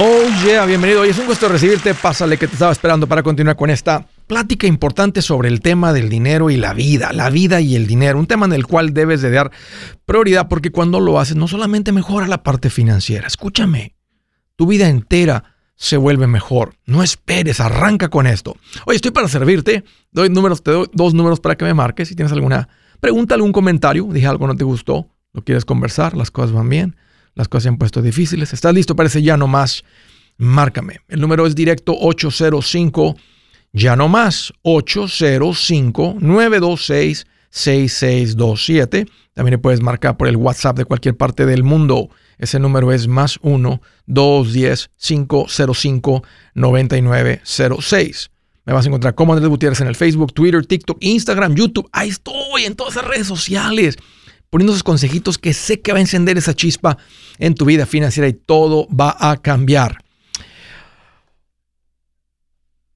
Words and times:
Oh 0.00 0.22
yeah, 0.46 0.64
bienvenido. 0.64 1.00
Hoy 1.00 1.08
es 1.08 1.18
un 1.18 1.26
gusto 1.26 1.48
recibirte. 1.48 1.92
Pásale 1.92 2.38
que 2.38 2.46
te 2.46 2.52
estaba 2.52 2.70
esperando 2.70 3.08
para 3.08 3.24
continuar 3.24 3.56
con 3.56 3.68
esta 3.68 4.06
plática 4.28 4.68
importante 4.68 5.22
sobre 5.22 5.48
el 5.48 5.60
tema 5.60 5.92
del 5.92 6.08
dinero 6.08 6.50
y 6.50 6.56
la 6.56 6.72
vida, 6.72 7.12
la 7.12 7.30
vida 7.30 7.60
y 7.60 7.74
el 7.74 7.88
dinero, 7.88 8.16
un 8.16 8.28
tema 8.28 8.46
en 8.46 8.52
el 8.52 8.64
cual 8.64 8.94
debes 8.94 9.22
de 9.22 9.32
dar 9.32 9.50
prioridad 10.06 10.46
porque 10.46 10.70
cuando 10.70 11.00
lo 11.00 11.18
haces 11.18 11.34
no 11.34 11.48
solamente 11.48 11.90
mejora 11.90 12.28
la 12.28 12.44
parte 12.44 12.70
financiera, 12.70 13.26
escúchame, 13.26 13.96
tu 14.54 14.68
vida 14.68 14.88
entera 14.88 15.56
se 15.74 15.96
vuelve 15.96 16.28
mejor. 16.28 16.76
No 16.86 17.02
esperes, 17.02 17.58
arranca 17.58 18.08
con 18.08 18.28
esto. 18.28 18.56
Oye, 18.86 18.94
estoy 18.94 19.10
para 19.10 19.26
servirte. 19.26 19.82
Doy 20.12 20.28
números, 20.28 20.62
te 20.62 20.70
doy 20.70 20.86
dos 20.92 21.12
números 21.12 21.40
para 21.40 21.56
que 21.56 21.64
me 21.64 21.74
marques. 21.74 22.06
Si 22.06 22.14
tienes 22.14 22.32
alguna 22.32 22.68
pregunta, 23.00 23.34
algún 23.34 23.50
comentario, 23.50 24.06
dije 24.12 24.28
algo 24.28 24.46
no 24.46 24.54
te 24.54 24.62
gustó, 24.62 25.08
lo 25.32 25.42
quieres 25.42 25.64
conversar, 25.64 26.16
las 26.16 26.30
cosas 26.30 26.52
van 26.52 26.68
bien 26.68 26.96
las 27.38 27.48
cosas 27.48 27.62
se 27.62 27.68
han 27.68 27.78
puesto 27.78 28.02
difíciles. 28.02 28.52
¿Estás 28.52 28.74
listo 28.74 28.96
para 28.96 29.06
ese 29.06 29.22
ya 29.22 29.36
no 29.36 29.46
más? 29.46 29.84
Márcame. 30.38 30.98
El 31.06 31.20
número 31.20 31.46
es 31.46 31.54
directo 31.54 31.96
805 31.96 33.16
ya 33.72 33.94
no 33.94 34.08
más 34.08 34.52
805 34.62 36.16
926 36.18 37.26
6627. 37.50 39.06
También 39.34 39.52
le 39.52 39.58
puedes 39.58 39.80
marcar 39.80 40.16
por 40.16 40.26
el 40.26 40.36
WhatsApp 40.36 40.76
de 40.78 40.84
cualquier 40.84 41.16
parte 41.16 41.46
del 41.46 41.62
mundo. 41.62 42.10
Ese 42.38 42.58
número 42.58 42.92
es 42.92 43.06
más 43.06 43.38
1 43.42 43.80
210 44.06 44.90
505 44.96 46.22
9906. 46.54 48.30
Me 48.66 48.72
vas 48.72 48.84
a 48.84 48.88
encontrar 48.88 49.14
como 49.14 49.32
Andrés 49.32 49.48
Gutiérrez 49.48 49.80
en 49.80 49.86
el 49.86 49.94
Facebook, 49.94 50.34
Twitter, 50.34 50.66
TikTok, 50.66 50.98
Instagram, 51.00 51.54
YouTube. 51.54 51.88
Ahí 51.92 52.08
estoy 52.08 52.64
en 52.64 52.74
todas 52.74 52.96
las 52.96 53.04
redes 53.04 53.28
sociales 53.28 53.96
poniendo 54.50 54.72
esos 54.72 54.82
consejitos 54.82 55.38
que 55.38 55.52
sé 55.52 55.80
que 55.80 55.92
va 55.92 55.98
a 55.98 56.02
encender 56.02 56.38
esa 56.38 56.54
chispa 56.54 56.98
en 57.38 57.54
tu 57.54 57.64
vida 57.64 57.86
financiera 57.86 58.28
y 58.28 58.32
todo 58.32 58.88
va 58.88 59.16
a 59.18 59.36
cambiar. 59.36 60.04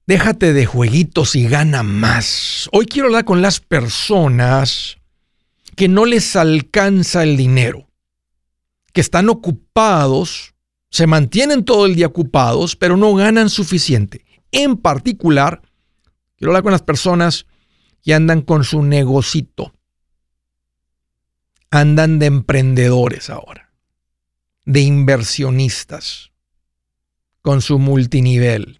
Déjate 0.05 0.51
de 0.51 0.65
jueguitos 0.65 1.35
y 1.35 1.47
gana 1.47 1.81
más. 1.81 2.69
Hoy 2.73 2.85
quiero 2.85 3.07
hablar 3.07 3.23
con 3.23 3.41
las 3.41 3.59
personas 3.61 4.97
que 5.75 5.87
no 5.87 6.05
les 6.05 6.35
alcanza 6.35 7.23
el 7.23 7.37
dinero, 7.37 7.87
que 8.91 9.01
están 9.01 9.29
ocupados, 9.29 10.55
se 10.89 11.07
mantienen 11.07 11.63
todo 11.63 11.85
el 11.85 11.95
día 11.95 12.07
ocupados, 12.07 12.75
pero 12.75 12.97
no 12.97 13.15
ganan 13.15 13.49
suficiente. 13.49 14.25
En 14.51 14.77
particular, 14.77 15.61
quiero 16.37 16.51
hablar 16.51 16.63
con 16.63 16.73
las 16.73 16.83
personas 16.83 17.45
que 18.03 18.13
andan 18.13 18.41
con 18.41 18.65
su 18.65 18.83
negocito 18.83 19.73
andan 21.73 22.19
de 22.19 22.27
emprendedores 22.27 23.31
ahora, 23.31 23.73
de 24.63 24.81
inversionistas, 24.81 26.31
con 27.41 27.63
su 27.63 27.79
multinivel 27.79 28.79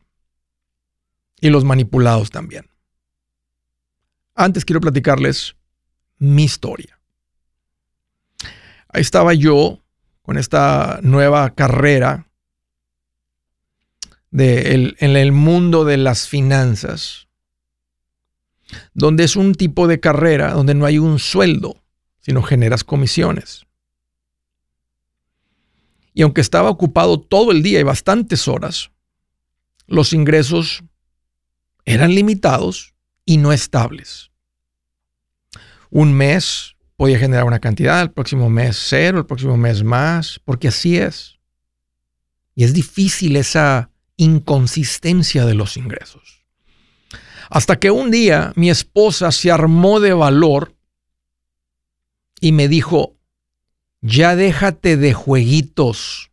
y 1.42 1.50
los 1.50 1.64
manipulados 1.64 2.30
también. 2.30 2.70
Antes 4.36 4.64
quiero 4.64 4.80
platicarles 4.80 5.56
mi 6.20 6.44
historia. 6.44 7.00
Ahí 8.90 9.02
estaba 9.02 9.34
yo 9.34 9.84
con 10.22 10.38
esta 10.38 11.00
nueva 11.02 11.56
carrera 11.56 12.30
en 14.32 15.16
el 15.16 15.32
mundo 15.32 15.84
de 15.84 15.98
las 15.98 16.28
finanzas, 16.28 17.28
donde 18.94 19.24
es 19.24 19.36
un 19.36 19.56
tipo 19.56 19.88
de 19.88 20.00
carrera 20.00 20.54
donde 20.54 20.76
no 20.76 20.86
hay 20.86 21.00
un 21.00 21.18
sueldo 21.18 21.83
sino 22.24 22.42
generas 22.42 22.84
comisiones. 22.84 23.66
Y 26.14 26.22
aunque 26.22 26.42
estaba 26.42 26.70
ocupado 26.70 27.20
todo 27.20 27.52
el 27.52 27.62
día 27.62 27.80
y 27.80 27.84
bastantes 27.84 28.48
horas, 28.48 28.92
los 29.88 30.14
ingresos 30.14 30.84
eran 31.86 32.16
limitados 32.16 32.94
y 33.26 33.38
no 33.38 33.52
estables. 33.52 34.32
Un 35.90 36.14
mes 36.14 36.76
podía 36.96 37.20
generar 37.20 37.44
una 37.44 37.60
cantidad, 37.60 38.02
el 38.02 38.12
próximo 38.12 38.50
mes 38.50 38.78
cero, 38.80 39.20
el 39.20 39.26
próximo 39.26 39.58
mes 39.58 39.84
más, 39.84 40.40
porque 40.46 40.70
así 40.70 40.98
es. 40.98 41.40
Y 42.56 42.64
es 42.64 42.74
difícil 42.74 43.36
esa 43.36 43.92
inconsistencia 44.16 45.46
de 45.46 45.56
los 45.56 45.76
ingresos. 45.76 46.46
Hasta 47.50 47.78
que 47.78 47.92
un 47.92 48.12
día 48.12 48.54
mi 48.56 48.70
esposa 48.70 49.32
se 49.32 49.52
armó 49.52 50.00
de 50.00 50.14
valor 50.14 50.74
y 52.44 52.52
me 52.52 52.68
dijo, 52.68 53.16
ya 54.02 54.36
déjate 54.36 54.98
de 54.98 55.14
jueguitos 55.14 56.30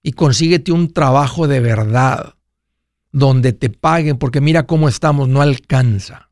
y 0.00 0.12
consíguete 0.12 0.70
un 0.70 0.92
trabajo 0.92 1.48
de 1.48 1.58
verdad 1.58 2.36
donde 3.10 3.52
te 3.52 3.68
paguen, 3.68 4.16
porque 4.16 4.40
mira 4.40 4.68
cómo 4.68 4.88
estamos, 4.88 5.28
no 5.28 5.42
alcanza. 5.42 6.30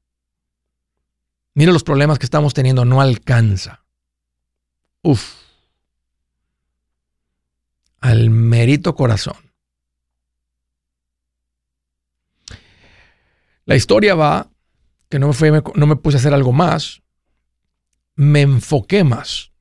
Mira 1.55 1.73
los 1.73 1.83
problemas 1.83 2.21
que 2.21 2.27
estamos 2.27 2.55
teniendo, 2.55 2.85
no 2.85 3.01
alcanza. 3.01 3.85
Uf. 5.03 5.35
Al 7.99 8.31
mérito 8.31 8.95
corazón. 8.95 9.35
La 13.65 13.75
historia 13.75 14.15
va, 14.15 14.49
que 15.09 15.19
no 15.19 15.27
me, 15.27 15.33
fue, 15.33 15.51
no 15.75 15.87
me 15.89 15.97
puse 15.97 16.19
a 16.19 16.21
hacer 16.21 16.35
algo 16.35 16.53
más, 16.53 17.03
me 18.19 18.41
enfoqué 18.41 19.05
más. 19.05 19.53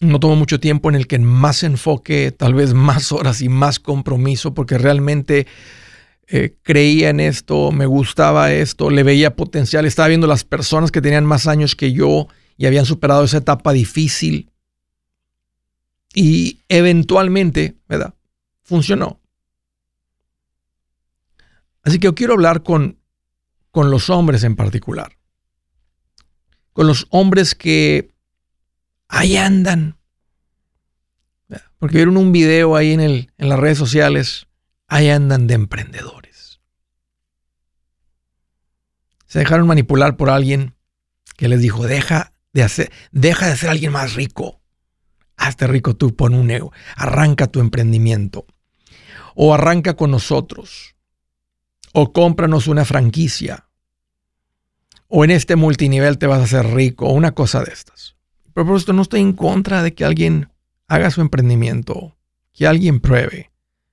No 0.00 0.20
tomo 0.20 0.36
mucho 0.36 0.60
tiempo 0.60 0.90
en 0.90 0.96
el 0.96 1.06
que 1.06 1.18
más 1.18 1.62
enfoque, 1.62 2.30
tal 2.30 2.52
vez 2.52 2.74
más 2.74 3.10
horas 3.10 3.40
y 3.40 3.48
más 3.48 3.80
compromiso, 3.80 4.52
porque 4.52 4.76
realmente 4.76 5.46
eh, 6.26 6.58
creía 6.62 7.08
en 7.08 7.20
esto, 7.20 7.72
me 7.72 7.86
gustaba 7.86 8.52
esto, 8.52 8.90
le 8.90 9.02
veía 9.02 9.34
potencial, 9.34 9.86
estaba 9.86 10.08
viendo 10.08 10.26
las 10.26 10.44
personas 10.44 10.90
que 10.90 11.00
tenían 11.00 11.24
más 11.24 11.46
años 11.46 11.74
que 11.74 11.94
yo 11.94 12.28
y 12.58 12.66
habían 12.66 12.84
superado 12.84 13.24
esa 13.24 13.38
etapa 13.38 13.72
difícil. 13.72 14.50
Y 16.14 16.60
eventualmente, 16.68 17.78
¿verdad? 17.88 18.12
Funcionó. 18.62 19.20
Así 21.82 21.98
que 21.98 22.08
yo 22.08 22.14
quiero 22.14 22.34
hablar 22.34 22.62
con, 22.62 22.98
con 23.70 23.90
los 23.90 24.10
hombres 24.10 24.44
en 24.44 24.54
particular 24.54 25.16
con 26.76 26.86
los 26.86 27.06
hombres 27.08 27.54
que 27.54 28.14
ahí 29.08 29.38
andan. 29.38 29.96
Porque 31.78 31.96
vieron 31.96 32.18
un 32.18 32.32
video 32.32 32.76
ahí 32.76 32.92
en, 32.92 33.32
las 33.38 33.58
redes 33.58 33.78
sociales, 33.78 34.46
ahí 34.86 35.08
andan 35.08 35.46
de 35.46 35.54
emprendedores. 35.54 36.60
Se 39.24 39.38
dejaron 39.38 39.66
manipular 39.66 40.18
por 40.18 40.28
alguien 40.28 40.76
que 41.38 41.48
les 41.48 41.62
dijo, 41.62 41.86
deja 41.86 42.34
de 42.52 42.62
hacer, 42.62 42.92
deja 43.10 43.48
de 43.48 43.56
ser 43.56 43.70
alguien 43.70 43.92
más 43.92 44.12
rico. 44.12 44.60
Hazte 45.38 45.66
rico 45.66 45.96
tú, 45.96 46.14
pon 46.14 46.34
un 46.34 46.50
ego, 46.50 46.72
arranca 46.94 47.46
tu 47.46 47.60
emprendimiento. 47.60 48.44
O 49.34 49.54
arranca 49.54 49.96
con 49.96 50.10
nosotros. 50.10 50.94
O 51.94 52.12
cómpranos 52.12 52.68
una 52.68 52.84
franquicia 52.84 53.65
o 55.08 55.24
en 55.24 55.30
este 55.30 55.56
multinivel 55.56 56.18
te 56.18 56.26
vas 56.26 56.40
a 56.40 56.44
hacer 56.44 56.74
rico, 56.74 57.06
o 57.06 57.12
una 57.12 57.32
cosa 57.32 57.62
de 57.62 57.72
estas. 57.72 58.16
Pero 58.52 58.66
por 58.66 58.76
esto 58.76 58.92
no 58.92 59.02
estoy 59.02 59.20
en 59.20 59.32
contra 59.32 59.82
de 59.82 59.94
que 59.94 60.04
alguien 60.04 60.50
haga 60.88 61.10
su 61.10 61.20
emprendimiento, 61.20 62.16
que 62.52 62.66
alguien 62.66 63.00
pruebe. 63.00 63.52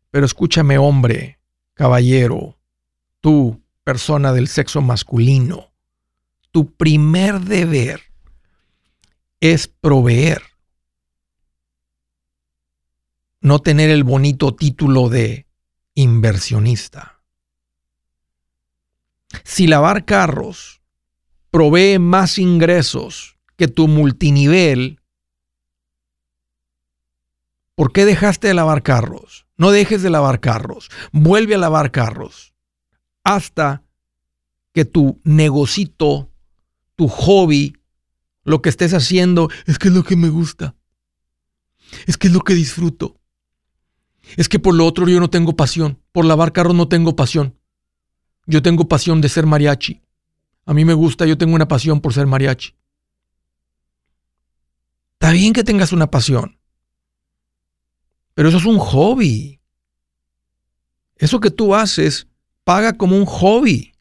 Pero 0.10 0.26
escúchame, 0.26 0.78
hombre, 0.78 1.40
caballero, 1.74 2.58
tú, 3.20 3.62
persona 3.84 4.32
del 4.32 4.48
sexo 4.48 4.82
masculino, 4.82 5.74
tu 6.52 6.72
primer 6.74 7.42
deber 7.42 8.02
es 9.40 9.68
proveer. 9.68 10.42
No 13.42 13.60
tener 13.60 13.90
el 13.90 14.04
bonito 14.04 14.56
título 14.56 15.10
de 15.10 15.48
inversionista. 15.96 17.22
Si 19.44 19.68
lavar 19.68 20.06
carros 20.06 20.83
provee 21.54 22.00
más 22.00 22.40
ingresos 22.40 23.38
que 23.58 23.68
tu 23.68 23.88
multinivel, 23.88 25.00
¿por 27.76 27.94
qué 27.94 28.06
dejaste 28.06 28.48
de 28.48 28.56
lavar 28.56 28.82
carros? 28.82 29.46
No 29.56 29.70
dejes 29.70 30.02
de 30.02 30.10
lavar 30.10 30.40
carros. 30.40 30.90
Vuelve 31.12 31.54
a 31.54 31.60
lavar 31.60 31.92
carros 31.92 32.56
hasta 33.24 33.84
que 34.74 34.84
tu 34.84 35.22
negocito, 35.24 36.32
tu 36.96 37.08
hobby, 37.08 37.76
lo 38.44 38.64
que 38.64 38.70
estés 38.70 38.96
haciendo, 38.96 39.50
es 39.68 39.78
que 39.78 39.90
es 39.90 39.94
lo 39.94 40.04
que 40.04 40.16
me 40.16 40.30
gusta. 40.30 40.76
Es 42.08 42.18
que 42.18 42.30
es 42.30 42.34
lo 42.34 42.42
que 42.42 42.56
disfruto. 42.56 43.22
Es 44.38 44.50
que 44.50 44.58
por 44.58 44.74
lo 44.74 44.88
otro 44.88 45.08
yo 45.08 45.20
no 45.20 45.30
tengo 45.30 45.56
pasión. 45.56 46.02
Por 46.14 46.26
lavar 46.26 46.52
carros 46.52 46.74
no 46.74 46.88
tengo 46.88 47.16
pasión. 47.16 47.60
Yo 48.48 48.64
tengo 48.64 48.88
pasión 48.88 49.22
de 49.22 49.30
ser 49.30 49.46
mariachi. 49.46 50.02
A 50.66 50.74
mí 50.74 50.86
me 50.86 50.94
gusta, 50.94 51.26
yo 51.26 51.38
tengo 51.38 51.56
una 51.56 51.68
pasión 51.68 52.00
por 52.00 52.14
ser 52.14 52.28
mariachi. 52.28 52.74
Está 55.14 55.32
bien 55.32 55.54
que 55.54 55.64
tengas 55.64 55.92
una 55.94 56.12
pasión, 56.12 56.60
pero 58.34 58.50
eso 58.50 58.58
es 58.58 58.66
un 58.66 58.78
hobby. 58.78 59.60
Eso 61.16 61.40
que 61.40 61.52
tú 61.52 61.76
haces 61.76 62.28
paga 62.64 62.98
como 62.98 63.16
un 63.18 63.26
hobby. 63.26 63.94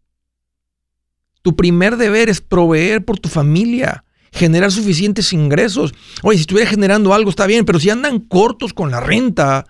Tu 1.42 1.54
primer 1.54 1.96
deber 1.96 2.28
es 2.28 2.40
proveer 2.40 3.04
por 3.04 3.18
tu 3.18 3.28
familia, 3.28 4.04
generar 4.32 4.72
suficientes 4.72 5.32
ingresos. 5.32 5.92
Oye, 6.22 6.38
si 6.38 6.42
estuviera 6.42 6.70
generando 6.70 7.12
algo 7.14 7.30
está 7.30 7.46
bien, 7.46 7.64
pero 7.64 7.78
si 7.78 7.90
andan 7.90 8.20
cortos 8.20 8.72
con 8.72 8.90
la 8.90 9.00
renta, 9.00 9.66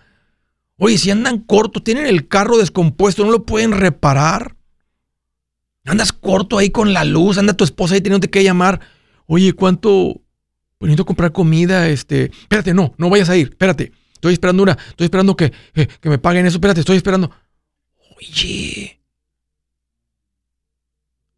oye, 0.76 0.98
si 0.98 1.10
andan 1.10 1.38
cortos, 1.40 1.82
tienen 1.84 2.06
el 2.06 2.28
carro 2.28 2.58
descompuesto, 2.58 3.24
no 3.24 3.30
lo 3.30 3.44
pueden 3.44 3.72
reparar. 3.72 4.56
Andas 5.84 6.12
corto 6.12 6.58
ahí 6.58 6.70
con 6.70 6.92
la 6.92 7.04
luz, 7.04 7.38
anda 7.38 7.54
tu 7.54 7.64
esposa 7.64 7.94
ahí 7.94 8.00
teniendo 8.00 8.28
que 8.28 8.44
llamar. 8.44 8.80
Oye, 9.26 9.52
¿cuánto? 9.52 10.20
Pues 10.78 10.96
comprar 11.04 11.32
comida, 11.32 11.88
este. 11.88 12.24
Espérate, 12.26 12.74
no, 12.74 12.94
no 12.98 13.10
vayas 13.10 13.28
a 13.28 13.36
ir, 13.36 13.48
espérate. 13.50 13.92
Estoy 14.14 14.34
esperando 14.34 14.62
una, 14.62 14.72
estoy 14.72 15.06
esperando 15.06 15.36
que, 15.36 15.52
que 15.72 16.08
me 16.08 16.18
paguen 16.18 16.46
eso, 16.46 16.56
espérate, 16.56 16.80
estoy 16.80 16.96
esperando. 16.96 17.30
Oye. 18.16 19.00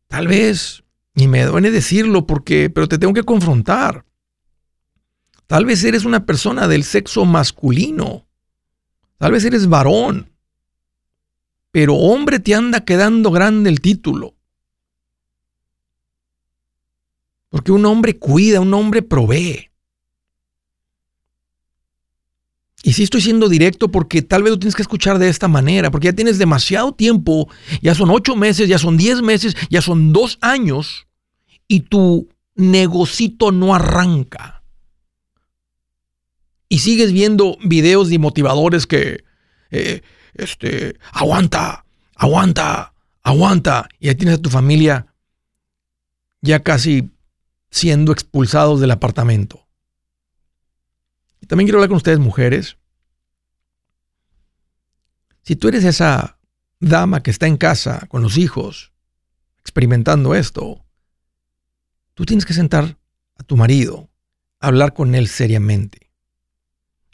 Tal 0.08 0.28
vez, 0.28 0.84
y 1.14 1.28
me 1.28 1.44
duele 1.44 1.70
decirlo 1.70 2.26
porque, 2.26 2.70
pero 2.70 2.88
te 2.88 2.98
tengo 2.98 3.14
que 3.14 3.22
confrontar. 3.22 4.04
Tal 5.46 5.64
vez 5.64 5.84
eres 5.84 6.04
una 6.04 6.26
persona 6.26 6.68
del 6.68 6.84
sexo 6.84 7.24
masculino. 7.24 8.26
Tal 9.18 9.32
vez 9.32 9.44
eres 9.44 9.68
varón. 9.68 10.30
Pero 11.70 11.94
hombre 11.94 12.38
te 12.38 12.54
anda 12.54 12.84
quedando 12.84 13.30
grande 13.30 13.70
el 13.70 13.80
título. 13.80 14.33
Porque 17.54 17.70
un 17.70 17.86
hombre 17.86 18.18
cuida, 18.18 18.60
un 18.60 18.74
hombre 18.74 19.00
provee. 19.00 19.70
Y 22.82 22.94
sí 22.94 23.04
estoy 23.04 23.20
siendo 23.20 23.48
directo 23.48 23.92
porque 23.92 24.22
tal 24.22 24.42
vez 24.42 24.50
lo 24.50 24.58
tienes 24.58 24.74
que 24.74 24.82
escuchar 24.82 25.20
de 25.20 25.28
esta 25.28 25.46
manera, 25.46 25.92
porque 25.92 26.06
ya 26.06 26.12
tienes 26.12 26.38
demasiado 26.38 26.94
tiempo, 26.94 27.48
ya 27.80 27.94
son 27.94 28.10
ocho 28.10 28.34
meses, 28.34 28.68
ya 28.68 28.76
son 28.76 28.96
diez 28.96 29.22
meses, 29.22 29.54
ya 29.70 29.82
son 29.82 30.12
dos 30.12 30.36
años 30.40 31.06
y 31.68 31.82
tu 31.82 32.28
negocito 32.56 33.52
no 33.52 33.72
arranca. 33.72 34.64
Y 36.68 36.80
sigues 36.80 37.12
viendo 37.12 37.56
videos 37.64 38.08
de 38.08 38.18
motivadores 38.18 38.88
que, 38.88 39.22
eh, 39.70 40.02
este, 40.34 40.96
aguanta, 41.12 41.84
aguanta, 42.16 42.94
aguanta. 43.22 43.88
Y 44.00 44.08
ahí 44.08 44.16
tienes 44.16 44.38
a 44.38 44.42
tu 44.42 44.50
familia 44.50 45.06
ya 46.42 46.58
casi 46.58 47.13
siendo 47.74 48.12
expulsados 48.12 48.80
del 48.80 48.92
apartamento. 48.92 49.66
Y 51.40 51.46
también 51.46 51.66
quiero 51.66 51.78
hablar 51.78 51.88
con 51.88 51.96
ustedes, 51.96 52.20
mujeres. 52.20 52.76
Si 55.42 55.56
tú 55.56 55.66
eres 55.66 55.82
esa 55.82 56.38
dama 56.78 57.24
que 57.24 57.32
está 57.32 57.48
en 57.48 57.56
casa 57.56 58.06
con 58.06 58.22
los 58.22 58.38
hijos, 58.38 58.92
experimentando 59.58 60.36
esto, 60.36 60.86
tú 62.14 62.24
tienes 62.24 62.46
que 62.46 62.54
sentar 62.54 62.96
a 63.34 63.42
tu 63.42 63.56
marido, 63.56 64.08
hablar 64.60 64.94
con 64.94 65.16
él 65.16 65.26
seriamente. 65.26 66.12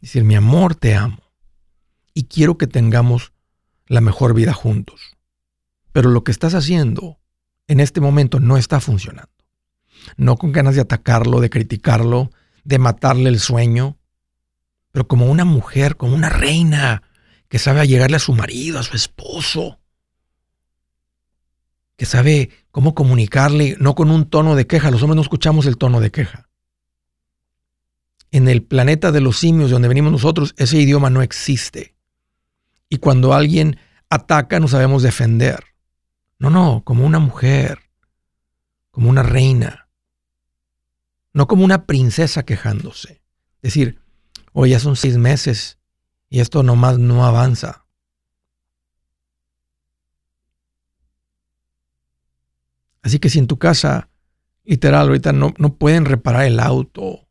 Decir, 0.03 0.25
mi 0.25 0.35
amor, 0.35 0.75
te 0.75 0.95
amo. 0.95 1.23
Y 2.13 2.25
quiero 2.25 2.59
que 2.59 2.67
tengamos 2.67 3.33
la 3.87 4.03
mejor 4.03 4.35
vida 4.35 4.53
juntos. 4.53 5.17
Pero 5.93 6.11
lo 6.11 6.23
que 6.23 6.33
estás 6.33 6.53
haciendo 6.53 7.19
en 7.67 7.81
este 7.81 8.03
momento 8.03 8.41
no 8.41 8.59
está 8.59 8.79
funcionando. 8.81 9.40
No 10.17 10.37
con 10.37 10.53
ganas 10.53 10.75
de 10.75 10.81
atacarlo, 10.81 11.41
de 11.41 11.51
criticarlo, 11.51 12.31
de 12.65 12.79
matarle 12.79 13.29
el 13.29 13.41
sueño, 13.41 13.99
pero 14.93 15.07
como 15.07 15.27
una 15.27 15.45
mujer, 15.45 15.97
como 15.97 16.15
una 16.15 16.29
reina 16.29 17.03
que 17.49 17.59
sabe 17.59 17.87
llegarle 17.87 18.17
a 18.17 18.21
su 18.21 18.33
marido, 18.33 18.79
a 18.79 18.83
su 18.83 18.97
esposo, 18.97 19.81
que 21.97 22.07
sabe 22.07 22.51
cómo 22.71 22.95
comunicarle, 22.95 23.77
no 23.79 23.95
con 23.95 24.11
un 24.11 24.25
tono 24.29 24.55
de 24.57 24.67
queja, 24.67 24.91
los 24.91 25.03
hombres 25.03 25.17
no 25.17 25.23
escuchamos 25.23 25.67
el 25.67 25.77
tono 25.77 26.01
de 26.01 26.11
queja. 26.11 26.49
En 28.31 28.49
el 28.49 28.63
planeta 28.63 29.13
de 29.13 29.21
los 29.21 29.39
simios 29.39 29.69
de 29.69 29.75
donde 29.75 29.89
venimos 29.89 30.13
nosotros, 30.13 30.55
ese 30.57 30.79
idioma 30.79 31.11
no 31.11 31.21
existe. 31.21 31.95
Y 32.89 32.99
cuando 32.99 33.35
alguien 33.35 33.79
ataca, 34.09 34.61
no 34.61 34.69
sabemos 34.69 35.03
defender. 35.03 35.65
No, 36.39 36.49
no, 36.49 36.83
como 36.85 37.05
una 37.05 37.19
mujer, 37.19 37.81
como 38.91 39.11
una 39.11 39.23
reina, 39.23 39.90
no 41.33 41.47
como 41.47 41.65
una 41.65 41.87
princesa 41.87 42.45
quejándose. 42.45 43.23
Decir, 43.63 44.01
Hoy 44.53 44.71
ya 44.71 44.81
son 44.81 44.97
seis 44.97 45.17
meses 45.17 45.79
y 46.29 46.41
esto 46.41 46.63
nomás 46.63 46.99
no 46.99 47.25
avanza. 47.25 47.87
Así 53.03 53.19
que 53.19 53.31
si 53.31 53.39
en 53.39 53.47
tu 53.47 53.59
casa, 53.59 54.11
literal, 54.65 55.09
ahorita 55.09 55.33
no, 55.33 55.55
no 55.59 55.77
pueden 55.77 56.05
reparar 56.05 56.45
el 56.45 56.61
auto, 56.61 57.29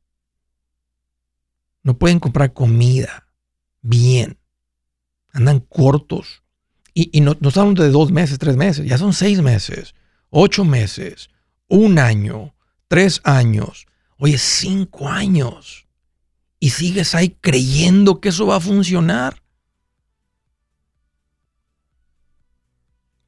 no 1.84 1.98
pueden 1.98 2.20
comprar 2.20 2.54
comida 2.54 3.28
bien, 3.82 4.40
andan 5.32 5.60
cortos. 5.60 6.44
Y, 6.94 7.10
y 7.16 7.22
no, 7.22 7.38
no 7.40 7.50
estamos 7.50 7.76
de 7.76 7.92
dos 7.92 8.12
meses, 8.12 8.40
tres 8.40 8.56
meses, 8.56 8.88
ya 8.88 8.98
son 8.98 9.14
seis 9.14 9.42
meses, 9.42 9.94
ocho 10.30 10.66
meses, 10.66 11.30
un 11.68 12.00
año, 12.00 12.56
tres 12.88 13.22
años, 13.24 13.86
oye, 14.20 14.38
cinco 14.38 15.08
años 15.08 15.88
y 16.60 16.70
sigues 16.70 17.16
ahí 17.16 17.38
creyendo 17.42 18.20
que 18.20 18.30
eso 18.30 18.46
va 18.46 18.58
a 18.58 18.62
funcionar. 18.62 19.42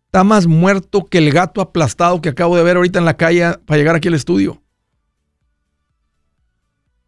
Está 0.06 0.26
más 0.26 0.46
muerto 0.46 1.06
que 1.06 1.20
el 1.20 1.32
gato 1.32 1.62
aplastado 1.62 2.22
que 2.22 2.30
acabo 2.30 2.58
de 2.58 2.64
ver 2.64 2.76
ahorita 2.76 3.00
en 3.00 3.06
la 3.06 3.16
calle 3.16 3.58
para 3.66 3.78
llegar 3.78 3.96
aquí 3.96 4.10
al 4.10 4.14
estudio. 4.14 4.62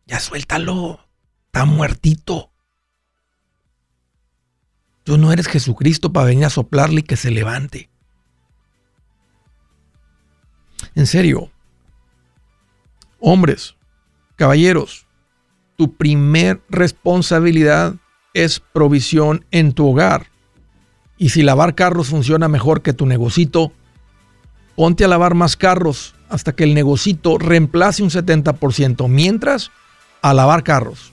Ya 0.06 0.20
suéltalo. 0.20 1.00
Está 1.48 1.66
muertito. 1.66 2.52
Tú 5.04 5.18
no 5.18 5.34
eres 5.34 5.48
Jesucristo 5.48 6.14
para 6.14 6.28
venir 6.28 6.46
a 6.46 6.50
soplarle 6.50 7.02
y 7.02 7.04
que 7.04 7.18
se 7.18 7.30
levante. 7.30 7.90
En 10.96 11.06
serio. 11.06 11.53
Hombres, 13.26 13.78
caballeros, 14.36 15.06
tu 15.78 15.96
primer 15.96 16.60
responsabilidad 16.68 17.96
es 18.34 18.60
provisión 18.60 19.46
en 19.50 19.72
tu 19.72 19.88
hogar. 19.88 20.28
Y 21.18 21.30
si 21.30 21.42
lavar 21.42 21.74
carros 21.74 22.10
funciona 22.10 22.50
mejor 22.50 22.82
que 22.82 22.92
tu 22.92 23.06
negocito, 23.06 23.72
ponte 24.76 25.06
a 25.06 25.08
lavar 25.08 25.36
más 25.36 25.56
carros 25.56 26.16
hasta 26.28 26.52
que 26.52 26.66
el 26.66 26.74
negocito 26.74 27.38
reemplace 27.38 28.04
un 28.04 28.10
70%, 28.10 29.08
mientras 29.08 29.72
a 30.22 30.34
lavar 30.34 30.64
carros. 30.64 31.13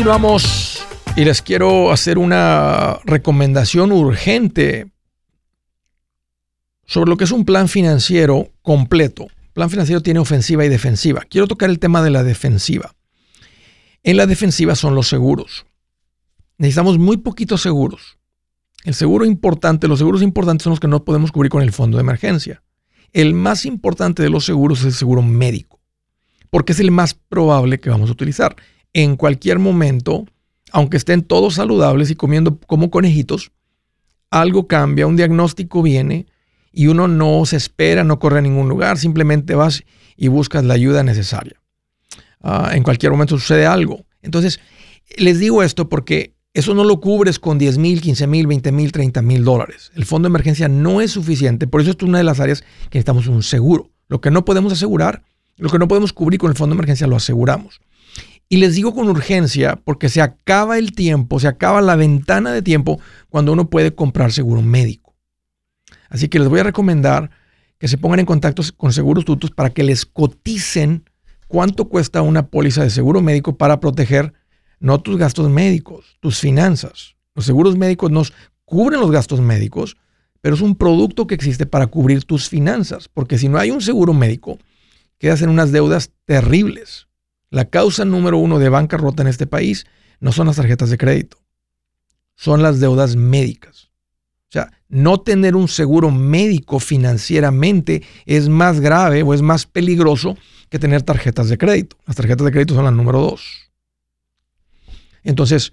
Continuamos 0.00 0.82
y 1.14 1.26
les 1.26 1.42
quiero 1.42 1.92
hacer 1.92 2.16
una 2.16 3.00
recomendación 3.04 3.92
urgente 3.92 4.90
sobre 6.86 7.10
lo 7.10 7.18
que 7.18 7.24
es 7.24 7.32
un 7.32 7.44
plan 7.44 7.68
financiero 7.68 8.48
completo. 8.62 9.26
Plan 9.52 9.68
financiero 9.68 10.00
tiene 10.00 10.18
ofensiva 10.18 10.64
y 10.64 10.70
defensiva. 10.70 11.20
Quiero 11.28 11.46
tocar 11.46 11.68
el 11.68 11.78
tema 11.78 12.02
de 12.02 12.08
la 12.08 12.24
defensiva. 12.24 12.94
En 14.02 14.16
la 14.16 14.24
defensiva 14.24 14.74
son 14.74 14.94
los 14.94 15.06
seguros. 15.06 15.66
Necesitamos 16.56 16.96
muy 16.96 17.18
poquitos 17.18 17.60
seguros. 17.60 18.16
El 18.84 18.94
seguro 18.94 19.26
importante, 19.26 19.86
los 19.86 19.98
seguros 19.98 20.22
importantes 20.22 20.64
son 20.64 20.70
los 20.70 20.80
que 20.80 20.88
no 20.88 21.04
podemos 21.04 21.30
cubrir 21.30 21.50
con 21.50 21.60
el 21.60 21.72
fondo 21.72 21.98
de 21.98 22.04
emergencia. 22.04 22.62
El 23.12 23.34
más 23.34 23.66
importante 23.66 24.22
de 24.22 24.30
los 24.30 24.46
seguros 24.46 24.80
es 24.80 24.86
el 24.86 24.94
seguro 24.94 25.20
médico, 25.20 25.78
porque 26.48 26.72
es 26.72 26.80
el 26.80 26.90
más 26.90 27.12
probable 27.12 27.80
que 27.80 27.90
vamos 27.90 28.08
a 28.08 28.12
utilizar. 28.12 28.56
En 28.92 29.16
cualquier 29.16 29.58
momento, 29.58 30.26
aunque 30.72 30.96
estén 30.96 31.22
todos 31.22 31.54
saludables 31.54 32.10
y 32.10 32.16
comiendo 32.16 32.58
como 32.66 32.90
conejitos, 32.90 33.52
algo 34.30 34.66
cambia, 34.66 35.06
un 35.06 35.16
diagnóstico 35.16 35.82
viene 35.82 36.26
y 36.72 36.86
uno 36.86 37.08
no 37.08 37.44
se 37.46 37.56
espera, 37.56 38.04
no 38.04 38.18
corre 38.18 38.38
a 38.38 38.42
ningún 38.42 38.68
lugar, 38.68 38.98
simplemente 38.98 39.54
vas 39.54 39.82
y 40.16 40.28
buscas 40.28 40.64
la 40.64 40.74
ayuda 40.74 41.02
necesaria. 41.02 41.60
Ah, 42.42 42.70
en 42.74 42.82
cualquier 42.82 43.12
momento 43.12 43.38
sucede 43.38 43.66
algo. 43.66 44.04
Entonces, 44.22 44.60
les 45.16 45.38
digo 45.38 45.62
esto 45.62 45.88
porque 45.88 46.34
eso 46.52 46.74
no 46.74 46.84
lo 46.84 47.00
cubres 47.00 47.38
con 47.38 47.58
10 47.58 47.78
mil, 47.78 48.00
15 48.00 48.26
mil, 48.26 48.46
20 48.46 48.72
mil, 48.72 48.92
30 48.92 49.22
mil 49.22 49.44
dólares. 49.44 49.92
El 49.94 50.04
fondo 50.04 50.28
de 50.28 50.32
emergencia 50.32 50.68
no 50.68 51.00
es 51.00 51.12
suficiente. 51.12 51.66
Por 51.66 51.80
eso 51.80 51.90
es 51.90 52.02
una 52.02 52.18
de 52.18 52.24
las 52.24 52.40
áreas 52.40 52.62
que 52.62 52.98
necesitamos 52.98 53.26
un 53.26 53.42
seguro. 53.42 53.90
Lo 54.08 54.20
que 54.20 54.30
no 54.30 54.44
podemos 54.44 54.72
asegurar, 54.72 55.22
lo 55.56 55.70
que 55.70 55.78
no 55.78 55.86
podemos 55.86 56.12
cubrir 56.12 56.40
con 56.40 56.50
el 56.50 56.56
fondo 56.56 56.74
de 56.74 56.78
emergencia, 56.78 57.06
lo 57.06 57.16
aseguramos. 57.16 57.80
Y 58.52 58.56
les 58.56 58.74
digo 58.74 58.92
con 58.92 59.08
urgencia 59.08 59.76
porque 59.76 60.08
se 60.08 60.20
acaba 60.20 60.76
el 60.76 60.90
tiempo, 60.90 61.38
se 61.38 61.46
acaba 61.46 61.80
la 61.80 61.94
ventana 61.94 62.52
de 62.52 62.62
tiempo 62.62 63.00
cuando 63.28 63.52
uno 63.52 63.70
puede 63.70 63.94
comprar 63.94 64.32
seguro 64.32 64.60
médico. 64.60 65.14
Así 66.08 66.28
que 66.28 66.40
les 66.40 66.48
voy 66.48 66.58
a 66.58 66.64
recomendar 66.64 67.30
que 67.78 67.86
se 67.86 67.96
pongan 67.96 68.18
en 68.18 68.26
contacto 68.26 68.60
con 68.76 68.92
Seguros 68.92 69.24
Tutus 69.24 69.52
para 69.52 69.70
que 69.70 69.84
les 69.84 70.04
coticen 70.04 71.04
cuánto 71.46 71.88
cuesta 71.88 72.22
una 72.22 72.48
póliza 72.48 72.82
de 72.82 72.90
seguro 72.90 73.22
médico 73.22 73.56
para 73.56 73.78
proteger 73.78 74.34
no 74.80 75.00
tus 75.00 75.16
gastos 75.16 75.48
médicos, 75.48 76.16
tus 76.18 76.40
finanzas. 76.40 77.14
Los 77.36 77.46
seguros 77.46 77.76
médicos 77.76 78.10
nos 78.10 78.32
cubren 78.64 79.00
los 79.00 79.12
gastos 79.12 79.40
médicos, 79.40 79.96
pero 80.40 80.56
es 80.56 80.60
un 80.60 80.74
producto 80.74 81.28
que 81.28 81.36
existe 81.36 81.66
para 81.66 81.86
cubrir 81.86 82.24
tus 82.24 82.48
finanzas, 82.48 83.08
porque 83.08 83.38
si 83.38 83.48
no 83.48 83.58
hay 83.58 83.70
un 83.70 83.80
seguro 83.80 84.12
médico, 84.12 84.58
quedas 85.18 85.40
en 85.42 85.50
unas 85.50 85.70
deudas 85.70 86.10
terribles. 86.24 87.06
La 87.50 87.64
causa 87.64 88.04
número 88.04 88.38
uno 88.38 88.58
de 88.58 88.68
bancarrota 88.68 89.22
en 89.22 89.28
este 89.28 89.46
país 89.46 89.86
no 90.20 90.32
son 90.32 90.46
las 90.46 90.56
tarjetas 90.56 90.90
de 90.90 90.98
crédito, 90.98 91.38
son 92.36 92.62
las 92.62 92.78
deudas 92.78 93.16
médicas. 93.16 93.90
O 94.50 94.52
sea, 94.52 94.72
no 94.88 95.20
tener 95.20 95.54
un 95.54 95.68
seguro 95.68 96.10
médico 96.10 96.80
financieramente 96.80 98.02
es 98.26 98.48
más 98.48 98.80
grave 98.80 99.22
o 99.22 99.34
es 99.34 99.42
más 99.42 99.66
peligroso 99.66 100.36
que 100.68 100.78
tener 100.78 101.02
tarjetas 101.02 101.48
de 101.48 101.58
crédito. 101.58 101.96
Las 102.06 102.16
tarjetas 102.16 102.44
de 102.44 102.52
crédito 102.52 102.74
son 102.74 102.84
la 102.84 102.90
número 102.90 103.20
dos. 103.20 103.70
Entonces, 105.22 105.72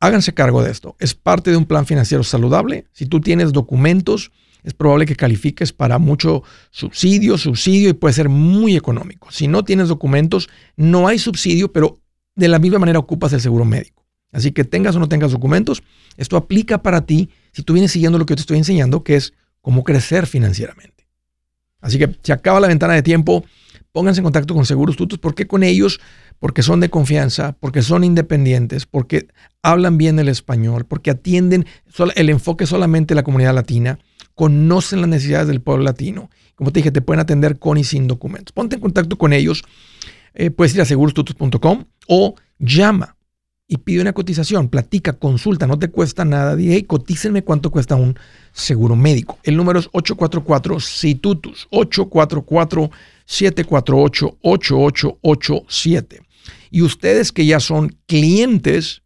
háganse 0.00 0.34
cargo 0.34 0.62
de 0.62 0.70
esto. 0.70 0.96
Es 0.98 1.14
parte 1.14 1.50
de 1.50 1.56
un 1.56 1.66
plan 1.66 1.86
financiero 1.86 2.24
saludable. 2.24 2.86
Si 2.92 3.06
tú 3.06 3.20
tienes 3.20 3.52
documentos, 3.52 4.30
es 4.64 4.74
probable 4.74 5.06
que 5.06 5.14
califiques 5.14 5.72
para 5.72 5.98
mucho 5.98 6.42
subsidio, 6.70 7.38
subsidio 7.38 7.90
y 7.90 7.92
puede 7.92 8.14
ser 8.14 8.28
muy 8.28 8.76
económico. 8.76 9.30
Si 9.30 9.46
no 9.46 9.64
tienes 9.64 9.88
documentos, 9.88 10.48
no 10.76 11.06
hay 11.06 11.18
subsidio, 11.18 11.70
pero 11.70 12.00
de 12.34 12.48
la 12.48 12.58
misma 12.58 12.78
manera 12.78 12.98
ocupas 12.98 13.32
el 13.34 13.40
seguro 13.40 13.64
médico. 13.64 14.04
Así 14.32 14.50
que 14.50 14.64
tengas 14.64 14.96
o 14.96 14.98
no 14.98 15.08
tengas 15.08 15.30
documentos, 15.30 15.82
esto 16.16 16.36
aplica 16.36 16.82
para 16.82 17.06
ti 17.06 17.30
si 17.52 17.62
tú 17.62 17.74
vienes 17.74 17.92
siguiendo 17.92 18.18
lo 18.18 18.26
que 18.26 18.34
te 18.34 18.40
estoy 18.40 18.58
enseñando, 18.58 19.04
que 19.04 19.14
es 19.14 19.34
cómo 19.60 19.84
crecer 19.84 20.26
financieramente. 20.26 21.06
Así 21.80 21.98
que 21.98 22.16
se 22.22 22.32
acaba 22.32 22.58
la 22.58 22.66
ventana 22.66 22.94
de 22.94 23.02
tiempo, 23.02 23.44
pónganse 23.92 24.20
en 24.20 24.24
contacto 24.24 24.54
con 24.54 24.66
Seguros 24.66 24.96
Tutos, 24.96 25.18
porque 25.18 25.46
con 25.46 25.62
ellos 25.62 26.00
porque 26.40 26.62
son 26.62 26.80
de 26.80 26.90
confianza, 26.90 27.56
porque 27.60 27.82
son 27.82 28.02
independientes, 28.02 28.86
porque 28.86 29.28
hablan 29.62 29.98
bien 29.98 30.18
el 30.18 30.28
español, 30.28 30.84
porque 30.84 31.10
atienden 31.10 31.66
el 32.16 32.28
enfoque 32.28 32.66
solamente 32.66 33.14
de 33.14 33.16
la 33.16 33.22
comunidad 33.22 33.54
latina, 33.54 33.98
conocen 34.34 35.00
las 35.00 35.08
necesidades 35.08 35.48
del 35.48 35.60
pueblo 35.60 35.84
latino. 35.84 36.30
Como 36.54 36.72
te 36.72 36.80
dije, 36.80 36.90
te 36.90 37.00
pueden 37.00 37.20
atender 37.20 37.58
con 37.58 37.78
y 37.78 37.84
sin 37.84 38.06
documentos. 38.06 38.52
Ponte 38.52 38.76
en 38.76 38.82
contacto 38.82 39.18
con 39.18 39.32
ellos. 39.32 39.64
Eh, 40.34 40.50
puedes 40.50 40.74
ir 40.74 40.80
a 40.80 40.84
segurostutus.com 40.84 41.84
o 42.08 42.34
llama 42.58 43.16
y 43.66 43.78
pide 43.78 44.02
una 44.02 44.12
cotización, 44.12 44.68
platica, 44.68 45.14
consulta, 45.14 45.66
no 45.66 45.78
te 45.78 45.90
cuesta 45.90 46.22
nada. 46.24 46.54
Dile, 46.54 46.74
hey, 46.74 46.84
cotícenme 46.84 47.42
cuánto 47.42 47.70
cuesta 47.70 47.96
un 47.96 48.18
seguro 48.52 48.94
médico. 48.94 49.38
El 49.42 49.56
número 49.56 49.78
es 49.78 49.90
844-SITUTUS, 49.90 51.68
844-748-8887. 53.26 56.20
Y 56.70 56.82
ustedes 56.82 57.32
que 57.32 57.46
ya 57.46 57.58
son 57.58 57.96
clientes, 58.06 59.00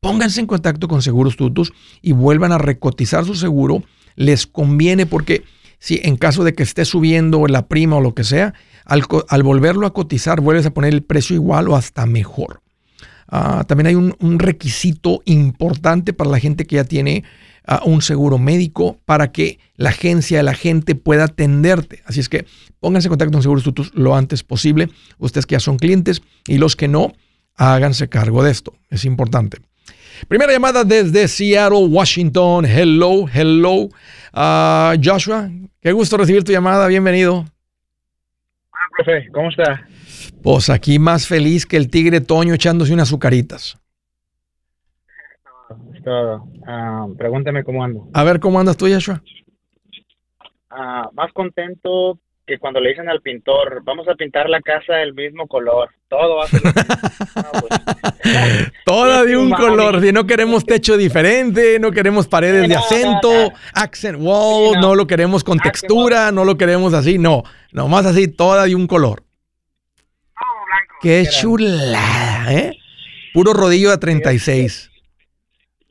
pónganse 0.00 0.40
en 0.40 0.46
contacto 0.46 0.88
con 0.88 1.00
Seguros 1.00 1.36
Tutus 1.36 1.72
y 2.02 2.12
vuelvan 2.12 2.52
a 2.52 2.58
recotizar 2.58 3.24
su 3.24 3.34
seguro. 3.34 3.82
Les 4.16 4.46
conviene 4.46 5.06
porque 5.06 5.44
si 5.78 6.00
en 6.02 6.16
caso 6.16 6.42
de 6.42 6.54
que 6.54 6.62
esté 6.62 6.84
subiendo 6.84 7.46
la 7.46 7.68
prima 7.68 7.96
o 7.96 8.00
lo 8.00 8.14
que 8.14 8.24
sea, 8.24 8.54
al, 8.84 9.42
volverlo 9.42 9.86
a 9.86 9.92
cotizar 9.92 10.40
vuelves 10.40 10.66
a 10.66 10.74
poner 10.74 10.92
el 10.92 11.02
precio 11.02 11.34
igual 11.34 11.68
o 11.68 11.76
hasta 11.76 12.06
mejor. 12.06 12.62
Ah, 13.28 13.64
también 13.66 13.88
hay 13.88 13.94
un, 13.96 14.38
requisito 14.38 15.20
importante 15.24 16.12
para 16.12 16.30
la 16.30 16.38
gente 16.38 16.64
que 16.64 16.76
ya 16.76 16.84
tiene 16.84 17.24
ah, 17.66 17.82
un 17.84 18.00
seguro 18.00 18.38
médico 18.38 18.98
para 19.04 19.32
que 19.32 19.58
la 19.74 19.90
agencia, 19.90 20.42
la 20.42 20.54
gente 20.54 20.94
pueda 20.94 21.24
atenderte. 21.24 22.02
Así 22.06 22.20
es 22.20 22.28
que 22.28 22.46
pónganse 22.78 23.08
en 23.08 23.10
contacto 23.10 23.32
con 23.32 23.42
Seguros 23.42 23.64
Tutus 23.64 23.92
lo 23.94 24.14
antes 24.14 24.44
posible. 24.44 24.88
Ustedes 25.18 25.46
que 25.46 25.54
ya 25.54 25.60
son 25.60 25.76
clientes 25.76 26.22
y 26.46 26.58
los 26.58 26.76
que 26.76 26.86
no, 26.86 27.12
háganse 27.56 28.08
cargo 28.08 28.44
de 28.44 28.52
esto. 28.52 28.74
Es 28.90 29.04
importante. 29.04 29.58
Primera 30.28 30.52
llamada 30.52 30.84
desde 30.84 31.28
Seattle, 31.28 31.86
Washington. 31.88 32.64
Hello, 32.64 33.26
hello. 33.32 33.88
Ah, 34.32 34.94
Joshua, 35.02 35.48
qué 35.80 35.92
gusto 35.92 36.16
recibir 36.16 36.42
tu 36.42 36.52
llamada. 36.52 36.88
Bienvenido. 36.88 37.44
Hola, 38.70 38.86
profe. 38.96 39.28
¿Cómo 39.32 39.50
está? 39.50 39.86
Pues 40.42 40.70
aquí 40.70 40.98
más 40.98 41.26
feliz 41.28 41.66
que 41.66 41.76
el 41.76 41.90
tigre 41.90 42.20
Toño 42.20 42.54
echándose 42.54 42.92
unas 42.92 43.08
azucaritas. 43.08 43.78
Uh, 46.06 47.16
pregúntame 47.16 47.64
cómo 47.64 47.82
ando. 47.82 48.08
A 48.14 48.24
ver, 48.24 48.38
¿cómo 48.38 48.60
andas 48.60 48.76
tú, 48.76 48.86
Joshua? 48.88 49.22
más 51.14 51.32
contento 51.32 52.18
que 52.46 52.58
cuando 52.58 52.80
le 52.80 52.90
dicen 52.90 53.08
al 53.08 53.22
pintor, 53.22 53.82
vamos 53.82 54.06
a 54.08 54.14
pintar 54.14 54.48
la 54.48 54.60
casa 54.60 54.96
del 54.96 55.14
mismo 55.14 55.46
color. 55.46 55.90
Todo 56.08 56.36
va 56.36 56.44
a 56.44 56.48
ser. 56.48 56.62
pues, 56.62 56.74
Toda 58.84 59.24
de 59.24 59.36
un 59.36 59.50
color. 59.50 60.00
Si 60.00 60.12
no 60.12 60.26
queremos 60.26 60.64
techo 60.64 60.96
diferente, 60.96 61.78
no 61.78 61.90
queremos 61.90 62.28
paredes 62.28 62.68
de 62.68 62.76
acento, 62.76 63.52
accent 63.74 64.18
wall, 64.20 64.78
no. 64.80 64.94
lo 64.94 65.06
queremos 65.06 65.44
con 65.44 65.58
textura, 65.58 66.32
no 66.32 66.44
lo 66.44 66.56
queremos 66.56 66.94
así, 66.94 67.18
no. 67.18 67.42
Nomás 67.72 68.06
así, 68.06 68.28
toda 68.28 68.66
de 68.66 68.74
un 68.74 68.86
color. 68.86 69.24
Qué 71.00 71.26
chulada, 71.30 72.52
¿eh? 72.52 72.78
Puro 73.34 73.52
rodillo 73.52 73.92
a 73.92 74.00
36. 74.00 74.90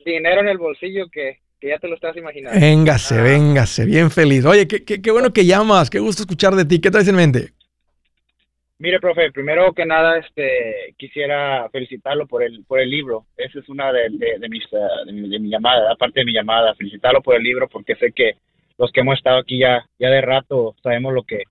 Dinero 0.04 0.40
en 0.40 0.48
el 0.48 0.58
bolsillo 0.58 1.08
que, 1.10 1.40
que 1.60 1.68
ya 1.68 1.78
te 1.78 1.88
lo 1.88 1.94
estás 1.94 2.16
imaginando. 2.16 2.58
Véngase, 2.58 3.20
véngase, 3.20 3.84
bien 3.84 4.10
feliz. 4.10 4.44
Oye, 4.44 4.66
qué, 4.66 4.84
qué, 4.84 5.00
qué 5.00 5.10
bueno 5.10 5.32
que 5.32 5.44
llamas, 5.44 5.90
qué 5.90 6.00
gusto 6.00 6.22
escuchar 6.22 6.56
de 6.56 6.64
ti. 6.64 6.80
¿Qué 6.80 6.90
traes 6.90 7.08
en 7.08 7.16
mente? 7.16 7.52
Mire, 8.78 9.00
profe, 9.00 9.32
primero 9.32 9.72
que 9.72 9.86
nada, 9.86 10.18
este, 10.18 10.94
quisiera 10.98 11.68
felicitarlo 11.70 12.26
por 12.26 12.42
el, 12.42 12.62
por 12.64 12.78
el 12.78 12.90
libro. 12.90 13.24
Esa 13.36 13.60
es 13.60 13.68
una 13.70 13.90
de, 13.90 14.10
de, 14.10 14.38
de 14.38 14.48
mis, 14.50 14.64
uh, 14.70 15.06
de, 15.06 15.12
mi, 15.12 15.28
de, 15.30 15.38
mi, 15.38 15.48
llamada, 15.48 15.90
aparte 15.90 16.20
de 16.20 16.26
mi 16.26 16.32
llamada, 16.32 16.74
felicitarlo 16.74 17.22
por 17.22 17.36
el 17.36 17.42
libro 17.42 17.68
porque 17.68 17.94
sé 17.96 18.12
que 18.12 18.36
los 18.76 18.92
que 18.92 19.00
hemos 19.00 19.16
estado 19.16 19.38
aquí 19.38 19.58
ya, 19.58 19.86
ya 19.98 20.10
de 20.10 20.20
rato 20.20 20.74
sabemos 20.82 21.14
lo 21.14 21.22
que, 21.22 21.44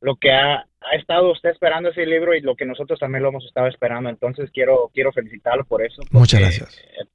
lo 0.00 0.16
que 0.16 0.32
ha, 0.32 0.66
ha 0.80 0.96
estado 0.96 1.30
usted 1.30 1.50
esperando 1.50 1.90
ese 1.90 2.04
libro 2.04 2.34
y 2.34 2.40
lo 2.40 2.56
que 2.56 2.64
nosotros 2.64 2.98
también 2.98 3.22
lo 3.22 3.28
hemos 3.28 3.44
estado 3.44 3.68
esperando. 3.68 4.10
Entonces 4.10 4.50
quiero, 4.50 4.90
quiero 4.92 5.12
felicitarlo 5.12 5.64
por 5.64 5.84
eso. 5.84 6.02
Muchas 6.10 6.40
gracias. 6.40 6.76
Eh, 6.80 7.06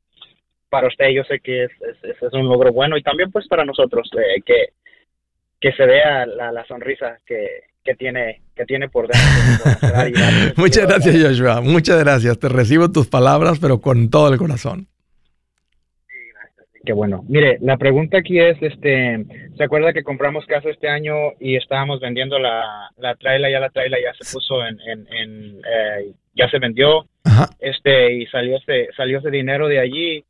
para 0.69 0.87
usted 0.87 1.09
yo 1.09 1.25
sé 1.25 1.41
que 1.41 1.65
es, 1.65 1.71
es, 1.81 2.23
es, 2.23 2.33
un 2.33 2.47
logro 2.47 2.71
bueno 2.71 2.95
y 2.95 3.03
también 3.03 3.29
pues 3.29 3.45
para 3.49 3.65
nosotros 3.65 4.09
eh, 4.17 4.41
que, 4.45 4.69
que 5.59 5.73
se 5.73 5.85
vea 5.85 6.25
la, 6.25 6.53
la 6.53 6.65
sonrisa 6.65 7.19
que, 7.25 7.72
que 7.83 7.95
tiene, 7.95 8.41
que 8.55 8.65
tiene 8.65 8.89
por 8.89 9.07
dentro. 9.07 10.53
Muchas 10.57 10.87
gracias, 10.87 11.15
Joshua. 11.21 11.61
Muchas 11.61 11.99
gracias. 12.03 12.39
Te 12.39 12.49
recibo 12.49 12.91
tus 12.91 13.07
palabras, 13.07 13.59
pero 13.59 13.79
con 13.79 14.09
todo 14.09 14.31
el 14.31 14.39
corazón. 14.39 14.87
Qué 16.85 16.91
bueno. 16.91 17.23
Mire, 17.29 17.59
la 17.61 17.77
pregunta 17.77 18.17
aquí 18.17 18.39
es, 18.39 18.61
este, 18.61 19.25
¿se 19.55 19.63
acuerda 19.63 19.93
que 19.93 20.03
compramos 20.03 20.45
casa 20.45 20.69
este 20.69 20.89
año 20.89 21.13
y 21.39 21.55
estábamos 21.55 22.01
vendiendo 22.01 22.37
la, 22.39 22.89
la 22.97 23.15
traila? 23.15 23.49
Ya 23.49 23.61
la 23.61 23.69
traila 23.69 23.97
ya 24.03 24.13
se 24.19 24.33
puso 24.33 24.65
en, 24.65 24.77
en, 24.81 25.07
en 25.13 25.55
eh, 25.59 26.13
ya 26.35 26.49
se 26.49 26.59
vendió, 26.59 27.07
Ajá. 27.23 27.49
este, 27.59 28.15
y 28.15 28.25
salió 28.27 28.57
ese, 28.57 28.89
salió 28.97 29.19
ese 29.19 29.31
dinero 29.31 29.69
de 29.69 29.79
allí. 29.79 30.25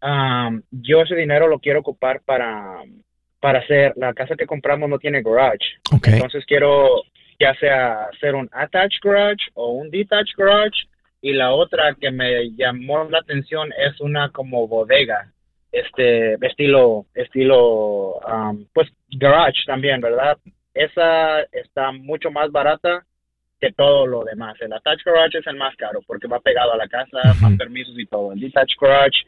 Um, 0.00 0.62
yo 0.70 1.02
ese 1.02 1.14
dinero 1.14 1.46
lo 1.46 1.58
quiero 1.58 1.80
ocupar 1.80 2.22
para, 2.24 2.82
para 3.40 3.60
hacer, 3.60 3.92
la 3.96 4.12
casa 4.14 4.36
que 4.36 4.46
compramos 4.46 4.88
no 4.88 4.98
tiene 4.98 5.22
garage. 5.22 5.78
Okay. 5.96 6.14
Entonces 6.14 6.44
quiero 6.46 7.02
ya 7.38 7.54
sea 7.54 8.04
hacer 8.04 8.34
un 8.34 8.48
attached 8.52 9.00
garage 9.02 9.50
o 9.54 9.72
un 9.72 9.90
detached 9.90 10.36
garage. 10.36 10.86
Y 11.20 11.32
la 11.32 11.52
otra 11.52 11.96
que 12.00 12.10
me 12.10 12.50
llamó 12.56 13.04
la 13.10 13.18
atención 13.18 13.70
es 13.76 14.00
una 14.00 14.30
como 14.30 14.68
bodega, 14.68 15.32
este 15.72 16.34
estilo, 16.46 17.06
estilo, 17.14 18.18
um, 18.18 18.64
pues 18.72 18.88
garage 19.10 19.64
también, 19.66 20.00
¿verdad? 20.00 20.38
Esa 20.74 21.40
está 21.50 21.90
mucho 21.90 22.30
más 22.30 22.52
barata 22.52 23.04
que 23.60 23.72
todo 23.72 24.06
lo 24.06 24.22
demás. 24.22 24.56
El 24.60 24.72
attached 24.72 25.04
garage 25.04 25.38
es 25.38 25.46
el 25.48 25.56
más 25.56 25.74
caro 25.74 26.00
porque 26.06 26.28
va 26.28 26.38
pegado 26.38 26.72
a 26.72 26.76
la 26.76 26.86
casa, 26.86 27.18
uh 27.24 27.30
-huh. 27.30 27.40
más 27.40 27.58
permisos 27.58 27.98
y 27.98 28.06
todo. 28.06 28.32
El 28.32 28.38
detached 28.38 28.76
garage 28.80 29.26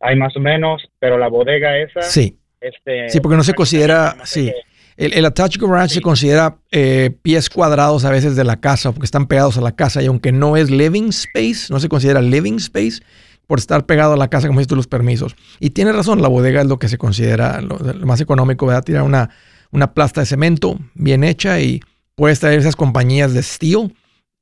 hay 0.00 0.16
más 0.16 0.36
o 0.36 0.40
menos, 0.40 0.82
pero 0.98 1.16
la 1.16 1.28
bodega 1.28 1.78
esa... 1.78 2.02
Sí. 2.02 2.39
Este, 2.60 3.08
sí, 3.08 3.20
porque 3.20 3.36
no 3.36 3.44
se 3.44 3.54
considera, 3.54 4.16
sí. 4.24 4.52
El, 4.96 5.14
el 5.14 5.24
attached 5.24 5.60
garage 5.60 5.88
sí. 5.88 5.94
se 5.96 6.00
considera 6.02 6.58
eh, 6.70 7.16
pies 7.22 7.48
cuadrados 7.48 8.04
a 8.04 8.10
veces 8.10 8.36
de 8.36 8.44
la 8.44 8.60
casa, 8.60 8.92
porque 8.92 9.06
están 9.06 9.26
pegados 9.26 9.56
a 9.56 9.60
la 9.60 9.72
casa, 9.72 10.02
y 10.02 10.06
aunque 10.06 10.32
no 10.32 10.56
es 10.56 10.70
living 10.70 11.08
space, 11.08 11.66
no 11.70 11.80
se 11.80 11.88
considera 11.88 12.20
living 12.20 12.56
space 12.56 13.00
por 13.46 13.58
estar 13.58 13.86
pegado 13.86 14.12
a 14.12 14.16
la 14.16 14.28
casa, 14.28 14.46
como 14.46 14.60
dices 14.60 14.68
tú, 14.68 14.76
los 14.76 14.86
permisos. 14.86 15.34
Y 15.58 15.70
tienes 15.70 15.96
razón, 15.96 16.22
la 16.22 16.28
bodega 16.28 16.60
es 16.60 16.66
lo 16.68 16.78
que 16.78 16.88
se 16.88 16.98
considera 16.98 17.60
lo, 17.60 17.78
lo 17.78 18.06
más 18.06 18.20
económico, 18.20 18.66
¿verdad? 18.66 18.84
Tirar 18.84 19.02
una, 19.02 19.30
una 19.70 19.92
plasta 19.92 20.20
de 20.20 20.26
cemento 20.26 20.78
bien 20.94 21.24
hecha 21.24 21.60
y 21.60 21.80
puedes 22.14 22.38
traer 22.38 22.60
esas 22.60 22.76
compañías 22.76 23.32
de 23.32 23.42
steel 23.42 23.94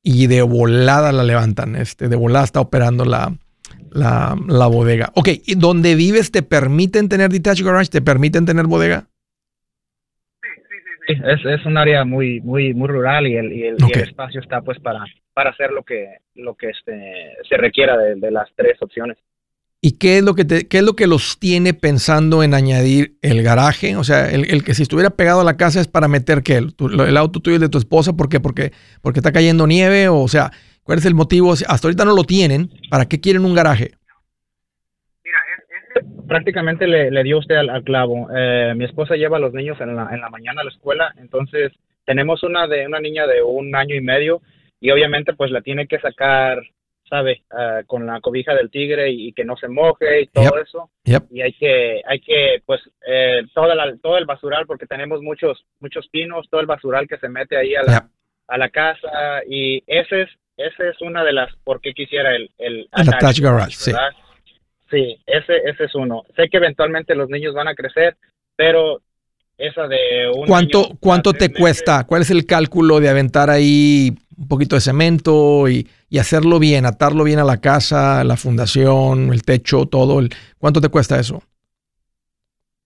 y 0.03 0.27
de 0.27 0.41
volada 0.41 1.11
la 1.11 1.23
levantan, 1.23 1.75
este, 1.75 2.07
de 2.07 2.15
volada 2.15 2.45
está 2.45 2.59
operando 2.59 3.05
la, 3.05 3.35
la, 3.91 4.35
la, 4.47 4.67
bodega. 4.67 5.11
Ok, 5.15 5.29
¿y 5.45 5.55
donde 5.55 5.95
vives 5.95 6.31
te 6.31 6.43
permiten 6.43 7.09
tener 7.09 7.29
detached 7.29 7.65
garage? 7.65 7.89
¿Te 7.89 8.01
permiten 8.01 8.45
tener 8.45 8.65
bodega? 8.65 9.07
Sí, 10.41 10.49
sí. 11.07 11.13
Es, 11.23 11.45
es, 11.45 11.65
un 11.65 11.77
área 11.77 12.05
muy, 12.05 12.41
muy, 12.41 12.73
muy 12.73 12.87
rural 12.87 13.27
y 13.27 13.35
el, 13.35 13.51
y 13.51 13.63
el, 13.63 13.75
okay. 13.75 13.89
y 13.89 13.99
el 13.99 14.09
espacio 14.09 14.41
está 14.41 14.61
pues 14.61 14.79
para, 14.79 15.03
para 15.33 15.51
hacer 15.51 15.71
lo 15.71 15.83
que, 15.83 16.17
lo 16.35 16.55
que 16.55 16.69
este, 16.69 17.33
se 17.47 17.57
requiera 17.57 17.97
de, 17.97 18.15
de, 18.15 18.31
las 18.31 18.49
tres 18.55 18.81
opciones. 18.81 19.17
¿Y 19.81 19.97
qué 19.97 20.17
es, 20.17 20.23
lo 20.23 20.35
que 20.35 20.43
te, 20.43 20.67
qué 20.67 20.79
es 20.79 20.83
lo 20.83 20.93
que 20.93 21.07
los 21.07 21.39
tiene 21.39 21.73
pensando 21.73 22.43
en 22.43 22.53
añadir 22.53 23.15
el 23.21 23.41
garaje? 23.43 23.95
O 23.95 24.03
sea, 24.03 24.29
el, 24.29 24.51
el 24.51 24.63
que 24.63 24.73
si 24.73 24.83
estuviera 24.83 25.11
pegado 25.11 25.39
a 25.39 25.45
la 25.45 25.55
casa 25.55 25.79
es 25.79 25.87
para 25.87 26.09
meter 26.09 26.43
que 26.43 26.57
el, 26.57 26.75
el, 26.79 27.15
auto 27.15 27.39
tuyo 27.39 27.55
y 27.55 27.59
de 27.59 27.69
tu 27.69 27.77
esposa, 27.77 28.11
¿por 28.11 28.27
qué? 28.27 28.41
Porque, 28.41 28.73
porque 29.01 29.19
está 29.19 29.31
cayendo 29.31 29.67
nieve, 29.67 30.09
o 30.09 30.27
sea, 30.27 30.51
¿Cuál 30.89 30.97
es 30.97 31.05
el 31.05 31.13
motivo? 31.13 31.53
Hasta 31.53 31.87
ahorita 31.87 32.03
no 32.03 32.15
lo 32.15 32.23
tienen. 32.23 32.71
¿Para 32.89 33.05
qué 33.05 33.21
quieren 33.21 33.45
un 33.45 33.53
garaje? 33.53 33.91
Mira, 35.23 35.37
es, 35.55 36.03
es, 36.03 36.25
prácticamente 36.27 36.87
le, 36.87 37.11
le, 37.11 37.21
dio 37.21 37.37
usted 37.37 37.57
al, 37.57 37.69
al 37.69 37.83
clavo. 37.83 38.27
Eh, 38.35 38.73
mi 38.75 38.85
esposa 38.85 39.15
lleva 39.15 39.37
a 39.37 39.39
los 39.39 39.53
niños 39.53 39.79
en 39.81 39.95
la, 39.95 40.09
en 40.11 40.19
la 40.19 40.31
mañana 40.31 40.61
a 40.61 40.63
la 40.63 40.71
escuela, 40.71 41.13
entonces 41.19 41.73
tenemos 42.05 42.41
una 42.41 42.65
de 42.65 42.87
una 42.87 42.99
niña 42.99 43.27
de 43.27 43.43
un 43.43 43.75
año 43.75 43.93
y 43.93 44.01
medio 44.01 44.41
y 44.79 44.89
obviamente 44.89 45.33
pues 45.33 45.51
la 45.51 45.61
tiene 45.61 45.85
que 45.85 45.99
sacar, 45.99 46.59
sabe, 47.07 47.43
uh, 47.51 47.85
con 47.85 48.07
la 48.07 48.19
cobija 48.19 48.55
del 48.55 48.71
tigre 48.71 49.11
y, 49.11 49.27
y, 49.27 49.33
que 49.33 49.45
no 49.45 49.57
se 49.57 49.67
moje 49.67 50.21
y 50.21 50.25
todo 50.25 50.45
yep. 50.45 50.63
eso. 50.63 50.89
Yep. 51.03 51.23
Y 51.29 51.41
hay 51.41 51.53
que, 51.53 52.01
hay 52.03 52.19
que 52.19 52.63
pues 52.65 52.81
eh, 53.05 53.43
toda 53.53 53.75
la, 53.75 53.95
todo 53.97 54.17
el 54.17 54.25
basural 54.25 54.65
porque 54.65 54.87
tenemos 54.87 55.21
muchos 55.21 55.63
muchos 55.81 56.07
pinos, 56.07 56.47
todo 56.49 56.61
el 56.61 56.65
basural 56.65 57.07
que 57.07 57.19
se 57.19 57.29
mete 57.29 57.57
ahí 57.57 57.75
a 57.75 57.83
la, 57.83 57.93
yep. 57.93 58.03
a 58.47 58.57
la 58.57 58.69
casa 58.69 59.43
y 59.47 59.83
ese 59.85 60.23
es 60.23 60.29
esa 60.59 60.89
es 60.89 61.01
una 61.01 61.23
de 61.23 61.33
las 61.33 61.55
por 61.63 61.81
qué 61.81 61.93
quisiera 61.93 62.35
el 62.35 62.49
el, 62.57 62.89
el 62.95 63.09
attached 63.09 63.43
garage, 63.43 63.75
sí. 63.75 63.91
Sí, 64.91 65.17
ese 65.25 65.57
ese 65.65 65.85
es 65.85 65.95
uno. 65.95 66.23
Sé 66.35 66.49
que 66.49 66.57
eventualmente 66.57 67.15
los 67.15 67.29
niños 67.29 67.53
van 67.53 67.67
a 67.67 67.75
crecer, 67.75 68.17
pero 68.55 69.01
esa 69.57 69.87
de 69.87 70.31
un 70.33 70.47
¿Cuánto 70.47 70.97
cuánto 70.99 71.33
te 71.33 71.49
meses, 71.49 71.59
cuesta? 71.59 72.05
¿Cuál 72.05 72.21
es 72.23 72.31
el 72.31 72.45
cálculo 72.45 72.99
de 72.99 73.09
aventar 73.09 73.49
ahí 73.49 74.15
un 74.37 74.47
poquito 74.47 74.75
de 74.75 74.81
cemento 74.81 75.67
y, 75.67 75.87
y, 76.09 76.17
hacerlo 76.17 76.59
bien, 76.59 76.85
atarlo 76.85 77.25
bien 77.25 77.39
a 77.39 77.43
la 77.43 77.59
casa, 77.59 78.23
la 78.23 78.37
fundación, 78.37 79.33
el 79.33 79.43
techo, 79.43 79.85
todo? 79.85 80.19
El, 80.21 80.29
¿Cuánto 80.57 80.79
te 80.79 80.87
cuesta 80.87 81.19
eso? 81.19 81.43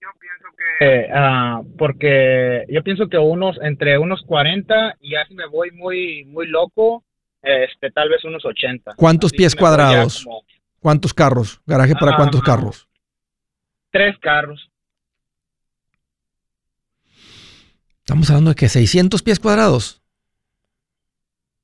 Yo 0.00 0.08
pienso 0.20 0.48
que, 0.58 1.08
uh, 1.14 1.76
porque 1.78 2.64
yo 2.68 2.82
pienso 2.82 3.08
que 3.08 3.18
unos, 3.18 3.56
entre 3.62 3.96
unos 3.98 4.22
40 4.22 4.96
y 5.00 5.14
así 5.14 5.34
me 5.34 5.46
voy 5.46 5.70
muy, 5.70 6.24
muy 6.24 6.48
loco, 6.48 7.04
este, 7.44 7.90
tal 7.90 8.08
vez 8.08 8.24
unos 8.24 8.44
80. 8.44 8.94
¿Cuántos 8.96 9.30
Así 9.32 9.38
pies 9.38 9.54
cuadrados? 9.54 10.24
Como... 10.24 10.42
¿Cuántos 10.80 11.14
carros? 11.14 11.60
¿Garaje 11.66 11.94
para 11.94 12.12
ah, 12.12 12.16
cuántos 12.16 12.42
carros? 12.42 12.88
Tres 13.90 14.18
carros. 14.18 14.70
Estamos 18.00 18.28
hablando 18.28 18.50
de 18.50 18.56
que 18.56 18.68
600 18.68 19.22
pies 19.22 19.40
cuadrados. 19.40 20.02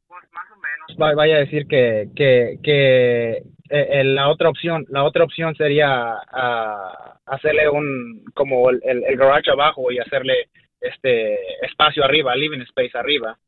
Pues 0.08 0.22
más 0.32 0.46
o 0.52 0.96
menos. 0.96 1.16
Vaya 1.16 1.36
a 1.36 1.40
decir 1.40 1.66
que, 1.66 2.08
que, 2.16 2.58
que 2.62 3.42
eh, 3.68 4.04
la 4.04 4.28
otra 4.28 4.48
opción, 4.48 4.86
la 4.88 5.04
otra 5.04 5.24
opción 5.24 5.54
sería 5.54 6.14
uh, 6.14 7.18
hacerle 7.26 7.68
un 7.68 8.24
como 8.34 8.70
el, 8.70 8.80
el, 8.84 9.04
el 9.04 9.16
garage 9.16 9.50
abajo 9.50 9.92
y 9.92 9.98
hacerle 9.98 10.48
este 10.80 11.34
espacio 11.66 12.02
arriba, 12.04 12.34
living 12.34 12.62
space 12.62 12.96
arriba 12.96 13.38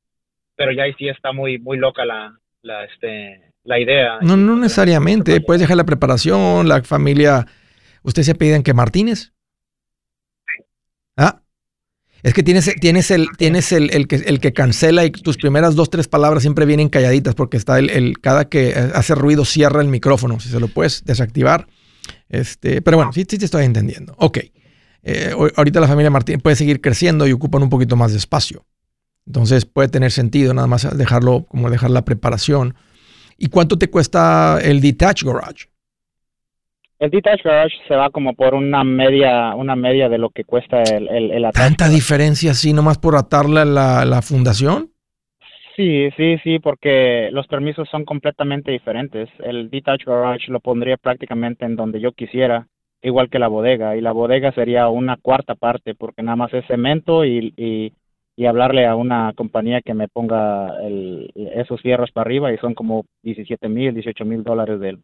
pero 0.56 0.72
ya 0.72 0.84
ahí 0.84 0.94
sí 0.98 1.08
está 1.08 1.32
muy, 1.32 1.58
muy 1.58 1.78
loca 1.78 2.04
la, 2.04 2.38
la, 2.62 2.84
este, 2.84 3.52
la 3.64 3.80
idea. 3.80 4.18
No, 4.20 4.36
no 4.36 4.56
necesariamente. 4.56 5.40
Puedes 5.40 5.60
dejar 5.60 5.76
la 5.76 5.84
preparación, 5.84 6.68
la 6.68 6.82
familia. 6.82 7.46
¿Usted 8.02 8.22
se 8.22 8.34
piden 8.34 8.62
que 8.62 8.74
Martínez? 8.74 9.32
Sí. 10.46 10.64
Ah. 11.16 11.40
Es 12.22 12.34
que 12.34 12.42
tienes, 12.44 12.72
tienes, 12.80 13.10
el, 13.10 13.26
tienes 13.36 13.72
el, 13.72 13.90
el, 13.92 14.06
que, 14.06 14.16
el 14.16 14.38
que 14.38 14.52
cancela 14.52 15.04
y 15.04 15.10
tus 15.10 15.36
primeras 15.36 15.74
dos, 15.74 15.90
tres 15.90 16.06
palabras 16.06 16.42
siempre 16.42 16.66
vienen 16.66 16.88
calladitas 16.88 17.34
porque 17.34 17.56
está 17.56 17.80
el, 17.80 17.90
el 17.90 18.20
cada 18.20 18.48
que 18.48 18.74
hace 18.94 19.16
ruido 19.16 19.44
cierra 19.44 19.80
el 19.80 19.88
micrófono. 19.88 20.38
Si 20.38 20.48
se 20.48 20.60
lo 20.60 20.68
puedes 20.68 21.04
desactivar. 21.04 21.66
Este, 22.28 22.80
pero 22.80 22.96
bueno, 22.96 23.12
sí, 23.12 23.24
sí 23.28 23.38
te 23.38 23.44
estoy 23.44 23.64
entendiendo. 23.64 24.14
Ok. 24.18 24.38
Eh, 25.02 25.34
ahorita 25.56 25.80
la 25.80 25.88
familia 25.88 26.10
Martínez 26.10 26.42
puede 26.42 26.54
seguir 26.54 26.80
creciendo 26.80 27.26
y 27.26 27.32
ocupan 27.32 27.62
un 27.62 27.70
poquito 27.70 27.96
más 27.96 28.12
de 28.12 28.18
espacio. 28.18 28.64
Entonces 29.26 29.66
puede 29.66 29.88
tener 29.88 30.10
sentido 30.10 30.52
nada 30.54 30.66
más 30.66 30.96
dejarlo, 30.96 31.44
como 31.48 31.70
dejar 31.70 31.90
la 31.90 32.04
preparación. 32.04 32.74
¿Y 33.38 33.48
cuánto 33.48 33.78
te 33.78 33.90
cuesta 33.90 34.58
el 34.62 34.80
detached 34.80 35.26
garage? 35.26 35.66
El 36.98 37.10
detached 37.10 37.44
garage 37.44 37.74
se 37.88 37.96
va 37.96 38.10
como 38.10 38.34
por 38.34 38.54
una 38.54 38.84
media, 38.84 39.54
una 39.56 39.74
media 39.74 40.08
de 40.08 40.18
lo 40.18 40.30
que 40.30 40.44
cuesta 40.44 40.82
el, 40.82 41.08
el, 41.08 41.30
el 41.32 41.50
¿Tanta 41.52 41.88
diferencia 41.88 42.52
así 42.52 42.72
nomás 42.72 42.98
por 42.98 43.16
atarla 43.16 43.64
la, 43.64 44.04
la 44.04 44.22
fundación? 44.22 44.92
Sí, 45.74 46.10
sí, 46.16 46.36
sí, 46.44 46.58
porque 46.58 47.30
los 47.32 47.46
permisos 47.46 47.88
son 47.88 48.04
completamente 48.04 48.70
diferentes. 48.70 49.28
El 49.42 49.70
detached 49.70 50.06
garage 50.06 50.50
lo 50.52 50.60
pondría 50.60 50.96
prácticamente 50.96 51.64
en 51.64 51.76
donde 51.76 52.00
yo 52.00 52.12
quisiera, 52.12 52.68
igual 53.02 53.30
que 53.30 53.38
la 53.38 53.48
bodega, 53.48 53.96
y 53.96 54.00
la 54.00 54.12
bodega 54.12 54.52
sería 54.52 54.88
una 54.88 55.16
cuarta 55.16 55.54
parte, 55.54 55.94
porque 55.94 56.22
nada 56.22 56.36
más 56.36 56.52
es 56.52 56.66
cemento 56.66 57.24
y, 57.24 57.54
y, 57.56 57.94
hablarle 58.46 58.86
a 58.86 58.96
una 58.96 59.32
compañía 59.34 59.80
que 59.82 59.94
me 59.94 60.08
ponga 60.08 60.80
el, 60.82 61.30
esos 61.54 61.80
fierros 61.80 62.10
para 62.12 62.26
arriba 62.26 62.52
y 62.52 62.58
son 62.58 62.74
como 62.74 63.04
17 63.22 63.68
mil, 63.68 63.94
18 63.94 64.24
mil 64.24 64.42
dólares 64.42 64.80
de, 64.80 64.98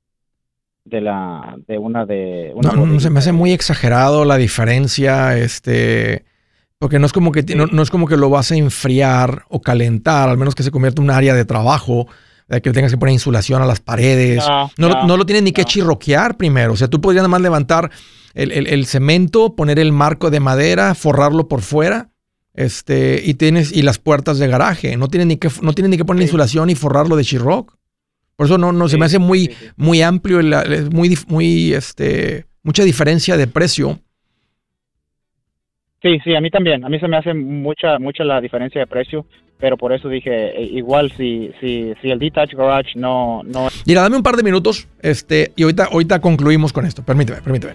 de 0.84 1.00
la 1.00 1.56
de 1.66 1.78
una 1.78 2.06
de 2.06 2.52
una 2.54 2.72
no, 2.72 3.00
se 3.00 3.10
me 3.10 3.18
hace 3.18 3.32
muy 3.32 3.52
exagerado 3.52 4.24
la 4.24 4.36
diferencia, 4.36 5.36
este 5.36 6.24
porque 6.78 6.98
no 6.98 7.06
es 7.06 7.12
como 7.12 7.32
que 7.32 7.42
no, 7.54 7.82
es 7.82 7.90
como 7.90 8.06
que 8.06 8.16
lo 8.16 8.30
vas 8.30 8.52
a 8.52 8.56
enfriar 8.56 9.44
o 9.48 9.60
calentar, 9.60 10.28
al 10.28 10.38
menos 10.38 10.54
que 10.54 10.62
se 10.62 10.70
convierta 10.70 11.02
en 11.02 11.08
un 11.08 11.14
área 11.14 11.34
de 11.34 11.44
trabajo, 11.44 12.06
de 12.46 12.62
que 12.62 12.70
tengas 12.70 12.92
que 12.92 12.98
poner 12.98 13.12
insulación 13.12 13.60
a 13.62 13.66
las 13.66 13.80
paredes. 13.80 14.44
No, 14.76 15.04
no, 15.04 15.16
lo 15.16 15.26
tienes 15.26 15.42
ni 15.42 15.50
que 15.50 15.64
chirroquear 15.64 16.36
primero. 16.36 16.74
O 16.74 16.76
sea, 16.76 16.86
tú 16.86 17.00
podrías 17.00 17.22
nada 17.22 17.28
más 17.28 17.40
levantar 17.40 17.90
el, 18.32 18.86
cemento, 18.86 19.56
poner 19.56 19.80
el 19.80 19.90
marco 19.90 20.30
de 20.30 20.38
madera, 20.38 20.94
forrarlo 20.94 21.48
por 21.48 21.62
fuera. 21.62 22.10
Este, 22.58 23.22
y 23.24 23.34
tienes, 23.34 23.72
y 23.72 23.82
las 23.82 23.98
puertas 23.98 24.38
de 24.38 24.48
garaje. 24.48 24.96
No 24.96 25.08
tienes 25.08 25.28
ni 25.28 25.36
que, 25.36 25.48
no 25.62 25.72
tienes 25.72 25.90
ni 25.90 25.96
que 25.96 26.04
poner 26.04 26.22
insulación 26.22 26.70
y 26.70 26.74
forrarlo 26.74 27.14
de 27.14 27.24
chirroc. 27.24 27.76
Por 28.34 28.46
eso 28.46 28.58
no, 28.58 28.72
no 28.72 28.88
se 28.88 28.98
me 28.98 29.04
hace 29.04 29.18
muy, 29.18 29.54
muy 29.76 30.02
amplio, 30.02 30.40
muy, 30.90 31.16
muy, 31.28 31.72
este, 31.72 32.46
mucha 32.62 32.82
diferencia 32.84 33.36
de 33.36 33.46
precio 33.46 34.00
Sí, 36.02 36.18
sí, 36.22 36.34
a 36.34 36.40
mí 36.40 36.50
también. 36.50 36.84
A 36.84 36.88
mí 36.88 36.98
se 37.00 37.08
me 37.08 37.16
hace 37.16 37.34
mucha, 37.34 37.98
mucha 37.98 38.24
la 38.24 38.40
diferencia 38.40 38.80
de 38.80 38.86
precio, 38.86 39.26
pero 39.58 39.76
por 39.76 39.92
eso 39.92 40.08
dije, 40.08 40.30
eh, 40.30 40.62
igual 40.62 41.10
si, 41.16 41.50
si, 41.60 41.92
si 42.00 42.10
el 42.10 42.18
Detach 42.18 42.52
Garage 42.54 42.92
no, 42.94 43.42
no... 43.44 43.68
Mira, 43.84 44.02
dame 44.02 44.16
un 44.16 44.22
par 44.22 44.36
de 44.36 44.44
minutos 44.44 44.88
este, 45.02 45.52
y 45.56 45.64
ahorita, 45.64 45.88
ahorita 45.90 46.20
concluimos 46.20 46.72
con 46.72 46.86
esto. 46.86 47.04
Permíteme, 47.04 47.42
permíteme. 47.42 47.74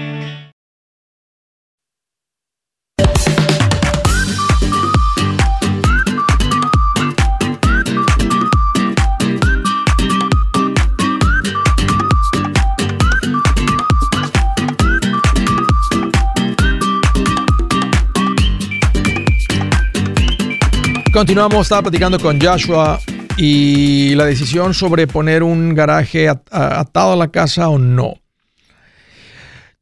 Continuamos, 21.21 21.67
estaba 21.67 21.83
platicando 21.83 22.17
con 22.17 22.41
Joshua 22.41 22.99
y 23.37 24.15
la 24.15 24.25
decisión 24.25 24.73
sobre 24.73 25.05
poner 25.05 25.43
un 25.43 25.75
garaje 25.75 26.27
atado 26.27 27.13
a 27.13 27.15
la 27.15 27.29
casa 27.29 27.69
o 27.69 27.77
no. 27.77 28.15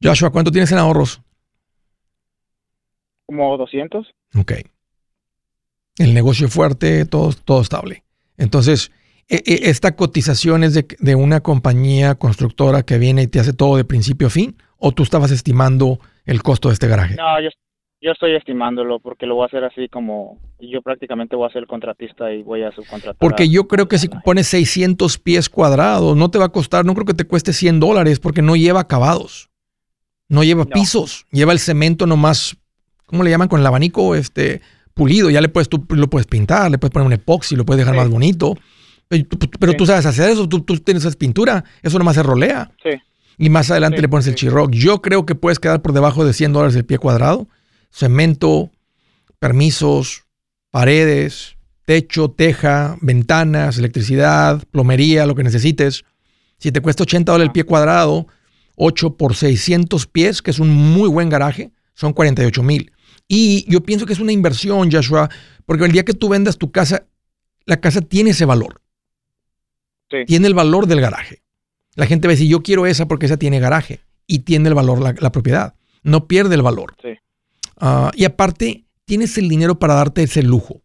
Joshua, 0.04 0.32
¿cuánto 0.32 0.52
tienes 0.52 0.70
en 0.74 0.80
ahorros? 0.80 1.22
Como 3.26 3.56
200. 3.58 4.06
Ok. 4.38 4.52
El 5.98 6.14
negocio 6.14 6.50
fuerte, 6.50 7.06
todo, 7.06 7.32
todo 7.32 7.62
estable. 7.62 8.04
Entonces, 8.38 8.92
e, 9.30 9.38
e, 9.38 9.70
¿esta 9.70 9.96
cotización 9.96 10.66
es 10.66 10.74
de, 10.74 10.88
de, 11.00 11.16
una 11.16 11.40
compañía 11.40 12.16
constructora 12.16 12.84
que 12.84 12.98
viene 12.98 13.22
y 13.22 13.28
te 13.28 13.40
hace 13.40 13.54
todo 13.54 13.78
de 13.78 13.86
principio 13.86 14.28
a 14.28 14.30
fin? 14.30 14.58
¿O 14.76 14.92
tú 14.92 15.04
estabas 15.04 15.32
estimando 15.32 16.02
el 16.26 16.44
costo 16.44 16.68
de 16.68 16.74
este 16.74 16.90
garaje? 16.90 17.16
No, 17.16 17.42
yo, 17.42 17.48
yo 18.02 18.12
estoy 18.12 18.36
estimándolo 18.36 19.00
porque 19.00 19.26
lo 19.26 19.36
voy 19.36 19.44
a 19.44 19.48
hacer 19.48 19.64
así 19.64 19.90
como 19.90 20.40
yo 20.60 20.82
prácticamente 20.82 21.36
voy 21.36 21.48
a 21.48 21.52
ser 21.52 21.64
el 21.64 21.68
contratista 21.68 22.32
y 22.32 22.44
voy 22.44 22.64
a 22.64 22.72
subcontratar. 22.72 23.18
Porque 23.20 23.50
yo 23.50 23.68
creo 23.68 23.88
que 23.88 23.98
si 23.98 24.08
pones 24.08 24.48
600 24.48 25.18
pies 25.18 25.50
cuadrados, 25.50 26.16
no 26.16 26.32
te 26.32 26.38
va 26.38 26.46
a 26.46 26.50
costar, 26.50 26.86
no 26.86 26.94
creo 26.94 27.06
que 27.06 27.14
te 27.14 27.26
cueste 27.26 27.52
100 27.52 27.80
dólares 27.80 28.20
porque 28.20 28.42
no 28.42 28.56
lleva 28.56 28.82
acabados, 28.82 29.50
no 30.30 30.44
lleva 30.44 30.66
pisos, 30.66 31.26
lleva 31.32 31.52
el 31.52 31.60
cemento 31.60 32.06
nomás, 32.06 32.58
¿cómo 33.06 33.24
le 33.24 33.32
llaman? 33.32 33.50
Con 33.50 33.60
el 33.60 33.68
abanico 33.68 34.16
este, 34.16 34.62
pulido, 34.94 35.30
ya 35.30 35.42
le 35.42 35.50
puedes, 35.50 35.68
tú 35.68 35.86
lo 35.90 36.10
puedes 36.10 36.28
pintar, 36.28 36.72
le 36.72 36.78
puedes 36.78 36.94
poner 36.94 37.08
un 37.08 37.14
epoxi, 37.14 37.56
lo 37.56 37.66
puedes 37.66 37.80
dejar 37.80 37.96
más 37.96 38.10
bonito. 38.10 38.56
Pero, 39.10 39.74
tú 39.74 39.88
sabes 39.88 40.06
hacer 40.06 40.30
eso, 40.30 40.48
tú, 40.48 40.62
tienes 40.62 41.04
esa 41.04 41.18
pintura, 41.18 41.64
eso 41.82 41.98
nomás 41.98 42.16
se 42.16 42.22
rolea. 42.22 42.72
Sí. 42.84 42.92
Y 43.40 43.50
más 43.50 43.72
adelante 43.72 44.02
le 44.02 44.08
pones 44.08 44.28
el 44.28 44.36
chirroc. 44.36 44.70
Yo 44.72 45.02
creo 45.02 45.26
que 45.26 45.34
puedes 45.34 45.58
quedar 45.58 45.82
por 45.82 45.94
debajo 45.94 46.26
de 46.26 46.34
100 46.34 46.54
dólares 46.54 46.76
el 46.76 46.86
pie 46.86 47.00
cuadrado 47.00 47.48
cemento, 47.90 48.72
permisos, 49.40 50.26
paredes, 50.72 51.58
techo, 51.86 52.30
teja, 52.30 52.98
ventanas, 53.02 53.78
electricidad, 53.78 54.64
plomería, 54.72 55.26
lo 55.26 55.36
que 55.36 55.44
necesites. 55.44 56.04
Si 56.60 56.72
te 56.72 56.82
cuesta 56.82 57.04
80 57.04 57.32
dólares 57.32 57.50
el 57.50 57.54
pie 57.54 57.64
cuadrado, 57.64 58.28
8 58.76 59.18
por 59.18 59.36
600 59.36 60.08
pies, 60.08 60.42
que 60.42 60.52
es 60.52 60.60
un 60.60 60.70
muy 60.70 61.10
buen 61.10 61.30
garaje, 61.30 61.72
son 61.96 62.14
48 62.14 62.62
mil. 62.64 62.92
Y 63.28 63.66
yo 63.72 63.82
pienso 63.82 64.06
que 64.06 64.14
es 64.14 64.20
una 64.20 64.32
inversión, 64.32 64.92
Joshua, 64.92 65.30
porque 65.66 65.86
el 65.86 65.92
día 65.92 66.06
que 66.06 66.14
tú 66.14 66.30
vendas 66.30 66.58
tu 66.58 66.72
casa, 66.72 67.08
la 67.66 67.80
casa 67.80 68.02
tiene 68.02 68.32
ese 68.32 68.46
valor. 68.46 68.82
Tiene 70.26 70.48
el 70.48 70.54
valor 70.54 70.88
del 70.88 71.02
garaje. 71.02 71.44
La 71.96 72.08
gente 72.08 72.28
va 72.28 72.32
a 72.32 72.36
decir, 72.36 72.50
yo 72.50 72.64
quiero 72.64 72.86
esa 72.86 73.08
porque 73.08 73.28
esa 73.28 73.38
tiene 73.38 73.60
garaje 73.60 74.02
y 74.26 74.40
tiene 74.40 74.70
el 74.70 74.76
valor 74.76 75.02
la, 75.02 75.14
la 75.20 75.32
propiedad. 75.32 75.76
No 76.02 76.28
pierde 76.28 76.56
el 76.56 76.62
valor. 76.62 76.96
Sí. 77.02 77.10
Ah, 77.80 78.12
y 78.16 78.26
aparte, 78.26 78.86
tienes 79.06 79.38
el 79.38 79.50
dinero 79.50 79.80
para 79.80 79.96
darte 79.96 80.24
ese 80.24 80.44
lujo. 80.44 80.82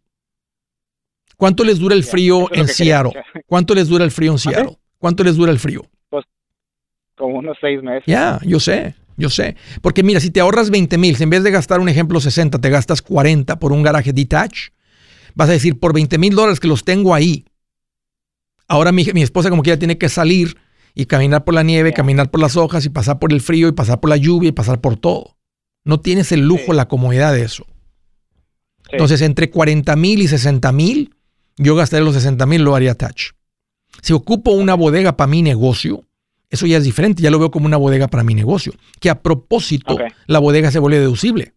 ¿Cuánto 1.36 1.64
les 1.64 1.78
dura 1.78 1.94
el 1.94 2.04
frío 2.04 2.48
en 2.52 2.68
Seattle? 2.68 3.12
¿Cuánto 3.46 3.74
les 3.74 3.88
dura 3.88 4.04
el 4.04 4.10
frío 4.10 4.32
en 4.32 4.38
Seattle? 4.38 4.78
¿Cuánto 4.98 5.24
les 5.24 5.36
dura 5.36 5.50
el 5.50 5.58
frío? 5.58 5.82
Pues 6.08 6.24
como 7.16 7.38
unos 7.38 7.56
seis 7.60 7.82
meses. 7.82 8.04
Ya, 8.06 8.40
yo 8.44 8.60
sé, 8.60 8.94
yo 9.16 9.28
sé. 9.28 9.56
Porque 9.82 10.02
mira, 10.02 10.20
si 10.20 10.30
te 10.30 10.40
ahorras 10.40 10.70
20 10.70 10.96
mil, 10.96 11.16
si 11.16 11.24
en 11.24 11.30
vez 11.30 11.42
de 11.42 11.50
gastar 11.50 11.80
un 11.80 11.88
ejemplo 11.88 12.20
60, 12.20 12.60
te 12.60 12.70
gastas 12.70 13.02
40 13.02 13.58
por 13.58 13.72
un 13.72 13.82
garaje 13.82 14.12
detach, 14.12 14.70
vas 15.34 15.48
a 15.48 15.52
decir, 15.52 15.78
por 15.78 15.92
20 15.92 16.16
mil 16.18 16.34
dólares 16.34 16.60
que 16.60 16.68
los 16.68 16.84
tengo 16.84 17.14
ahí, 17.14 17.44
ahora 18.68 18.92
mi, 18.92 19.04
mi 19.12 19.22
esposa 19.22 19.50
como 19.50 19.62
quiera 19.62 19.78
tiene 19.78 19.98
que 19.98 20.08
salir 20.08 20.56
y 20.94 21.06
caminar 21.06 21.44
por 21.44 21.54
la 21.54 21.64
nieve, 21.64 21.92
caminar 21.92 22.30
por 22.30 22.40
las 22.40 22.56
hojas 22.56 22.86
y 22.86 22.88
pasar 22.88 23.18
por 23.18 23.32
el 23.32 23.40
frío 23.40 23.68
y 23.68 23.72
pasar 23.72 24.00
por 24.00 24.10
la 24.10 24.16
lluvia 24.16 24.50
y 24.50 24.52
pasar 24.52 24.80
por 24.80 24.96
todo. 24.96 25.33
No 25.84 26.00
tienes 26.00 26.32
el 26.32 26.40
lujo, 26.40 26.72
la 26.72 26.88
comodidad 26.88 27.32
de 27.32 27.42
eso. 27.42 27.66
Entonces, 28.90 29.22
entre 29.22 29.50
40 29.50 29.96
mil 29.96 30.22
y 30.22 30.28
60 30.28 30.72
mil, 30.72 31.14
yo 31.56 31.74
gastaría 31.74 32.04
los 32.04 32.14
60 32.14 32.46
mil, 32.46 32.62
lo 32.62 32.74
haría 32.74 32.94
touch. 32.94 33.32
Si 34.02 34.12
ocupo 34.12 34.52
una 34.52 34.74
bodega 34.74 35.16
para 35.16 35.28
mi 35.28 35.42
negocio, 35.42 36.04
eso 36.50 36.66
ya 36.66 36.78
es 36.78 36.84
diferente, 36.84 37.22
ya 37.22 37.30
lo 37.30 37.38
veo 37.38 37.50
como 37.50 37.66
una 37.66 37.76
bodega 37.76 38.08
para 38.08 38.24
mi 38.24 38.34
negocio. 38.34 38.72
Que 39.00 39.10
a 39.10 39.22
propósito, 39.22 39.98
la 40.26 40.38
bodega 40.38 40.70
se 40.70 40.78
vuelve 40.78 41.00
deducible. 41.00 41.52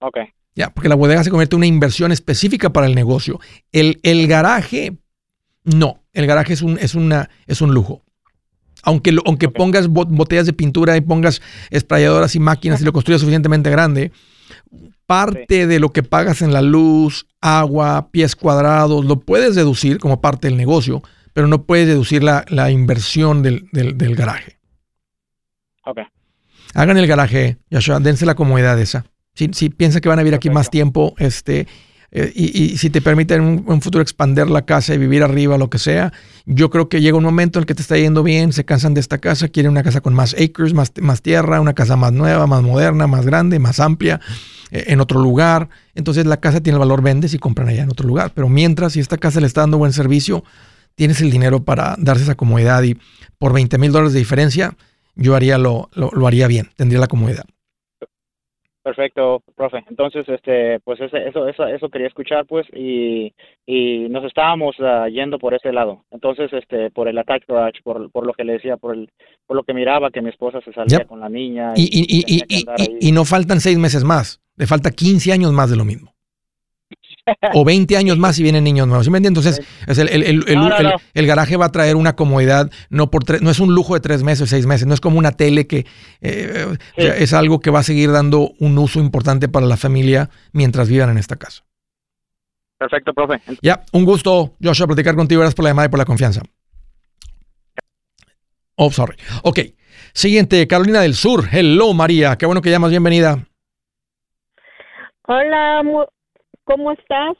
Ok. 0.00 0.18
Ya, 0.54 0.70
porque 0.70 0.88
la 0.88 0.96
bodega 0.96 1.22
se 1.22 1.30
convierte 1.30 1.54
en 1.56 1.58
una 1.58 1.66
inversión 1.66 2.12
específica 2.12 2.70
para 2.70 2.86
el 2.86 2.94
negocio. 2.94 3.40
El, 3.72 4.00
el 4.02 4.26
garaje, 4.26 4.98
no. 5.64 6.02
El 6.12 6.26
garaje 6.26 6.52
es 6.52 6.62
un, 6.62 6.78
es 6.78 6.94
una, 6.94 7.30
es 7.46 7.60
un 7.60 7.72
lujo. 7.72 8.02
Aunque, 8.82 9.16
aunque 9.26 9.48
pongas 9.48 9.88
botellas 9.88 10.46
de 10.46 10.52
pintura 10.52 10.96
y 10.96 11.00
pongas 11.00 11.42
esprayadoras 11.70 12.34
y 12.36 12.40
máquinas 12.40 12.80
y 12.80 12.84
lo 12.84 12.92
construyas 12.92 13.20
suficientemente 13.20 13.70
grande, 13.70 14.12
parte 15.06 15.66
de 15.66 15.80
lo 15.80 15.90
que 15.90 16.02
pagas 16.02 16.42
en 16.42 16.52
la 16.52 16.62
luz, 16.62 17.26
agua, 17.40 18.10
pies 18.10 18.36
cuadrados, 18.36 19.04
lo 19.04 19.20
puedes 19.20 19.54
deducir 19.54 19.98
como 19.98 20.20
parte 20.20 20.48
del 20.48 20.56
negocio, 20.56 21.02
pero 21.32 21.46
no 21.46 21.64
puedes 21.64 21.86
deducir 21.88 22.22
la, 22.22 22.70
inversión 22.70 23.42
del, 23.42 23.68
garaje. 24.14 24.58
Ok. 25.84 26.00
Hagan 26.74 26.98
el 26.98 27.06
garaje, 27.06 27.56
Yashua, 27.70 28.00
dense 28.00 28.26
la 28.26 28.34
comodidad 28.34 28.78
esa. 28.78 29.06
Si, 29.34 29.48
si 29.52 29.70
piensan 29.70 30.02
que 30.02 30.08
van 30.08 30.18
a 30.18 30.22
vivir 30.22 30.34
aquí 30.34 30.50
más 30.50 30.68
tiempo, 30.68 31.14
este, 31.18 31.66
eh, 32.10 32.32
y, 32.34 32.78
si 32.78 32.88
te 32.88 33.02
permiten 33.02 33.42
en 33.42 33.64
un, 33.66 33.82
futuro 33.82 34.00
expander 34.00 34.48
la 34.48 34.62
casa 34.62 34.94
y 34.94 34.98
vivir 34.98 35.22
arriba, 35.22 35.58
lo 35.58 35.68
que 35.68 35.78
sea, 35.78 36.12
yo 36.46 36.70
creo 36.70 36.88
que 36.88 37.02
llega 37.02 37.18
un 37.18 37.24
momento 37.24 37.58
en 37.58 37.62
el 37.62 37.66
que 37.66 37.74
te 37.74 37.82
está 37.82 37.98
yendo 37.98 38.22
bien, 38.22 38.52
se 38.52 38.64
cansan 38.64 38.94
de 38.94 39.00
esta 39.00 39.18
casa, 39.18 39.48
quieren 39.48 39.72
una 39.72 39.82
casa 39.82 40.00
con 40.00 40.14
más 40.14 40.34
acres, 40.34 40.72
más, 40.72 40.92
más 41.00 41.20
tierra, 41.20 41.60
una 41.60 41.74
casa 41.74 41.96
más 41.96 42.12
nueva, 42.12 42.46
más 42.46 42.62
moderna, 42.62 43.06
más 43.06 43.26
grande, 43.26 43.58
más 43.58 43.78
amplia, 43.78 44.20
eh, 44.70 44.84
en 44.88 45.00
otro 45.00 45.20
lugar. 45.20 45.68
Entonces 45.94 46.24
la 46.24 46.38
casa 46.38 46.62
tiene 46.62 46.76
el 46.76 46.80
valor, 46.80 47.02
vendes 47.02 47.34
y 47.34 47.38
compran 47.38 47.68
allá 47.68 47.82
en 47.82 47.90
otro 47.90 48.08
lugar. 48.08 48.32
Pero 48.34 48.48
mientras, 48.48 48.94
si 48.94 49.00
esta 49.00 49.18
casa 49.18 49.40
le 49.40 49.46
está 49.46 49.60
dando 49.60 49.76
buen 49.76 49.92
servicio, 49.92 50.44
tienes 50.94 51.20
el 51.20 51.30
dinero 51.30 51.62
para 51.62 51.94
darse 51.98 52.22
esa 52.22 52.36
comodidad 52.36 52.82
y 52.84 52.96
por 53.38 53.52
20 53.52 53.76
mil 53.76 53.92
dólares 53.92 54.14
de 54.14 54.18
diferencia, 54.18 54.74
yo 55.14 55.36
haría 55.36 55.58
lo, 55.58 55.90
lo 55.94 56.26
haría 56.26 56.46
bien, 56.46 56.70
tendría 56.76 57.00
la 57.00 57.06
comodidad. 57.06 57.44
Perfecto, 58.88 59.42
profe. 59.54 59.84
Entonces, 59.90 60.26
este, 60.30 60.80
pues 60.80 60.98
ese, 60.98 61.28
eso, 61.28 61.46
eso, 61.46 61.66
eso 61.66 61.90
quería 61.90 62.06
escuchar, 62.06 62.46
pues, 62.46 62.66
y, 62.72 63.34
y 63.66 64.08
nos 64.08 64.24
estábamos 64.24 64.76
ah, 64.80 65.08
yendo 65.10 65.38
por 65.38 65.52
ese 65.52 65.74
lado. 65.74 66.04
Entonces, 66.10 66.50
este, 66.54 66.90
por 66.90 67.06
el 67.06 67.18
attack 67.18 67.44
garage, 67.46 67.82
por, 67.84 68.10
por 68.10 68.26
lo 68.26 68.32
que 68.32 68.44
le 68.44 68.54
decía, 68.54 68.78
por 68.78 68.94
el, 68.94 69.10
por 69.46 69.58
lo 69.58 69.62
que 69.62 69.74
miraba 69.74 70.10
que 70.10 70.22
mi 70.22 70.30
esposa 70.30 70.62
se 70.62 70.72
salía 70.72 71.04
con 71.04 71.20
la 71.20 71.28
niña. 71.28 71.74
Y, 71.76 71.82
y, 71.82 72.24
y, 72.26 72.44
y, 72.48 73.08
y 73.08 73.12
no 73.12 73.26
faltan 73.26 73.60
seis 73.60 73.76
meses 73.76 74.04
más, 74.04 74.40
le 74.56 74.66
falta 74.66 74.90
15 74.90 75.32
años 75.32 75.52
más 75.52 75.68
de 75.68 75.76
lo 75.76 75.84
mismo 75.84 76.14
o 77.54 77.64
20 77.64 77.96
años 77.96 78.18
más 78.18 78.36
si 78.36 78.42
vienen 78.42 78.64
niños 78.64 78.86
nuevos. 78.86 79.04
¿Sí 79.04 79.10
me 79.10 79.18
Entonces, 79.18 79.60
el, 79.86 81.26
garaje 81.26 81.56
va 81.56 81.66
a 81.66 81.72
traer 81.72 81.96
una 81.96 82.16
comodidad, 82.16 82.70
no, 82.90 83.10
por 83.10 83.42
no 83.42 83.50
es 83.50 83.60
un 83.60 83.74
lujo 83.74 83.94
de 83.94 84.00
tres 84.00 84.22
meses, 84.22 84.48
seis 84.50 84.66
meses, 84.66 84.86
no 84.86 84.94
es 84.94 85.00
como 85.00 85.18
una 85.18 85.32
tele 85.32 85.66
que 85.66 85.86
eh, 86.20 86.76
es 86.96 87.32
algo 87.32 87.60
que 87.60 87.70
va 87.70 87.80
a 87.80 87.82
seguir 87.82 88.12
dando 88.12 88.52
un 88.58 88.78
uso 88.78 89.00
importante 89.00 89.48
para 89.48 89.66
la 89.66 89.76
familia 89.76 90.30
mientras 90.52 90.88
vivan 90.88 91.10
en 91.10 91.18
esta 91.18 91.36
casa. 91.36 91.64
Perfecto, 92.78 93.12
profe. 93.12 93.40
Ya, 93.60 93.82
un 93.92 94.04
gusto, 94.04 94.54
Joshua, 94.62 94.86
platicar 94.86 95.16
contigo. 95.16 95.40
Gracias 95.40 95.56
por 95.56 95.64
la 95.64 95.70
llamada 95.70 95.86
y 95.86 95.90
por 95.90 95.98
la 95.98 96.04
confianza. 96.04 96.42
Oh, 98.76 98.90
sorry. 98.92 99.16
Ok. 99.42 99.58
Siguiente, 100.12 100.66
Carolina 100.68 101.00
del 101.00 101.14
Sur. 101.14 101.44
Hello, 101.50 101.92
María. 101.92 102.36
Qué 102.38 102.46
bueno 102.46 102.62
que 102.62 102.70
llamas. 102.70 102.90
Bienvenida. 102.90 103.44
Hola, 105.26 105.82
¿Cómo 106.68 106.92
estás? 106.92 107.34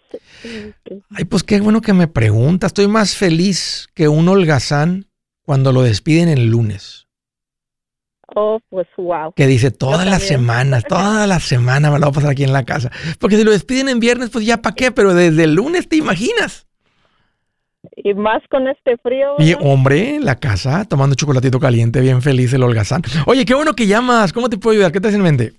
Ay, 1.10 1.24
pues 1.26 1.42
qué 1.42 1.60
bueno 1.60 1.82
que 1.82 1.92
me 1.92 2.08
preguntas. 2.08 2.68
Estoy 2.68 2.88
más 2.88 3.14
feliz 3.14 3.86
que 3.94 4.08
un 4.08 4.26
holgazán 4.26 5.04
cuando 5.44 5.70
lo 5.70 5.82
despiden 5.82 6.30
el 6.30 6.46
lunes. 6.46 7.08
Oh, 8.34 8.58
pues 8.70 8.86
wow. 8.96 9.34
Que 9.36 9.46
dice 9.46 9.70
todas 9.70 10.06
las 10.06 10.22
semanas, 10.22 10.84
toda 10.88 11.26
la 11.26 11.40
semana 11.40 11.90
me 11.90 11.98
lo 11.98 12.06
voy 12.06 12.10
a 12.10 12.14
pasar 12.14 12.30
aquí 12.30 12.44
en 12.44 12.54
la 12.54 12.64
casa. 12.64 12.90
Porque 13.18 13.36
si 13.36 13.44
lo 13.44 13.50
despiden 13.50 13.90
en 13.90 14.00
viernes, 14.00 14.30
pues 14.30 14.46
ya 14.46 14.62
para 14.62 14.74
qué, 14.74 14.92
pero 14.92 15.12
desde 15.12 15.44
el 15.44 15.54
lunes 15.54 15.90
te 15.90 15.96
imaginas. 15.96 16.66
Y 17.96 18.14
más 18.14 18.42
con 18.50 18.66
este 18.66 18.96
frío. 18.96 19.34
Y 19.38 19.54
hombre, 19.60 20.20
la 20.20 20.36
casa, 20.36 20.86
tomando 20.86 21.16
chocolatito 21.16 21.60
caliente, 21.60 22.00
bien 22.00 22.22
feliz 22.22 22.54
el 22.54 22.62
holgazán. 22.62 23.02
Oye, 23.26 23.44
qué 23.44 23.54
bueno 23.54 23.74
que 23.74 23.86
llamas. 23.86 24.32
¿Cómo 24.32 24.48
te 24.48 24.56
puedo 24.56 24.72
ayudar? 24.72 24.90
¿Qué 24.90 25.02
te 25.02 25.08
hace 25.08 25.18
en 25.18 25.22
mente? 25.22 25.52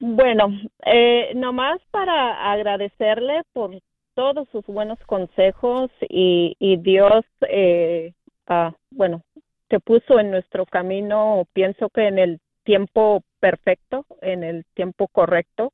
Bueno, 0.00 0.48
eh, 0.86 1.32
nomás 1.34 1.78
para 1.90 2.52
agradecerle 2.52 3.42
por 3.52 3.78
todos 4.14 4.48
sus 4.50 4.64
buenos 4.66 4.98
consejos 5.06 5.90
y, 6.08 6.56
y 6.58 6.78
Dios, 6.78 7.24
eh, 7.48 8.14
ah, 8.48 8.72
bueno, 8.90 9.22
te 9.68 9.78
puso 9.78 10.18
en 10.18 10.30
nuestro 10.30 10.64
camino, 10.64 11.44
pienso 11.52 11.90
que 11.90 12.08
en 12.08 12.18
el 12.18 12.40
tiempo 12.64 13.22
perfecto, 13.40 14.06
en 14.22 14.42
el 14.42 14.64
tiempo 14.74 15.06
correcto. 15.08 15.72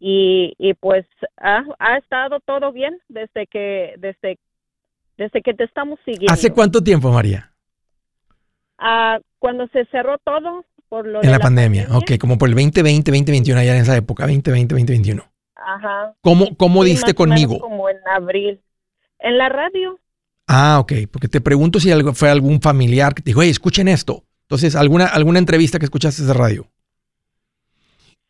Y, 0.00 0.52
y 0.58 0.74
pues 0.74 1.06
ha, 1.36 1.64
ha 1.78 1.96
estado 1.96 2.40
todo 2.40 2.72
bien 2.72 2.98
desde 3.08 3.46
que, 3.46 3.94
desde, 3.98 4.38
desde 5.16 5.42
que 5.42 5.54
te 5.54 5.64
estamos 5.64 5.98
siguiendo. 6.04 6.32
¿Hace 6.32 6.52
cuánto 6.52 6.82
tiempo, 6.82 7.10
María? 7.10 7.52
Ah, 8.78 9.20
cuando 9.38 9.68
se 9.68 9.84
cerró 9.86 10.18
todo, 10.18 10.64
en 10.90 11.30
la, 11.30 11.38
pandemia. 11.38 11.88
ok, 11.90 12.18
como 12.20 12.38
por 12.38 12.48
el 12.48 12.54
2020, 12.54 13.10
2021, 13.10 13.60
allá 13.60 13.76
en 13.76 13.82
esa 13.82 13.96
época, 13.96 14.24
2020, 14.24 14.74
2021. 14.74 15.24
Ajá. 15.56 16.14
¿Cómo, 16.20 16.56
cómo 16.56 16.84
diste 16.84 17.14
conmigo? 17.14 17.58
Como 17.58 17.88
en 17.88 17.96
abril. 18.06 18.60
En 19.18 19.38
la 19.38 19.48
radio. 19.48 19.98
Ah, 20.46 20.78
ok, 20.80 20.92
porque 21.10 21.28
te 21.28 21.40
pregunto 21.40 21.80
si 21.80 21.90
algo, 21.90 22.12
fue 22.12 22.30
algún 22.30 22.60
familiar 22.60 23.14
que 23.14 23.22
te 23.22 23.30
dijo, 23.30 23.42
hey, 23.42 23.50
escuchen 23.50 23.88
esto. 23.88 24.24
Entonces, 24.42 24.76
¿alguna, 24.76 25.06
alguna 25.06 25.38
entrevista 25.38 25.78
que 25.78 25.86
escuchaste 25.86 26.22
de 26.22 26.34
radio? 26.34 26.66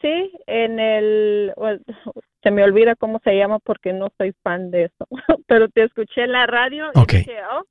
Sí, 0.01 0.33
en 0.47 0.79
el, 0.79 1.53
se 2.43 2.51
me 2.51 2.63
olvida 2.63 2.95
cómo 2.95 3.21
se 3.25 3.37
llama 3.37 3.59
porque 3.59 3.93
no 3.93 4.13
soy 4.19 4.33
fan 4.43 4.71
de 4.71 4.85
eso, 4.85 5.09
pero 5.47 5.69
te 5.69 5.83
escuché 5.83 6.25
en 6.25 6.33
la 6.33 6.47
radio 6.47 6.87
y 6.95 7.17
dije, 7.17 7.37
oh, 7.53 7.65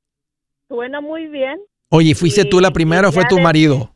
suena 0.68 1.00
muy 1.00 1.28
bien. 1.28 1.60
Oye, 1.90 2.16
¿fuiste 2.16 2.44
tú 2.44 2.60
la 2.60 2.72
primera 2.72 3.10
o 3.10 3.12
fue 3.12 3.24
tu 3.30 3.40
marido? 3.40 3.94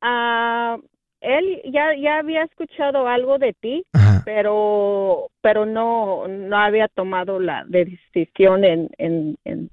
Ah, 0.00 0.78
él 1.20 1.60
ya 1.66 1.94
ya 1.94 2.18
había 2.18 2.42
escuchado 2.44 3.06
algo 3.06 3.38
de 3.38 3.52
ti, 3.52 3.84
pero 4.24 5.28
pero 5.42 5.66
no 5.66 6.26
no 6.28 6.56
había 6.56 6.88
tomado 6.88 7.38
la 7.38 7.64
decisión 7.68 8.64
en, 8.64 8.88
en, 8.96 9.36
en 9.44 9.70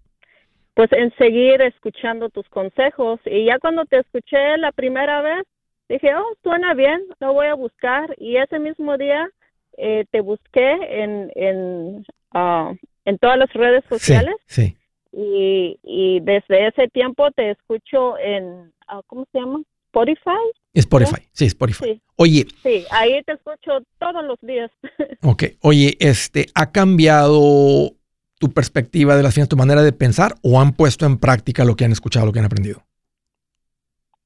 pues 0.73 0.91
en 0.91 1.15
seguir 1.15 1.61
escuchando 1.61 2.29
tus 2.29 2.47
consejos. 2.49 3.19
Y 3.25 3.45
ya 3.45 3.59
cuando 3.59 3.85
te 3.85 3.99
escuché 3.99 4.57
la 4.57 4.71
primera 4.71 5.21
vez 5.21 5.43
dije 5.87 6.13
oh 6.15 6.33
suena 6.43 6.73
bien 6.73 7.01
lo 7.21 7.33
voy 7.33 7.47
a 7.47 7.53
buscar 7.55 8.13
y 8.17 8.35
ese 8.35 8.59
mismo 8.59 8.97
día 8.97 9.29
eh, 9.77 10.03
te 10.11 10.19
busqué 10.19 10.71
en 11.03 11.31
en 11.35 12.05
uh, 12.33 12.75
en 13.05 13.17
todas 13.19 13.37
las 13.37 13.53
redes 13.53 13.85
sociales. 13.87 14.35
sí, 14.47 14.75
Y, 15.13 15.79
y 15.81 16.19
desde 16.19 16.67
ese 16.67 16.89
tiempo 16.89 17.31
te 17.31 17.51
escucho 17.51 18.17
en 18.19 18.73
uh, 18.91 19.01
cómo 19.07 19.25
se 19.31 19.39
llama 19.39 19.61
Spotify. 19.97 20.51
Spotify, 20.73 21.27
sí, 21.31 21.45
Spotify. 21.45 22.01
Oye. 22.17 22.45
Sí, 22.62 22.86
ahí 22.91 23.23
te 23.23 23.33
escucho 23.33 23.79
todos 23.97 24.23
los 24.23 24.39
días. 24.41 24.71
Ok, 25.23 25.43
oye, 25.62 25.97
este, 25.99 26.45
¿ha 26.53 26.71
cambiado 26.71 27.91
tu 28.39 28.53
perspectiva 28.53 29.15
de 29.15 29.23
las 29.23 29.33
finanzas, 29.33 29.49
tu 29.49 29.57
manera 29.57 29.81
de 29.81 29.91
pensar 29.91 30.36
o 30.43 30.62
han 30.62 30.73
puesto 30.73 31.05
en 31.05 31.17
práctica 31.17 31.65
lo 31.65 31.75
que 31.75 31.86
han 31.86 31.91
escuchado, 31.91 32.27
lo 32.27 32.31
que 32.31 32.39
han 32.39 32.45
aprendido? 32.45 32.83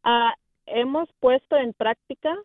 Ah, 0.04 0.34
hemos 0.66 1.10
puesto 1.20 1.56
en 1.56 1.74
práctica 1.74 2.38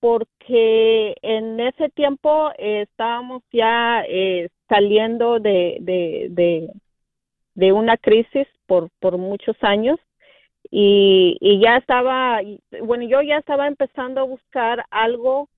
porque 0.00 1.14
en 1.22 1.60
ese 1.60 1.88
tiempo 1.90 2.50
estábamos 2.58 3.42
ya 3.52 4.02
eh, 4.08 4.48
saliendo 4.68 5.38
de, 5.38 5.78
de, 5.80 6.26
de, 6.30 6.70
de, 7.54 7.72
una 7.72 7.96
crisis 7.96 8.46
por, 8.66 8.90
por 9.00 9.16
muchos 9.16 9.56
años 9.62 9.98
y, 10.70 11.36
y 11.40 11.60
ya 11.60 11.76
estaba, 11.76 12.40
bueno, 12.82 13.04
yo 13.08 13.22
ya 13.22 13.38
estaba 13.38 13.66
empezando 13.66 14.20
a 14.20 14.24
buscar 14.24 14.84
algo 14.90 15.48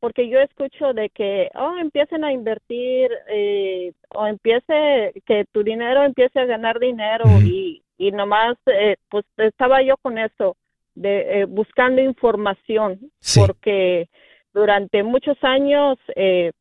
porque 0.00 0.28
yo 0.28 0.40
escucho 0.40 0.94
de 0.94 1.10
que, 1.10 1.50
oh, 1.54 1.76
empiecen 1.78 2.24
a 2.24 2.32
invertir 2.32 3.10
eh, 3.28 3.92
o 4.08 4.26
empiece, 4.26 5.12
que 5.26 5.44
tu 5.52 5.62
dinero 5.62 6.02
empiece 6.02 6.40
a 6.40 6.46
ganar 6.46 6.78
dinero 6.78 7.24
y, 7.44 7.82
y 7.98 8.10
nomás, 8.10 8.56
eh, 8.66 8.96
pues 9.10 9.26
estaba 9.36 9.82
yo 9.82 9.96
con 9.98 10.16
eso, 10.16 10.56
de 10.94 11.42
eh, 11.42 11.44
buscando 11.44 12.00
información, 12.00 12.98
porque 13.36 14.08
durante 14.54 15.02
muchos 15.02 15.36
años 15.42 15.98
eh, 16.16 16.52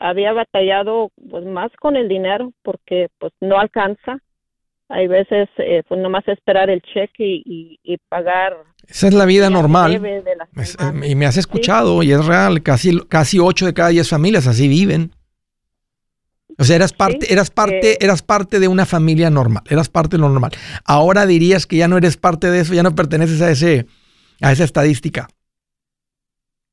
había 0.00 0.32
batallado 0.32 1.10
pues 1.30 1.44
más 1.44 1.70
con 1.76 1.96
el 1.96 2.08
dinero 2.08 2.52
porque 2.62 3.08
pues 3.18 3.32
no 3.40 3.58
alcanza 3.58 4.18
hay 4.88 5.06
veces, 5.06 5.48
eh, 5.58 5.82
pues 5.88 6.00
nomás 6.00 6.26
esperar 6.28 6.70
el 6.70 6.82
cheque 6.82 7.42
y, 7.44 7.98
pagar. 8.08 8.56
Esa 8.86 9.08
es 9.08 9.14
la 9.14 9.24
vida 9.24 9.50
normal. 9.50 10.00
y 11.04 11.14
me 11.14 11.26
has 11.26 11.36
escuchado 11.36 12.02
y 12.02 12.12
es 12.12 12.24
real. 12.24 12.62
Casi, 12.62 13.00
casi 13.08 13.38
8 13.38 13.66
de 13.66 13.74
cada 13.74 13.88
10 13.88 14.08
familias 14.08 14.46
así 14.46 14.68
viven. 14.68 15.12
O 16.58 16.64
sea, 16.64 16.76
eras 16.76 16.92
parte, 16.92 17.32
eras 17.32 17.50
parte, 17.50 17.92
eh, 17.92 17.98
eras 18.00 18.22
parte 18.22 18.60
de 18.60 18.68
una 18.68 18.86
familia 18.86 19.28
normal, 19.28 19.64
eras 19.68 19.88
parte 19.88 20.16
de 20.16 20.20
lo 20.20 20.28
normal. 20.28 20.52
Ahora 20.84 21.26
dirías 21.26 21.66
que 21.66 21.76
ya 21.76 21.88
no 21.88 21.96
eres 21.96 22.16
parte 22.16 22.48
de 22.50 22.60
eso, 22.60 22.74
ya 22.74 22.84
no 22.84 22.94
perteneces 22.94 23.42
a 23.42 23.50
ese, 23.50 23.86
a 24.40 24.52
esa 24.52 24.62
estadística. 24.62 25.26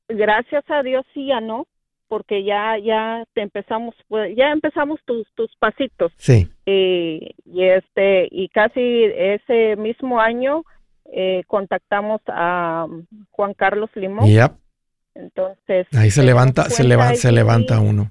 Gracias 0.08 0.64
a 0.68 0.82
Dios 0.82 1.04
sí 1.14 1.26
ya 1.26 1.40
no, 1.40 1.66
porque 2.12 2.44
ya 2.44 2.76
ya 2.76 3.24
te 3.32 3.40
empezamos 3.40 3.94
pues, 4.06 4.36
ya 4.36 4.52
empezamos 4.52 5.00
tus 5.06 5.26
tus 5.34 5.50
pasitos 5.58 6.12
sí 6.18 6.46
y 6.66 7.62
este 7.62 8.28
y 8.30 8.50
casi 8.50 9.04
ese 9.16 9.76
mismo 9.76 10.20
año 10.20 10.62
eh, 11.10 11.42
contactamos 11.46 12.20
a 12.26 12.84
um, 12.86 13.06
Juan 13.30 13.54
Carlos 13.54 13.88
Limón 13.94 14.28
Entonces. 15.14 15.86
Ahí 15.96 16.10
se 16.10 16.22
levanta, 16.22 16.64
se 16.68 16.84
levanta, 16.84 17.16
se 17.16 17.32
levanta 17.32 17.80
uno. 17.80 18.10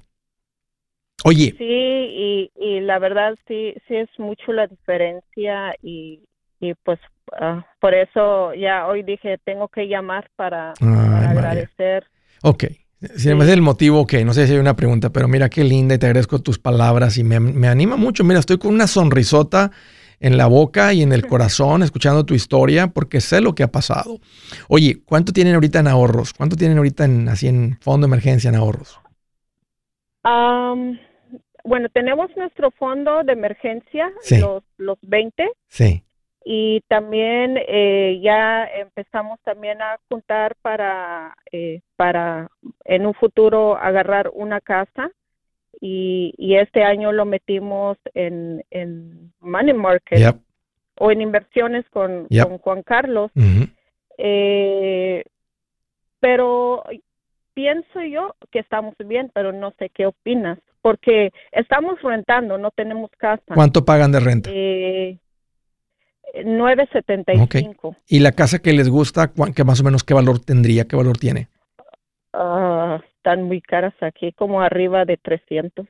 Oye. 1.23 1.53
Sí, 1.59 1.63
y, 1.63 2.51
y 2.55 2.79
la 2.79 2.97
verdad 2.97 3.35
sí, 3.47 3.75
sí 3.87 3.97
es 3.97 4.09
mucho 4.17 4.51
la 4.51 4.65
diferencia 4.65 5.75
y, 5.83 6.23
y 6.59 6.73
pues 6.73 6.99
ah, 7.39 7.63
por 7.79 7.93
eso 7.93 8.55
ya 8.55 8.87
hoy 8.87 9.03
dije 9.03 9.37
tengo 9.43 9.67
que 9.67 9.87
llamar 9.87 10.29
para, 10.35 10.73
agradecer. 10.79 12.07
Ok. 12.41 12.65
Si 13.01 13.19
sí. 13.19 13.29
el 13.29 13.61
motivo, 13.61 14.05
que 14.05 14.23
no 14.23 14.33
sé 14.33 14.45
si 14.45 14.53
hay 14.53 14.59
una 14.59 14.75
pregunta, 14.75 15.11
pero 15.11 15.27
mira 15.27 15.49
qué 15.49 15.63
linda 15.63 15.95
y 15.95 15.97
te 15.97 16.05
agradezco 16.05 16.39
tus 16.39 16.59
palabras 16.59 17.17
y 17.17 17.23
me, 17.23 17.39
me 17.39 17.67
anima 17.67 17.95
mucho. 17.95 18.23
Mira, 18.23 18.39
estoy 18.39 18.59
con 18.59 18.73
una 18.73 18.85
sonrisota 18.85 19.71
en 20.19 20.37
la 20.37 20.45
boca 20.45 20.93
y 20.93 21.01
en 21.01 21.11
el 21.11 21.25
corazón 21.25 21.81
escuchando 21.83 22.25
tu 22.25 22.35
historia 22.35 22.87
porque 22.87 23.19
sé 23.19 23.41
lo 23.41 23.55
que 23.55 23.63
ha 23.63 23.71
pasado. 23.71 24.19
Oye, 24.69 25.01
¿cuánto 25.03 25.33
tienen 25.33 25.55
ahorita 25.55 25.79
en 25.79 25.87
ahorros? 25.87 26.33
¿Cuánto 26.33 26.55
tienen 26.55 26.77
ahorita 26.77 27.05
en, 27.05 27.27
así 27.27 27.47
en 27.47 27.77
fondo 27.81 28.05
de 28.05 28.09
emergencia 28.09 28.49
en 28.49 28.55
ahorros? 28.55 28.99
bueno, 31.63 31.89
tenemos 31.89 32.29
nuestro 32.37 32.69
fondo 32.71 33.23
de 33.23 33.33
emergencia, 33.33 34.11
los, 34.39 34.63
los 34.77 34.97
20. 35.01 35.49
Sí. 35.67 36.03
Y 36.43 36.81
también 36.87 37.57
eh, 37.67 38.19
ya 38.21 38.65
empezamos 38.65 39.39
también 39.41 39.81
a 39.81 39.99
juntar 40.09 40.55
para, 40.61 41.35
eh, 41.51 41.81
para 41.95 42.49
en 42.85 43.05
un 43.05 43.13
futuro 43.13 43.77
agarrar 43.77 44.31
una 44.33 44.59
casa 44.59 45.11
y, 45.79 46.33
y 46.37 46.55
este 46.55 46.83
año 46.83 47.11
lo 47.11 47.25
metimos 47.25 47.97
en, 48.13 48.63
en 48.71 49.31
money 49.39 49.73
market 49.73 50.35
o 50.97 51.11
en 51.11 51.21
inversiones 51.21 51.87
con, 51.89 52.27
con 52.27 52.57
Juan 52.57 52.83
Carlos. 52.83 53.31
eh, 54.17 55.23
pero 56.19 56.83
pienso 57.53 58.01
yo 58.01 58.35
que 58.51 58.59
estamos 58.59 58.95
bien, 58.97 59.31
pero 59.33 59.51
no 59.51 59.71
sé 59.77 59.89
qué 59.89 60.05
opinas, 60.05 60.59
porque 60.81 61.31
estamos 61.51 62.01
rentando, 62.01 62.57
no 62.57 62.71
tenemos 62.71 63.11
casa. 63.17 63.53
¿Cuánto 63.53 63.83
pagan 63.83 64.11
de 64.11 64.19
renta? 64.19 64.49
Eh, 66.33 66.43
9.75. 66.45 67.95
¿Y 68.07 68.19
la 68.19 68.31
casa 68.31 68.59
que 68.59 68.73
les 68.73 68.89
gusta, 68.89 69.31
que 69.55 69.63
más 69.63 69.81
o 69.81 69.83
menos 69.83 70.03
qué 70.03 70.13
valor 70.13 70.39
tendría, 70.39 70.85
qué 70.85 70.95
valor 70.95 71.17
tiene? 71.17 71.47
Uh, 72.33 73.01
están 73.17 73.43
muy 73.43 73.61
caras 73.61 73.93
aquí, 74.01 74.31
como 74.31 74.61
arriba 74.61 75.05
de 75.05 75.17
300. 75.17 75.85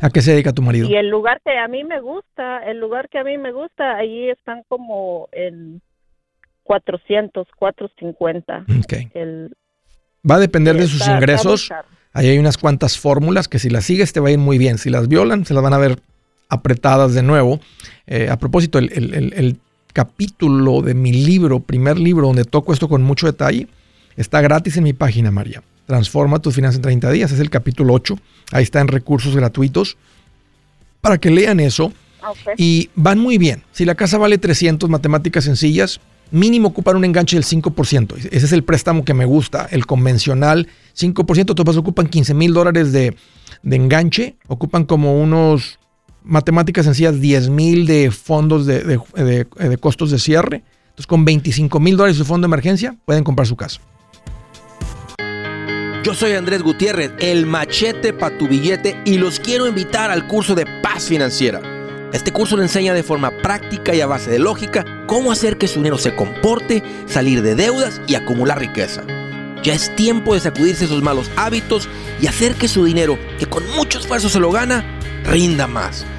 ¿A 0.00 0.10
qué 0.10 0.20
se 0.20 0.32
dedica 0.32 0.52
tu 0.52 0.62
marido? 0.62 0.88
Y 0.88 0.96
el 0.96 1.08
lugar 1.08 1.40
que 1.44 1.56
a 1.56 1.68
mí 1.68 1.84
me 1.84 2.00
gusta, 2.00 2.58
el 2.64 2.80
lugar 2.80 3.08
que 3.08 3.18
a 3.18 3.24
mí 3.24 3.38
me 3.38 3.52
gusta, 3.52 3.96
ahí 3.96 4.28
están 4.30 4.62
como 4.68 5.28
en 5.32 5.80
400, 6.64 7.46
450. 7.56 8.66
Okay. 8.84 9.10
va 10.28 10.34
a 10.34 10.40
depender 10.40 10.76
de 10.76 10.86
sus 10.86 11.06
ingresos. 11.08 11.70
Ahí 12.12 12.28
hay 12.28 12.38
unas 12.38 12.58
cuantas 12.58 12.98
fórmulas 12.98 13.48
que 13.48 13.58
si 13.58 13.70
las 13.70 13.84
sigues 13.84 14.12
te 14.12 14.20
va 14.20 14.28
a 14.28 14.32
ir 14.32 14.38
muy 14.38 14.58
bien. 14.58 14.78
Si 14.78 14.90
las 14.90 15.08
violan, 15.08 15.44
se 15.44 15.54
las 15.54 15.62
van 15.62 15.74
a 15.74 15.78
ver 15.78 15.98
apretadas 16.48 17.14
de 17.14 17.22
nuevo. 17.22 17.60
Eh, 18.06 18.28
a 18.30 18.38
propósito, 18.38 18.78
el, 18.78 18.92
el, 18.92 19.32
el, 19.34 19.60
capítulo 19.92 20.82
de 20.82 20.92
mi 20.92 21.10
libro, 21.10 21.60
primer 21.60 21.98
libro, 21.98 22.26
donde 22.26 22.44
toco 22.44 22.74
esto 22.74 22.86
con 22.86 23.02
mucho 23.02 23.26
detalle, 23.26 23.66
está 24.18 24.42
gratis 24.42 24.76
en 24.76 24.84
mi 24.84 24.92
página, 24.92 25.30
María. 25.30 25.62
Transforma 25.86 26.38
tus 26.38 26.54
finanzas 26.54 26.76
en 26.76 26.82
30 26.82 27.10
días. 27.12 27.32
Es 27.32 27.40
el 27.40 27.48
capítulo 27.48 27.94
8. 27.94 28.18
Ahí 28.52 28.62
está 28.62 28.82
en 28.82 28.88
recursos 28.88 29.34
gratuitos. 29.34 29.96
Para 31.00 31.16
que 31.16 31.30
lean 31.30 31.60
eso. 31.60 31.94
Okay. 32.28 32.54
Y 32.58 32.90
van 32.94 33.18
muy 33.18 33.38
bien. 33.38 33.62
Si 33.72 33.86
la 33.86 33.94
casa 33.94 34.18
vale 34.18 34.36
300, 34.36 34.90
matemáticas 34.90 35.44
sencillas, 35.44 35.98
mínimo 36.30 36.68
ocupan 36.68 36.96
un 36.96 37.04
enganche 37.04 37.36
del 37.36 37.44
5%. 37.44 38.16
Ese 38.16 38.46
es 38.46 38.52
el 38.52 38.64
préstamo 38.64 39.04
que 39.04 39.14
me 39.14 39.24
gusta, 39.24 39.66
el 39.70 39.86
convencional 39.86 40.68
5%. 40.96 41.54
Todos 41.54 41.76
ocupan 41.76 42.08
15 42.08 42.34
mil 42.34 42.52
dólares 42.52 42.92
de, 42.92 43.16
de, 43.62 43.76
enganche, 43.76 44.36
ocupan 44.48 44.84
como 44.84 45.20
unos 45.20 45.78
matemáticas 46.26 46.84
sencillas 46.84 47.20
10 47.20 47.48
mil 47.50 47.86
de 47.86 48.10
fondos 48.10 48.66
de, 48.66 48.98
costos 49.80 50.10
de 50.10 50.18
cierre. 50.18 50.62
Entonces 50.88 51.06
con 51.06 51.24
25 51.24 51.80
mil 51.80 51.96
dólares 51.96 52.18
de 52.18 52.24
fondo 52.24 52.46
de 52.46 52.50
emergencia 52.50 52.96
pueden 53.04 53.24
comprar 53.24 53.46
su 53.46 53.56
casa. 53.56 53.80
Yo 56.02 56.14
soy 56.14 56.32
Andrés 56.32 56.62
Gutiérrez, 56.62 57.12
el 57.18 57.46
machete 57.46 58.12
para 58.12 58.38
tu 58.38 58.46
billete 58.46 58.96
y 59.04 59.18
los 59.18 59.40
quiero 59.40 59.66
invitar 59.66 60.10
al 60.10 60.26
curso 60.28 60.54
de 60.54 60.64
paz 60.82 61.04
financiera. 61.04 61.60
Este 62.12 62.32
curso 62.32 62.56
le 62.56 62.62
enseña 62.62 62.94
de 62.94 63.02
forma 63.02 63.32
práctica 63.42 63.94
y 63.94 64.00
a 64.00 64.06
base 64.06 64.30
de 64.30 64.38
lógica 64.38 64.84
cómo 65.06 65.32
hacer 65.32 65.58
que 65.58 65.66
su 65.66 65.80
dinero 65.80 65.98
se 65.98 66.14
comporte, 66.14 66.82
salir 67.06 67.42
de 67.42 67.56
deudas 67.56 68.00
y 68.06 68.14
acumular 68.14 68.60
riqueza. 68.60 69.02
Ya 69.64 69.74
es 69.74 69.94
tiempo 69.96 70.34
de 70.34 70.40
sacudirse 70.40 70.84
esos 70.84 71.02
malos 71.02 71.28
hábitos 71.36 71.88
y 72.20 72.28
hacer 72.28 72.54
que 72.54 72.68
su 72.68 72.84
dinero, 72.84 73.18
que 73.38 73.46
con 73.46 73.68
mucho 73.74 73.98
esfuerzo 73.98 74.28
se 74.28 74.38
lo 74.38 74.52
gana, 74.52 74.84
rinda 75.24 75.66
más. 75.66 76.06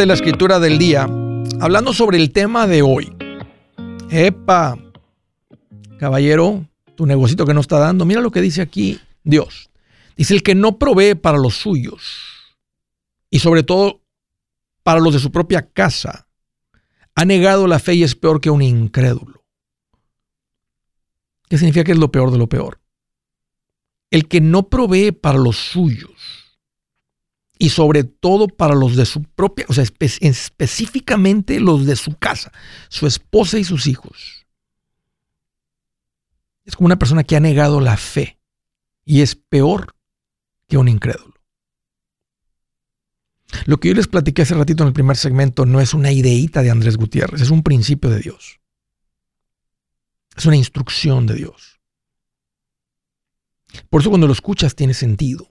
Dice 0.00 0.06
la 0.06 0.14
escritura 0.14 0.58
del 0.58 0.78
día, 0.78 1.02
hablando 1.60 1.92
sobre 1.92 2.16
el 2.16 2.32
tema 2.32 2.66
de 2.66 2.80
hoy. 2.80 3.14
Epa, 4.08 4.78
caballero, 5.98 6.66
tu 6.94 7.04
negocito 7.04 7.44
que 7.44 7.52
no 7.52 7.60
está 7.60 7.78
dando, 7.78 8.06
mira 8.06 8.22
lo 8.22 8.30
que 8.30 8.40
dice 8.40 8.62
aquí 8.62 8.98
Dios. 9.24 9.68
Dice 10.16 10.32
el 10.32 10.42
que 10.42 10.54
no 10.54 10.78
provee 10.78 11.16
para 11.16 11.36
los 11.36 11.56
suyos 11.56 12.00
y 13.28 13.40
sobre 13.40 13.62
todo 13.62 14.00
para 14.82 15.00
los 15.00 15.12
de 15.12 15.20
su 15.20 15.30
propia 15.30 15.70
casa, 15.70 16.26
ha 17.14 17.26
negado 17.26 17.66
la 17.66 17.78
fe 17.78 17.96
y 17.96 18.02
es 18.02 18.14
peor 18.14 18.40
que 18.40 18.48
un 18.48 18.62
incrédulo. 18.62 19.44
¿Qué 21.50 21.58
significa 21.58 21.84
que 21.84 21.92
es 21.92 21.98
lo 21.98 22.10
peor 22.10 22.30
de 22.30 22.38
lo 22.38 22.48
peor? 22.48 22.80
El 24.10 24.28
que 24.28 24.40
no 24.40 24.70
provee 24.70 25.12
para 25.12 25.36
los 25.36 25.58
suyos 25.58 26.19
y 27.62 27.68
sobre 27.68 28.04
todo 28.04 28.48
para 28.48 28.74
los 28.74 28.96
de 28.96 29.04
su 29.04 29.22
propia, 29.22 29.66
o 29.68 29.74
sea, 29.74 29.84
espe 29.84 30.06
específicamente 30.20 31.60
los 31.60 31.84
de 31.84 31.94
su 31.94 32.16
casa, 32.16 32.50
su 32.88 33.06
esposa 33.06 33.58
y 33.58 33.64
sus 33.64 33.86
hijos. 33.86 34.46
Es 36.64 36.74
como 36.74 36.86
una 36.86 36.98
persona 36.98 37.22
que 37.22 37.36
ha 37.36 37.40
negado 37.40 37.82
la 37.82 37.98
fe 37.98 38.38
y 39.04 39.20
es 39.20 39.34
peor 39.36 39.94
que 40.68 40.78
un 40.78 40.88
incrédulo. 40.88 41.34
Lo 43.66 43.78
que 43.78 43.88
yo 43.88 43.94
les 43.94 44.08
platiqué 44.08 44.40
hace 44.40 44.54
ratito 44.54 44.82
en 44.82 44.88
el 44.88 44.94
primer 44.94 45.18
segmento 45.18 45.66
no 45.66 45.82
es 45.82 45.92
una 45.92 46.12
ideita 46.12 46.62
de 46.62 46.70
Andrés 46.70 46.96
Gutiérrez, 46.96 47.42
es 47.42 47.50
un 47.50 47.62
principio 47.62 48.08
de 48.08 48.20
Dios. 48.20 48.58
Es 50.34 50.46
una 50.46 50.56
instrucción 50.56 51.26
de 51.26 51.34
Dios. 51.34 51.78
Por 53.90 54.00
eso 54.00 54.08
cuando 54.08 54.26
lo 54.26 54.32
escuchas 54.32 54.74
tiene 54.74 54.94
sentido. 54.94 55.49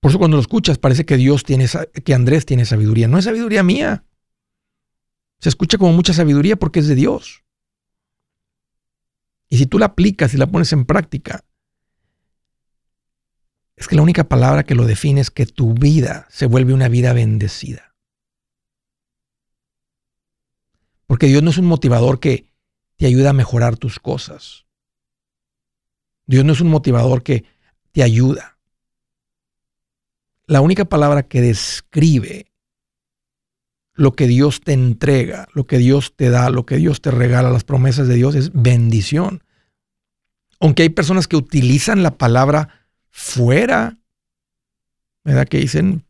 Por 0.00 0.10
eso 0.10 0.18
cuando 0.18 0.36
lo 0.36 0.40
escuchas 0.40 0.78
parece 0.78 1.04
que 1.04 1.16
Dios 1.16 1.44
tiene, 1.44 1.66
que 2.04 2.14
Andrés 2.14 2.46
tiene 2.46 2.64
sabiduría. 2.64 3.08
No 3.08 3.18
es 3.18 3.24
sabiduría 3.24 3.62
mía. 3.62 4.04
Se 5.40 5.48
escucha 5.48 5.78
como 5.78 5.92
mucha 5.92 6.12
sabiduría 6.12 6.56
porque 6.56 6.80
es 6.80 6.88
de 6.88 6.94
Dios. 6.94 7.44
Y 9.48 9.58
si 9.58 9.66
tú 9.66 9.78
la 9.78 9.86
aplicas 9.86 10.34
y 10.34 10.36
la 10.36 10.46
pones 10.46 10.72
en 10.72 10.84
práctica, 10.84 11.44
es 13.76 13.88
que 13.88 13.96
la 13.96 14.02
única 14.02 14.24
palabra 14.24 14.64
que 14.64 14.74
lo 14.74 14.86
define 14.86 15.20
es 15.20 15.30
que 15.30 15.46
tu 15.46 15.72
vida 15.72 16.26
se 16.30 16.46
vuelve 16.46 16.74
una 16.74 16.88
vida 16.88 17.12
bendecida. 17.12 17.94
Porque 21.06 21.26
Dios 21.26 21.42
no 21.42 21.50
es 21.50 21.58
un 21.58 21.66
motivador 21.66 22.20
que 22.20 22.52
te 22.96 23.06
ayuda 23.06 23.30
a 23.30 23.34
mejorar 23.34 23.76
tus 23.76 23.98
cosas. 23.98 24.66
Dios 26.26 26.44
no 26.44 26.52
es 26.52 26.60
un 26.60 26.68
motivador 26.68 27.22
que 27.22 27.44
te 27.92 28.02
ayuda. 28.02 28.57
La 30.48 30.62
única 30.62 30.86
palabra 30.86 31.22
que 31.22 31.42
describe 31.42 32.50
lo 33.92 34.12
que 34.12 34.26
Dios 34.26 34.62
te 34.62 34.72
entrega, 34.72 35.46
lo 35.52 35.66
que 35.66 35.76
Dios 35.76 36.14
te 36.16 36.30
da, 36.30 36.48
lo 36.48 36.64
que 36.64 36.76
Dios 36.76 37.02
te 37.02 37.10
regala, 37.10 37.50
las 37.50 37.64
promesas 37.64 38.08
de 38.08 38.14
Dios 38.14 38.34
es 38.34 38.50
bendición. 38.54 39.44
Aunque 40.58 40.84
hay 40.84 40.88
personas 40.88 41.28
que 41.28 41.36
utilizan 41.36 42.02
la 42.02 42.16
palabra 42.16 42.88
fuera, 43.10 43.98
¿verdad? 45.22 45.46
Que 45.46 45.58
dicen, 45.58 46.06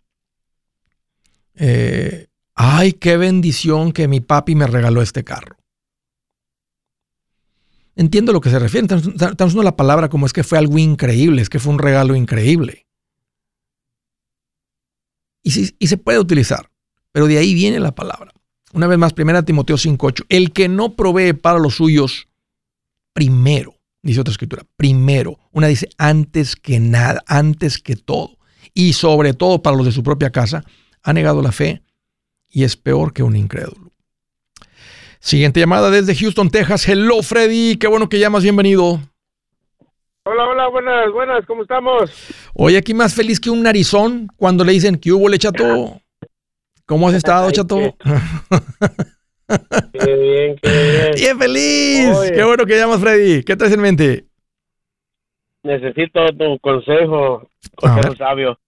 eh, 1.54 2.28
ay, 2.54 2.92
qué 2.92 3.16
bendición 3.16 3.92
que 3.92 4.06
mi 4.06 4.20
papi 4.20 4.54
me 4.54 4.68
regaló 4.68 5.02
este 5.02 5.24
carro. 5.24 5.56
Entiendo 7.96 8.32
lo 8.32 8.40
que 8.40 8.50
se 8.50 8.60
refiere. 8.60 8.86
Estamos 8.86 9.40
usando 9.40 9.64
la 9.64 9.76
palabra 9.76 10.08
como 10.08 10.26
es 10.26 10.32
que 10.32 10.44
fue 10.44 10.58
algo 10.58 10.78
increíble, 10.78 11.42
es 11.42 11.50
que 11.50 11.58
fue 11.58 11.72
un 11.72 11.80
regalo 11.80 12.14
increíble. 12.14 12.87
Y, 15.78 15.86
se 15.86 15.96
puede 15.96 16.18
utilizar. 16.18 16.70
Pero 17.12 17.26
de 17.26 17.38
ahí 17.38 17.54
viene 17.54 17.80
la 17.80 17.94
palabra. 17.94 18.32
Una 18.72 18.86
vez 18.86 18.98
más, 18.98 19.14
1 19.16 19.44
Timoteo 19.44 19.76
5.8. 19.76 20.26
El 20.28 20.52
que 20.52 20.68
no 20.68 20.94
provee 20.94 21.32
para 21.32 21.58
los 21.58 21.76
suyos, 21.76 22.28
primero, 23.14 23.74
dice 24.02 24.20
otra 24.20 24.32
escritura, 24.32 24.64
primero. 24.76 25.38
Una 25.52 25.68
dice 25.68 25.88
antes 25.96 26.54
que 26.54 26.80
nada, 26.80 27.22
antes 27.26 27.78
que 27.78 27.96
todo. 27.96 28.36
Y 28.74 28.92
sobre 28.92 29.32
todo 29.32 29.62
para 29.62 29.76
los 29.76 29.86
de 29.86 29.92
su 29.92 30.02
propia 30.02 30.30
casa, 30.30 30.64
ha 31.02 31.12
negado 31.14 31.40
la 31.40 31.52
fe 31.52 31.82
y 32.50 32.64
es 32.64 32.76
peor 32.76 33.14
que 33.14 33.22
un 33.22 33.34
incrédulo. 33.34 33.92
Siguiente 35.20 35.60
llamada 35.60 35.90
desde 35.90 36.14
Houston, 36.14 36.50
Texas. 36.50 36.86
Hello, 36.86 37.22
Freddy. 37.22 37.76
Qué 37.76 37.88
bueno 37.88 38.08
que 38.08 38.18
llamas. 38.18 38.42
Bienvenido. 38.42 39.00
Hola, 40.38 40.50
hola, 40.50 40.68
buenas, 40.68 41.12
buenas. 41.12 41.46
¿Cómo 41.46 41.62
estamos? 41.62 42.12
Hoy 42.54 42.76
aquí 42.76 42.94
más 42.94 43.12
feliz 43.12 43.40
que 43.40 43.50
un 43.50 43.60
narizón 43.60 44.28
cuando 44.36 44.62
le 44.62 44.70
dicen 44.70 44.96
que 44.96 45.10
hubo 45.10 45.28
le 45.28 45.36
chato. 45.36 46.00
¿Cómo 46.86 47.08
has 47.08 47.14
estado, 47.14 47.50
Chato? 47.50 47.76
Qué 49.92 50.14
bien, 50.14 50.56
qué 50.62 50.70
bien. 50.70 51.14
¡Bien 51.16 51.38
feliz! 51.40 52.32
¡Qué 52.32 52.44
bueno 52.44 52.66
que 52.66 52.78
llamas, 52.78 53.00
Freddy! 53.00 53.42
¿Qué 53.42 53.56
traes 53.56 53.74
en 53.74 53.80
mente? 53.80 54.26
Necesito 55.64 56.28
tu 56.28 56.56
consejo, 56.60 57.48
consejo 57.74 58.14
sabio. 58.14 58.60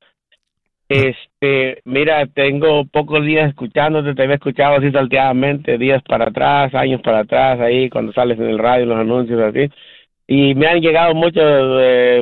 Este, 0.89 1.83
mira, 1.85 2.27
tengo 2.27 2.85
pocos 2.87 3.25
días 3.25 3.49
escuchándote, 3.49 4.17
te 4.17 4.25
había 4.25 4.35
escuchado 4.35 4.79
así 4.79 4.91
salteadamente, 4.91 5.79
días 5.79 6.03
para 6.03 6.31
atrás, 6.31 6.75
años 6.75 7.01
para 7.01 7.21
atrás, 7.21 7.61
ahí 7.61 7.89
cuando 7.89 8.13
sales 8.13 8.41
en 8.41 8.49
el 8.49 8.59
radio, 8.59 8.87
los 8.87 8.99
anuncios 8.99 9.41
así. 9.41 9.71
Y 10.33 10.55
me 10.55 10.69
han 10.69 10.81
llegado 10.81 11.13
mucho 11.13 11.41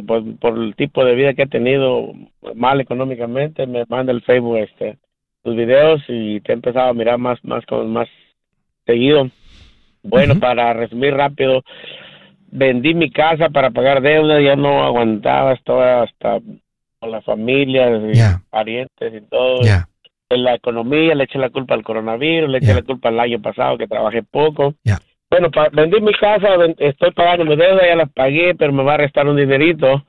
por, 0.06 0.38
por, 0.38 0.58
el 0.58 0.74
tipo 0.76 1.04
de 1.04 1.14
vida 1.14 1.34
que 1.34 1.42
he 1.42 1.46
tenido 1.46 2.14
mal 2.54 2.80
económicamente, 2.80 3.66
me 3.66 3.84
manda 3.86 4.12
el 4.12 4.22
Facebook 4.22 4.56
este 4.56 4.96
tus 5.42 5.54
videos 5.54 6.02
y 6.08 6.40
te 6.40 6.52
he 6.52 6.54
empezado 6.54 6.88
a 6.88 6.94
mirar 6.94 7.18
más, 7.18 7.38
más, 7.44 7.66
con 7.66 7.92
más 7.92 8.08
seguido. 8.86 9.28
Bueno, 10.02 10.40
para 10.40 10.72
resumir 10.72 11.12
rápido, 11.12 11.62
vendí 12.50 12.94
mi 12.94 13.10
casa 13.10 13.50
para 13.50 13.72
pagar 13.72 14.00
deuda, 14.00 14.40
ya 14.40 14.56
no 14.56 14.84
aguantaba, 14.84 15.52
estaba 15.52 16.04
hasta 16.04 16.40
con 17.00 17.10
la 17.10 17.20
familia, 17.20 17.90
y 17.90 18.18
parientes 18.48 19.12
y 19.14 19.20
todo. 19.28 19.60
En 20.30 20.44
la 20.44 20.54
economía 20.54 21.14
le 21.14 21.24
eché 21.24 21.38
la 21.38 21.50
culpa 21.50 21.74
al 21.74 21.84
coronavirus, 21.84 22.48
le 22.48 22.56
eché 22.56 22.72
la 22.72 22.82
culpa 22.82 23.10
al 23.10 23.20
año 23.20 23.38
pasado 23.42 23.76
que 23.76 23.86
trabajé 23.86 24.22
poco. 24.22 24.72
Bueno, 25.30 25.50
vendí 25.72 26.00
mi 26.00 26.12
casa, 26.14 26.48
estoy 26.78 27.10
pagando 27.12 27.44
mi 27.44 27.56
deuda, 27.56 27.86
ya 27.86 27.96
las 27.96 28.10
pagué, 28.10 28.54
pero 28.54 28.72
me 28.72 28.82
va 28.82 28.94
a 28.94 28.98
restar 28.98 29.26
un 29.26 29.36
dinerito 29.36 30.04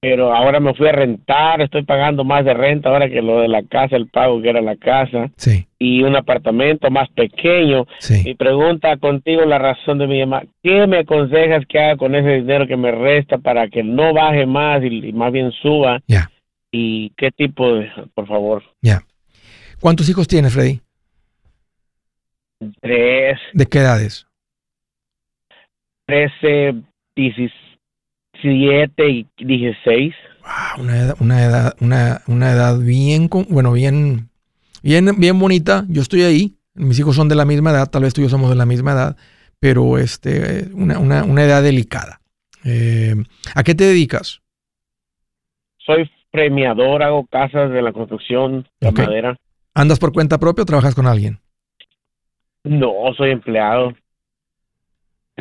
pero 0.00 0.32
ahora 0.34 0.60
me 0.60 0.74
fui 0.74 0.86
a 0.88 0.92
rentar, 0.92 1.60
estoy 1.60 1.82
pagando 1.82 2.22
más 2.22 2.44
de 2.44 2.54
renta 2.54 2.90
ahora 2.90 3.08
que 3.08 3.22
lo 3.22 3.40
de 3.40 3.48
la 3.48 3.62
casa, 3.64 3.96
el 3.96 4.08
pago 4.08 4.40
que 4.40 4.50
era 4.50 4.60
la 4.60 4.76
casa, 4.76 5.30
sí. 5.36 5.66
y 5.78 6.02
un 6.02 6.14
apartamento 6.14 6.90
más 6.90 7.08
pequeño. 7.10 7.86
Sí. 7.98 8.22
Mi 8.24 8.34
pregunta 8.34 8.96
contigo, 8.98 9.44
la 9.44 9.58
razón 9.58 9.98
de 9.98 10.06
mi 10.06 10.18
llamada, 10.18 10.44
¿qué 10.62 10.86
me 10.86 10.98
aconsejas 10.98 11.64
que 11.66 11.80
haga 11.80 11.96
con 11.96 12.14
ese 12.14 12.36
dinero 12.36 12.66
que 12.66 12.76
me 12.76 12.92
resta 12.92 13.38
para 13.38 13.68
que 13.68 13.82
no 13.82 14.12
baje 14.12 14.46
más 14.46 14.82
y, 14.84 15.12
más 15.12 15.32
bien 15.32 15.50
suba? 15.62 16.00
Ya. 16.06 16.30
¿Y 16.70 17.10
qué 17.16 17.30
tipo 17.30 17.74
de, 17.74 17.90
por 18.14 18.28
favor? 18.28 18.62
Ya. 18.82 19.02
¿Cuántos 19.80 20.08
hijos 20.08 20.28
tienes, 20.28 20.52
Freddy? 20.52 20.80
Tres. 22.80 23.38
¿De 23.54 23.66
qué 23.66 23.78
edades? 23.78 24.25
Trece, 26.06 26.74
dieciséis 27.16 27.52
7 28.40 29.08
y 29.08 29.26
16. 29.38 30.14
Wow, 30.40 30.84
una 30.84 30.98
edad, 30.98 31.16
una 31.20 31.44
edad, 31.44 31.76
una, 31.80 32.20
una 32.26 32.52
edad 32.52 32.78
bien, 32.78 33.28
bueno, 33.48 33.72
bien, 33.72 34.28
bien, 34.82 35.10
bien 35.18 35.38
bonita. 35.38 35.84
Yo 35.88 36.02
estoy 36.02 36.22
ahí. 36.22 36.54
Mis 36.74 36.98
hijos 36.98 37.16
son 37.16 37.28
de 37.28 37.34
la 37.34 37.44
misma 37.44 37.70
edad, 37.70 37.90
tal 37.90 38.02
vez 38.02 38.12
tú 38.12 38.20
y 38.20 38.24
yo 38.24 38.30
somos 38.30 38.50
de 38.50 38.56
la 38.56 38.66
misma 38.66 38.92
edad, 38.92 39.16
pero 39.58 39.96
este, 39.96 40.68
una, 40.74 40.98
una, 40.98 41.24
una 41.24 41.42
edad 41.42 41.62
delicada. 41.62 42.20
Eh, 42.64 43.14
¿A 43.54 43.62
qué 43.62 43.74
te 43.74 43.84
dedicas? 43.84 44.42
Soy 45.78 46.10
premiador, 46.30 47.02
hago 47.02 47.26
casas 47.26 47.70
de 47.70 47.80
la 47.80 47.92
construcción, 47.92 48.68
de 48.80 48.92
madera. 48.92 49.36
¿Andas 49.72 49.98
por 49.98 50.12
cuenta 50.12 50.38
propia 50.38 50.62
o 50.62 50.66
trabajas 50.66 50.94
con 50.94 51.06
alguien? 51.06 51.38
No, 52.64 52.92
soy 53.16 53.30
empleado 53.30 53.94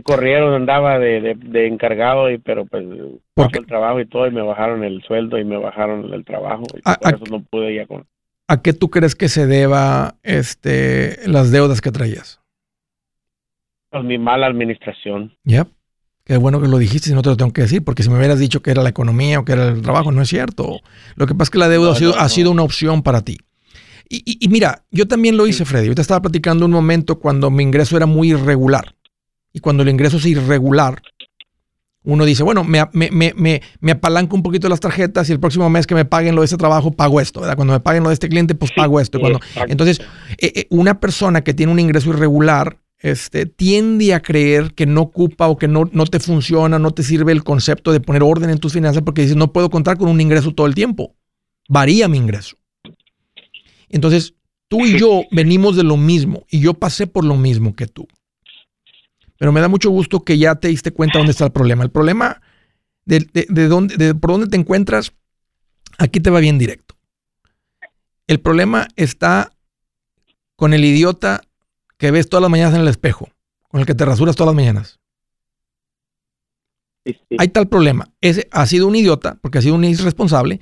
corrieron, 0.04 0.54
andaba 0.54 1.00
de, 1.00 1.36
de, 1.36 1.68
encargado, 1.68 2.30
y 2.30 2.38
pero 2.38 2.66
pues 2.66 2.86
pasó 3.34 3.60
el 3.60 3.66
trabajo 3.66 4.00
y 4.02 4.06
todo, 4.06 4.28
y 4.28 4.32
me 4.32 4.42
bajaron 4.42 4.84
el 4.84 5.02
sueldo 5.04 5.38
y 5.38 5.46
me 5.46 5.58
bajaron 5.58 6.14
el 6.14 6.26
trabajo, 6.26 6.64
y 6.76 6.82
por 6.82 7.16
eso 7.16 7.24
no 7.32 7.42
pude 7.44 7.76
ya 7.76 7.86
con... 7.88 8.06
¿A 8.48 8.62
qué 8.62 8.74
tú 8.74 8.90
crees 8.90 9.16
que 9.16 9.30
se 9.30 9.48
deba 9.48 10.16
este, 10.22 11.18
las 11.28 11.52
deudas 11.52 11.82
que 11.82 11.92
traías? 11.92 12.42
Pues 13.90 14.04
mi 14.04 14.18
mala 14.18 14.48
administración. 14.48 15.34
Ya, 15.46 15.66
qué 16.26 16.38
bueno 16.38 16.62
que 16.62 16.68
lo 16.68 16.78
dijiste, 16.78 17.10
si 17.10 17.16
no 17.16 17.22
te 17.22 17.30
lo 17.30 17.38
tengo 17.38 17.54
que 17.54 17.62
decir, 17.62 17.84
porque 17.84 18.04
si 18.04 18.10
me 18.10 18.18
hubieras 18.18 18.40
dicho 18.40 18.62
que 18.62 18.72
era 18.72 18.84
la 18.84 18.90
economía 18.90 19.40
o 19.40 19.46
que 19.46 19.54
era 19.54 19.70
el 19.70 19.82
trabajo, 19.82 20.12
no 20.12 20.22
es 20.22 20.28
cierto. 20.28 20.82
Lo 21.16 21.26
que 21.26 21.34
pasa 21.34 21.44
es 21.44 21.50
que 21.52 21.60
la 21.60 21.70
deuda 21.70 21.94
ha, 21.94 21.96
sido, 21.96 22.20
ha 22.20 22.30
sido 22.30 22.52
una 22.52 22.64
opción 22.64 23.02
para 23.02 23.22
ti. 23.22 23.38
Y, 24.10 24.38
y, 24.40 24.48
mira, 24.50 24.84
yo 24.92 25.08
también 25.08 25.38
lo 25.38 25.48
hice, 25.48 25.66
Freddy. 25.66 25.88
Yo 25.88 25.96
te 25.96 26.02
estaba 26.02 26.22
platicando 26.22 26.66
un 26.66 26.72
momento 26.72 27.18
cuando 27.18 27.50
mi 27.50 27.64
ingreso 27.64 27.98
era 27.98 28.06
muy 28.06 28.32
irregular. 28.32 28.94
Y 29.56 29.62
cuando 29.62 29.84
el 29.84 29.90
ingreso 29.90 30.18
es 30.18 30.26
irregular, 30.26 31.02
uno 32.04 32.26
dice, 32.26 32.44
bueno, 32.44 32.66
me, 32.66 32.84
me, 32.92 33.10
me, 33.10 33.62
me, 33.80 33.92
apalanco 33.94 34.36
un 34.36 34.44
poquito 34.44 34.68
las 34.68 34.82
tarjetas 34.82 35.30
y 35.30 35.32
el 35.32 35.40
próximo 35.40 35.70
mes 35.70 35.88
que 35.88 35.96
me 35.96 36.04
paguen 36.04 36.36
lo 36.36 36.42
de 36.42 36.46
ese 36.48 36.58
trabajo, 36.58 36.92
pago 36.92 37.22
esto, 37.22 37.40
¿verdad? 37.40 37.56
Cuando 37.56 37.72
me 37.72 37.80
paguen 37.80 38.04
lo 38.04 38.10
de 38.10 38.16
este 38.16 38.28
cliente, 38.28 38.54
pues 38.54 38.74
pago 38.74 39.00
esto. 39.00 39.18
Cuando, 39.18 39.40
entonces, 39.70 40.02
eh, 40.40 40.52
eh, 40.54 40.68
una 40.72 41.00
persona 41.00 41.42
que 41.42 41.54
tiene 41.54 41.72
un 41.72 41.80
ingreso 41.80 42.10
irregular 42.10 42.80
este, 43.00 43.46
tiende 43.46 44.14
a 44.14 44.22
creer 44.22 44.74
que 44.74 44.86
no 44.86 45.04
ocupa 45.04 45.48
o 45.48 45.58
que 45.58 45.70
no, 45.70 45.90
no 45.94 46.06
te 46.06 46.20
funciona, 46.20 46.78
no 46.78 46.92
te 46.92 47.04
sirve 47.04 47.32
el 47.32 47.46
concepto 47.46 47.94
de 47.94 48.02
poner 48.02 48.24
orden 48.24 48.50
en 48.50 48.58
tus 48.58 48.74
finanzas 48.74 49.04
porque 49.04 49.22
dices, 49.22 49.38
no 49.38 49.54
puedo 49.54 49.70
contar 49.70 49.98
con 49.98 50.10
un 50.10 50.20
ingreso 50.20 50.54
todo 50.54 50.68
el 50.68 50.76
tiempo. 50.76 51.16
Varía 51.70 52.10
mi 52.10 52.18
ingreso. 52.18 52.58
Entonces, 53.88 54.34
tú 54.68 54.86
y 54.86 55.00
yo 55.00 55.24
venimos 55.32 55.78
de 55.78 55.84
lo 55.84 55.96
mismo 55.96 56.44
y 56.50 56.60
yo 56.60 56.74
pasé 56.74 57.08
por 57.08 57.24
lo 57.24 57.38
mismo 57.38 57.74
que 57.74 57.88
tú. 57.88 58.06
Pero 59.38 59.52
me 59.52 59.62
da 59.62 59.68
mucho 59.68 59.90
gusto 59.90 60.24
que 60.24 60.38
ya 60.38 60.56
te 60.56 60.70
diste 60.70 60.92
cuenta 60.92 61.18
dónde 61.18 61.32
está 61.32 61.46
el 61.46 61.52
problema. 61.52 61.84
El 61.84 61.92
problema 61.92 62.42
de, 63.06 63.68
dónde, 63.68 63.98
de 63.98 64.16
por 64.16 64.32
dónde 64.32 64.48
te 64.48 64.58
encuentras, 64.58 65.14
aquí 65.98 66.20
te 66.20 66.30
va 66.30 66.40
bien 66.40 66.58
directo. 66.58 66.96
El 68.28 68.40
problema 68.40 68.88
está 68.96 69.52
con 70.56 70.74
el 70.74 70.84
idiota 70.84 71.42
que 71.98 72.12
ves 72.12 72.30
todas 72.30 72.42
las 72.42 72.52
mañanas 72.52 72.74
en 72.74 72.82
el 72.82 72.88
espejo, 72.88 73.30
con 73.68 73.82
el 73.82 73.86
que 73.86 73.96
te 73.96 74.06
rasuras 74.06 74.36
todas 74.36 74.48
las 74.48 74.56
mañanas. 74.56 75.00
Hay 77.38 77.52
el 77.54 77.68
problema. 77.68 78.10
Ese 78.22 78.48
ha 78.52 78.66
sido 78.66 78.88
un 78.88 78.96
idiota 78.96 79.38
porque 79.42 79.60
ha 79.60 79.62
sido 79.62 79.76
un 79.76 79.84
irresponsable 79.84 80.60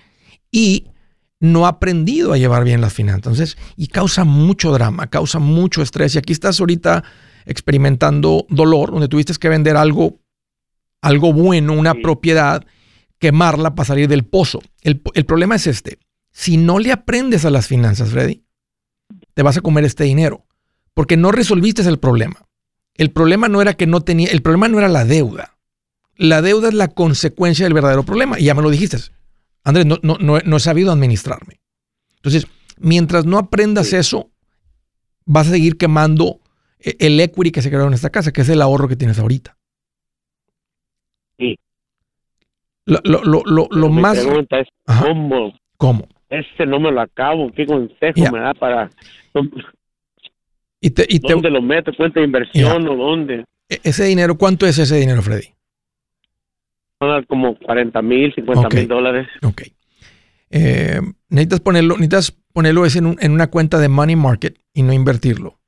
y 0.52 0.88
no 1.40 1.66
ha 1.66 1.70
aprendido 1.70 2.34
a 2.34 2.38
llevar 2.38 2.64
bien 2.64 2.82
las 2.82 2.94
finanzas. 2.94 3.20
Entonces, 3.20 3.58
y 3.78 3.88
causa 3.88 4.24
mucho 4.24 4.72
drama, 4.72 5.08
causa 5.08 5.40
mucho 5.40 5.82
estrés. 5.82 6.16
Y 6.16 6.18
aquí 6.18 6.34
estás 6.34 6.60
ahorita 6.60 7.04
experimentando 7.46 8.46
dolor, 8.50 8.92
donde 8.92 9.08
tuviste 9.08 9.34
que 9.34 9.50
vender 9.50 9.78
algo, 9.78 10.20
algo 11.02 11.34
bueno, 11.34 11.74
una 11.74 11.94
propiedad, 11.96 12.66
quemarla 13.20 13.76
para 13.76 13.88
salir 13.88 14.08
del 14.08 14.26
pozo. 14.26 14.62
El, 14.82 15.00
problema 15.00 15.56
es 15.56 15.68
este. 15.68 15.98
Si 16.32 16.58
no 16.58 16.80
le 16.80 16.92
aprendes 16.92 17.46
a 17.46 17.50
las 17.50 17.68
finanzas, 17.68 18.10
Freddy, 18.10 18.44
te 19.34 19.44
vas 19.44 19.58
a 19.58 19.62
comer 19.62 19.86
este 19.86 20.04
dinero, 20.04 20.46
porque 20.94 21.18
no 21.18 21.32
resolviste 21.32 21.82
el 21.84 22.00
problema. 22.00 22.46
El 22.96 23.12
problema 23.12 23.48
no 23.48 23.62
era 23.62 23.74
que 23.74 23.88
no 23.88 24.02
tenía, 24.02 24.28
el 24.30 24.42
problema 24.42 24.68
no 24.68 24.78
era 24.80 24.88
la 24.88 25.06
deuda. 25.06 25.58
La 26.16 26.42
deuda 26.42 26.68
es 26.68 26.74
la 26.74 26.90
consecuencia 26.90 27.66
del 27.66 27.74
verdadero 27.74 28.04
problema. 28.04 28.40
Y 28.40 28.46
ya 28.46 28.54
me 28.54 28.62
lo 28.62 28.70
dijiste. 28.70 28.98
Andrés, 29.64 29.86
no, 29.86 29.98
no, 30.02 30.18
no, 30.20 30.58
he 30.58 30.60
sabido 30.60 30.92
administrarme. 30.92 31.62
Entonces, 32.18 32.48
mientras 32.78 33.26
no 33.26 33.38
aprendas 33.38 33.94
eso, 33.94 34.32
vas 35.26 35.48
a 35.48 35.52
seguir 35.52 35.78
quemando 35.78 36.42
el 36.84 37.20
equity 37.20 37.52
que 37.52 37.62
se 37.62 37.70
creó 37.70 37.88
en 37.88 37.94
esta 37.94 38.10
casa, 38.10 38.32
que 38.32 38.42
es 38.42 38.50
el 38.50 38.62
ahorro 38.62 38.88
que 38.88 38.96
tienes 38.96 39.20
ahorita. 39.20 39.58
Sí. 41.38 41.58
Lo, 42.86 43.00
lo, 43.04 43.44
lo, 43.46 43.68
lo 43.72 43.90
más... 43.90 44.20
pregunta 44.20 44.60
es, 44.60 44.68
¿cómo? 44.86 45.54
¿Cómo? 45.78 46.08
este 46.34 46.66
no 46.66 46.80
me 46.80 46.92
lo 46.92 47.02
acabo, 47.02 47.52
¿qué 47.52 47.66
consejo 47.66 48.32
me 48.32 48.40
da 48.40 48.54
para... 48.54 48.90
¿Y 50.82 50.90
te, 50.90 51.06
y 51.08 51.20
¿Dónde 51.20 51.50
lo 51.50 51.62
meto? 51.62 51.94
¿Cuenta 51.96 52.20
de 52.20 52.26
inversión 52.26 52.88
o 52.88 52.96
dónde? 52.96 53.46
E, 53.70 53.80
¿Ese 53.84 54.06
dinero, 54.06 54.38
cuánto 54.38 54.66
es 54.66 54.78
ese 54.78 54.98
dinero, 54.98 55.22
Freddy? 55.22 55.48
Como 57.28 57.58
40 57.58 58.02
mil, 58.02 58.34
50 58.34 58.70
mil 58.70 58.88
dólares. 58.88 59.28
Ok. 59.44 59.64
Eh, 60.50 61.00
necesitas 61.30 61.60
ponerlo, 61.60 61.96
necesitas 61.96 62.32
ponerlo 62.54 62.86
en, 62.86 63.18
en, 63.20 63.32
una 63.32 63.48
cuenta 63.48 63.78
de 63.80 63.90
money 63.90 64.16
market 64.16 64.58
y 64.74 64.84
no 64.84 64.94
invertirlo. 64.94 65.60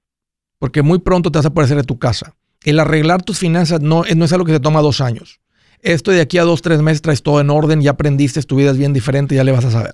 Porque 0.59 0.81
muy 0.81 0.99
pronto 0.99 1.31
te 1.31 1.39
vas 1.39 1.45
a 1.45 1.49
aparecer 1.49 1.77
de 1.77 1.83
tu 1.83 1.99
casa. 1.99 2.35
El 2.63 2.79
arreglar 2.79 3.23
tus 3.23 3.39
finanzas 3.39 3.81
no, 3.81 4.03
no 4.15 4.25
es 4.25 4.33
algo 4.33 4.45
que 4.45 4.53
se 4.53 4.59
toma 4.59 4.81
dos 4.81 5.01
años. 5.01 5.41
Esto 5.81 6.11
de 6.11 6.21
aquí 6.21 6.37
a 6.37 6.43
dos, 6.43 6.61
tres 6.61 6.81
meses 6.81 7.01
traes 7.01 7.21
todo 7.21 7.39
en 7.39 7.49
orden, 7.49 7.81
ya 7.81 7.91
aprendiste, 7.91 8.41
tu 8.43 8.55
vida 8.55 8.71
es 8.71 8.77
bien 8.77 8.93
diferente, 8.93 9.35
ya 9.35 9.43
le 9.43 9.51
vas 9.51 9.65
a 9.65 9.71
saber. 9.71 9.93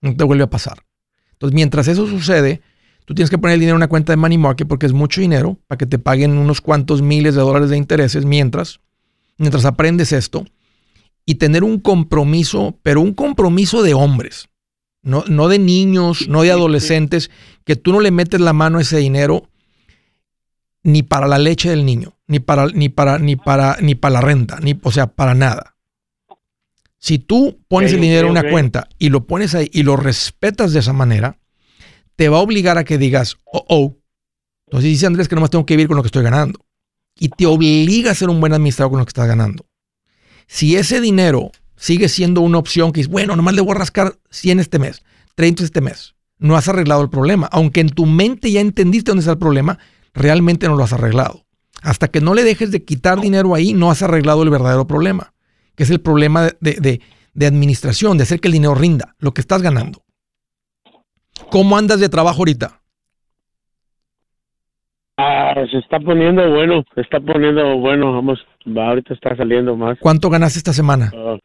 No 0.00 0.16
te 0.16 0.24
vuelve 0.24 0.44
a 0.44 0.50
pasar. 0.50 0.84
Entonces, 1.32 1.54
mientras 1.54 1.86
eso 1.86 2.06
sucede, 2.06 2.62
tú 3.04 3.14
tienes 3.14 3.30
que 3.30 3.38
poner 3.38 3.54
el 3.54 3.60
dinero 3.60 3.76
en 3.76 3.82
una 3.82 3.88
cuenta 3.88 4.12
de 4.12 4.16
money 4.16 4.38
market 4.38 4.66
porque 4.66 4.86
es 4.86 4.92
mucho 4.92 5.20
dinero 5.20 5.58
para 5.68 5.78
que 5.78 5.86
te 5.86 5.98
paguen 5.98 6.36
unos 6.36 6.60
cuantos 6.60 7.00
miles 7.00 7.34
de 7.34 7.42
dólares 7.42 7.70
de 7.70 7.76
intereses 7.76 8.24
mientras, 8.24 8.80
mientras 9.38 9.64
aprendes 9.64 10.12
esto 10.12 10.44
y 11.24 11.36
tener 11.36 11.62
un 11.62 11.78
compromiso, 11.78 12.78
pero 12.82 13.00
un 13.00 13.14
compromiso 13.14 13.82
de 13.82 13.94
hombres, 13.94 14.48
no, 15.02 15.24
no 15.28 15.48
de 15.48 15.58
niños, 15.58 16.28
no 16.28 16.42
de 16.42 16.50
adolescentes, 16.50 17.30
que 17.64 17.76
tú 17.76 17.92
no 17.92 18.00
le 18.00 18.10
metes 18.10 18.40
la 18.40 18.52
mano 18.52 18.78
a 18.78 18.82
ese 18.82 18.98
dinero 18.98 19.48
ni 20.82 21.02
para 21.02 21.26
la 21.26 21.38
leche 21.38 21.70
del 21.70 21.84
niño, 21.84 22.16
ni 22.26 22.40
para, 22.40 22.66
ni 22.66 22.88
para, 22.88 23.18
ni 23.18 23.36
para, 23.36 23.76
ni 23.80 23.94
para 23.94 24.14
la 24.14 24.20
renta, 24.20 24.58
ni, 24.60 24.78
o 24.82 24.90
sea, 24.90 25.08
para 25.08 25.34
nada. 25.34 25.76
Si 26.98 27.18
tú 27.18 27.58
pones 27.68 27.92
el 27.92 28.00
dinero 28.00 28.26
en 28.26 28.32
una 28.32 28.50
cuenta 28.50 28.88
y 28.98 29.08
lo 29.08 29.26
pones 29.26 29.54
ahí 29.54 29.70
y 29.72 29.82
lo 29.82 29.96
respetas 29.96 30.72
de 30.72 30.80
esa 30.80 30.92
manera, 30.92 31.38
te 32.16 32.28
va 32.28 32.36
a 32.36 32.42
obligar 32.42 32.76
a 32.76 32.84
que 32.84 32.98
digas, 32.98 33.38
oh, 33.46 33.64
oh. 33.68 33.96
Entonces 34.66 34.90
dice 34.90 35.06
Andrés 35.06 35.26
que 35.26 35.34
nomás 35.34 35.50
tengo 35.50 35.64
que 35.64 35.74
vivir 35.74 35.88
con 35.88 35.96
lo 35.96 36.02
que 36.02 36.08
estoy 36.08 36.22
ganando. 36.22 36.64
Y 37.18 37.30
te 37.30 37.46
obliga 37.46 38.10
a 38.10 38.14
ser 38.14 38.28
un 38.28 38.40
buen 38.40 38.52
administrador 38.52 38.90
con 38.90 38.98
lo 39.00 39.06
que 39.06 39.10
estás 39.10 39.26
ganando. 39.26 39.66
Si 40.46 40.76
ese 40.76 41.00
dinero 41.00 41.50
sigue 41.76 42.10
siendo 42.10 42.42
una 42.42 42.58
opción 42.58 42.92
que 42.92 43.00
es, 43.00 43.08
bueno, 43.08 43.34
nomás 43.34 43.54
le 43.54 43.62
voy 43.62 43.72
a 43.72 43.78
rascar 43.78 44.18
100 44.30 44.60
este 44.60 44.78
mes, 44.78 45.02
30 45.36 45.64
este 45.64 45.80
mes, 45.80 46.14
no 46.38 46.56
has 46.56 46.68
arreglado 46.68 47.02
el 47.02 47.08
problema. 47.08 47.48
Aunque 47.50 47.80
en 47.80 47.88
tu 47.88 48.04
mente 48.04 48.52
ya 48.52 48.60
entendiste 48.60 49.10
dónde 49.10 49.20
está 49.20 49.32
el 49.32 49.38
problema, 49.38 49.78
realmente 50.14 50.68
no 50.68 50.76
lo 50.76 50.84
has 50.84 50.92
arreglado. 50.92 51.44
Hasta 51.82 52.08
que 52.08 52.20
no 52.20 52.34
le 52.34 52.44
dejes 52.44 52.70
de 52.70 52.84
quitar 52.84 53.20
dinero 53.20 53.54
ahí, 53.54 53.72
no 53.72 53.90
has 53.90 54.02
arreglado 54.02 54.42
el 54.42 54.50
verdadero 54.50 54.86
problema, 54.86 55.32
que 55.76 55.84
es 55.84 55.90
el 55.90 56.00
problema 56.00 56.50
de, 56.60 57.00
administración, 57.40 58.18
de 58.18 58.24
hacer 58.24 58.40
que 58.40 58.48
el 58.48 58.52
dinero 58.52 58.74
rinda, 58.74 59.14
lo 59.18 59.32
que 59.32 59.40
estás 59.40 59.62
ganando. 59.62 60.02
¿Cómo 61.50 61.76
andas 61.76 62.00
de 62.00 62.08
trabajo 62.08 62.38
ahorita? 62.38 62.80
Ah, 65.16 65.54
se 65.70 65.78
está 65.78 65.98
poniendo 66.00 66.48
bueno, 66.50 66.82
se 66.94 67.00
está 67.02 67.20
poniendo 67.20 67.76
bueno, 67.78 68.12
vamos, 68.12 68.38
ahorita 68.66 69.14
está 69.14 69.36
saliendo 69.36 69.76
más. 69.76 69.98
¿Cuánto 70.00 70.30
ganaste 70.30 70.58
esta 70.58 70.72
semana? 70.72 71.10
Ah. 71.14 71.38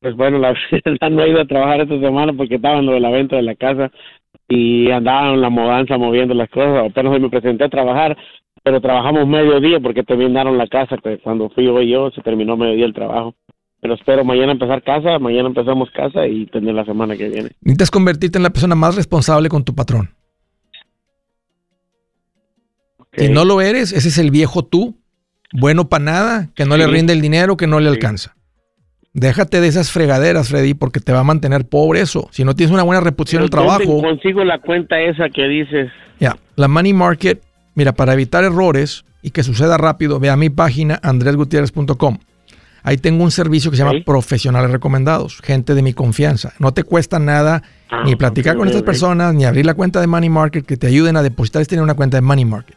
pues 0.00 0.16
bueno, 0.16 0.38
la 0.38 0.54
verdad 0.84 1.10
no 1.10 1.22
he 1.22 1.30
ido 1.30 1.40
a 1.40 1.46
trabajar 1.46 1.80
esta 1.80 1.98
semana 2.00 2.32
porque 2.32 2.54
estaba 2.54 2.78
en 2.78 2.86
lo 2.86 2.92
de 2.92 3.00
la 3.00 3.10
venta 3.10 3.36
de 3.36 3.42
la 3.42 3.54
casa 3.54 3.90
y 4.48 4.90
andaba 4.90 5.32
en 5.32 5.40
la 5.40 5.50
mudanza 5.50 5.96
moviendo 5.96 6.34
las 6.34 6.50
cosas. 6.50 6.90
Apenas 6.90 7.12
hoy 7.12 7.20
me 7.20 7.30
presenté 7.30 7.64
a 7.64 7.68
trabajar, 7.68 8.16
pero 8.62 8.80
trabajamos 8.80 9.26
mediodía 9.26 9.80
porque 9.80 10.02
terminaron 10.02 10.58
la 10.58 10.66
casa, 10.66 10.96
que 11.02 11.18
cuando 11.18 11.48
fui 11.50 11.68
hoy 11.68 11.88
yo 11.88 12.10
se 12.10 12.20
terminó 12.20 12.56
mediodía 12.56 12.86
el 12.86 12.94
trabajo. 12.94 13.34
Pero 13.80 13.94
espero 13.94 14.24
mañana 14.24 14.52
empezar 14.52 14.82
casa, 14.82 15.18
mañana 15.18 15.48
empezamos 15.48 15.88
casa 15.92 16.26
y 16.26 16.46
tener 16.46 16.74
la 16.74 16.84
semana 16.84 17.16
que 17.16 17.28
viene. 17.28 17.50
Necesitas 17.62 17.90
convertirte 17.90 18.38
en 18.38 18.42
la 18.42 18.50
persona 18.50 18.74
más 18.74 18.94
responsable 18.94 19.48
con 19.48 19.64
tu 19.64 19.74
patrón. 19.74 20.10
Si 23.16 23.28
no 23.28 23.44
lo 23.44 23.60
eres, 23.60 23.92
ese 23.92 24.08
es 24.08 24.18
el 24.18 24.30
viejo 24.30 24.64
tú, 24.64 24.96
bueno 25.52 25.88
para 25.88 26.04
nada, 26.04 26.50
que 26.54 26.64
no 26.64 26.76
le 26.76 26.86
rinde 26.86 27.12
el 27.12 27.20
dinero, 27.20 27.56
que 27.56 27.66
no 27.66 27.80
le 27.80 27.88
alcanza. 27.88 28.36
Déjate 29.12 29.60
de 29.60 29.68
esas 29.68 29.90
fregaderas, 29.90 30.48
Freddy, 30.48 30.74
porque 30.74 31.00
te 31.00 31.12
va 31.12 31.20
a 31.20 31.24
mantener 31.24 31.66
pobre 31.66 32.00
eso. 32.00 32.28
Si 32.30 32.44
no 32.44 32.54
tienes 32.54 32.72
una 32.72 32.84
buena 32.84 33.00
reputación 33.00 33.40
en 33.40 33.44
el 33.44 33.50
trabajo. 33.50 34.00
consigo 34.00 34.44
la 34.44 34.58
cuenta 34.58 35.00
esa 35.00 35.28
que 35.28 35.48
dices? 35.48 35.90
Ya, 36.20 36.36
la 36.56 36.68
Money 36.68 36.92
Market, 36.92 37.42
mira, 37.74 37.92
para 37.92 38.12
evitar 38.12 38.44
errores 38.44 39.04
y 39.22 39.30
que 39.30 39.42
suceda 39.42 39.76
rápido, 39.76 40.20
ve 40.20 40.30
a 40.30 40.36
mi 40.36 40.48
página 40.48 41.00
andresgutierrez.com. 41.02 42.18
Ahí 42.82 42.96
tengo 42.96 43.24
un 43.24 43.30
servicio 43.30 43.70
que 43.70 43.76
se 43.76 43.82
llama 43.82 43.98
Profesionales 44.06 44.70
Recomendados, 44.70 45.40
gente 45.42 45.74
de 45.74 45.82
mi 45.82 45.92
confianza. 45.92 46.54
No 46.58 46.72
te 46.72 46.82
cuesta 46.84 47.18
nada 47.18 47.62
ah, 47.90 48.04
ni 48.06 48.16
platicar 48.16 48.56
con 48.56 48.68
estas 48.68 48.82
personas, 48.82 49.34
ni 49.34 49.44
abrir 49.44 49.66
la 49.66 49.74
cuenta 49.74 50.00
de 50.00 50.06
Money 50.06 50.30
Market, 50.30 50.64
que 50.64 50.76
te 50.76 50.86
ayuden 50.86 51.16
a 51.16 51.22
depositar 51.22 51.60
y 51.62 51.66
tener 51.66 51.82
una 51.82 51.94
cuenta 51.94 52.16
de 52.16 52.22
Money 52.22 52.44
Market 52.44 52.76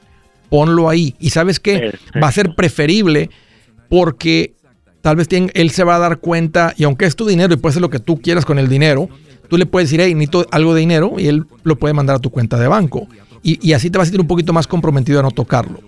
ponlo 0.54 0.88
ahí. 0.88 1.16
Y 1.20 1.32
sabes 1.32 1.60
qué, 1.60 1.98
va 2.22 2.28
a 2.28 2.32
ser 2.32 2.54
preferible 2.54 3.32
porque 3.90 4.54
tal 5.04 5.18
vez 5.18 5.28
él 5.30 5.70
se 5.72 5.84
va 5.84 5.98
a 5.98 6.00
dar 6.00 6.20
cuenta, 6.20 6.74
y 6.78 6.86
aunque 6.86 7.06
es 7.06 7.18
tu 7.18 7.26
dinero 7.26 7.54
y 7.54 7.58
puede 7.58 7.74
ser 7.74 7.82
lo 7.82 7.90
que 7.90 8.00
tú 8.00 8.22
quieras 8.22 8.46
con 8.46 8.58
el 8.58 8.70
dinero, 8.70 9.10
tú 9.50 9.58
le 9.58 9.66
puedes 9.66 9.90
decir, 9.90 10.00
hey, 10.00 10.14
necesito 10.14 10.48
algo 10.50 10.74
de 10.74 10.80
dinero 10.80 11.16
y 11.18 11.28
él 11.28 11.46
lo 11.64 11.76
puede 11.76 11.94
mandar 11.94 12.16
a 12.16 12.20
tu 12.20 12.30
cuenta 12.30 12.58
de 12.58 12.70
banco. 12.70 13.10
Y, 13.44 13.74
así 13.74 13.90
te 13.90 13.98
vas 13.98 14.04
a 14.04 14.08
sentir 14.08 14.22
un 14.22 14.28
poquito 14.28 14.54
más 14.54 14.66
comprometido 14.66 15.20
a 15.20 15.24
no 15.24 15.32
tocarlo. 15.32 15.82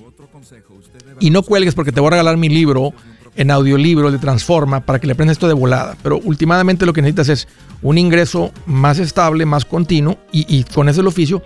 Y 1.22 1.30
no 1.30 1.43
cuelgues 1.43 1.76
porque 1.76 1.93
te 1.93 2.01
voy 2.01 2.07
a 2.07 2.11
regalar 2.11 2.36
mi 2.36 2.49
libro 2.49 2.91
en 3.38 3.51
audiolibro 3.51 4.11
de 4.11 4.18
Transforma 4.18 4.82
para 4.82 4.99
que 4.99 5.07
le 5.07 5.13
aprendas 5.13 5.36
esto 5.36 5.47
de 5.47 5.53
volada. 5.53 5.95
Pero 6.03 6.20
últimamente 6.20 6.86
lo 6.86 6.91
que 6.91 7.01
necesitas 7.01 7.30
es 7.30 7.47
un 7.82 7.97
ingreso 7.97 8.51
más 8.66 8.99
estable, 8.99 9.45
más 9.45 9.63
continuo 9.63 10.18
y, 10.34 10.45
y 10.53 10.66
con 10.66 10.89
ese 10.89 10.99
el 10.99 11.07
oficio 11.07 11.41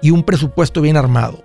y 0.00 0.10
un 0.10 0.22
presupuesto 0.22 0.80
bien 0.80 0.96
armado. 0.96 1.44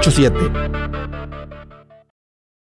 887 0.01 1.20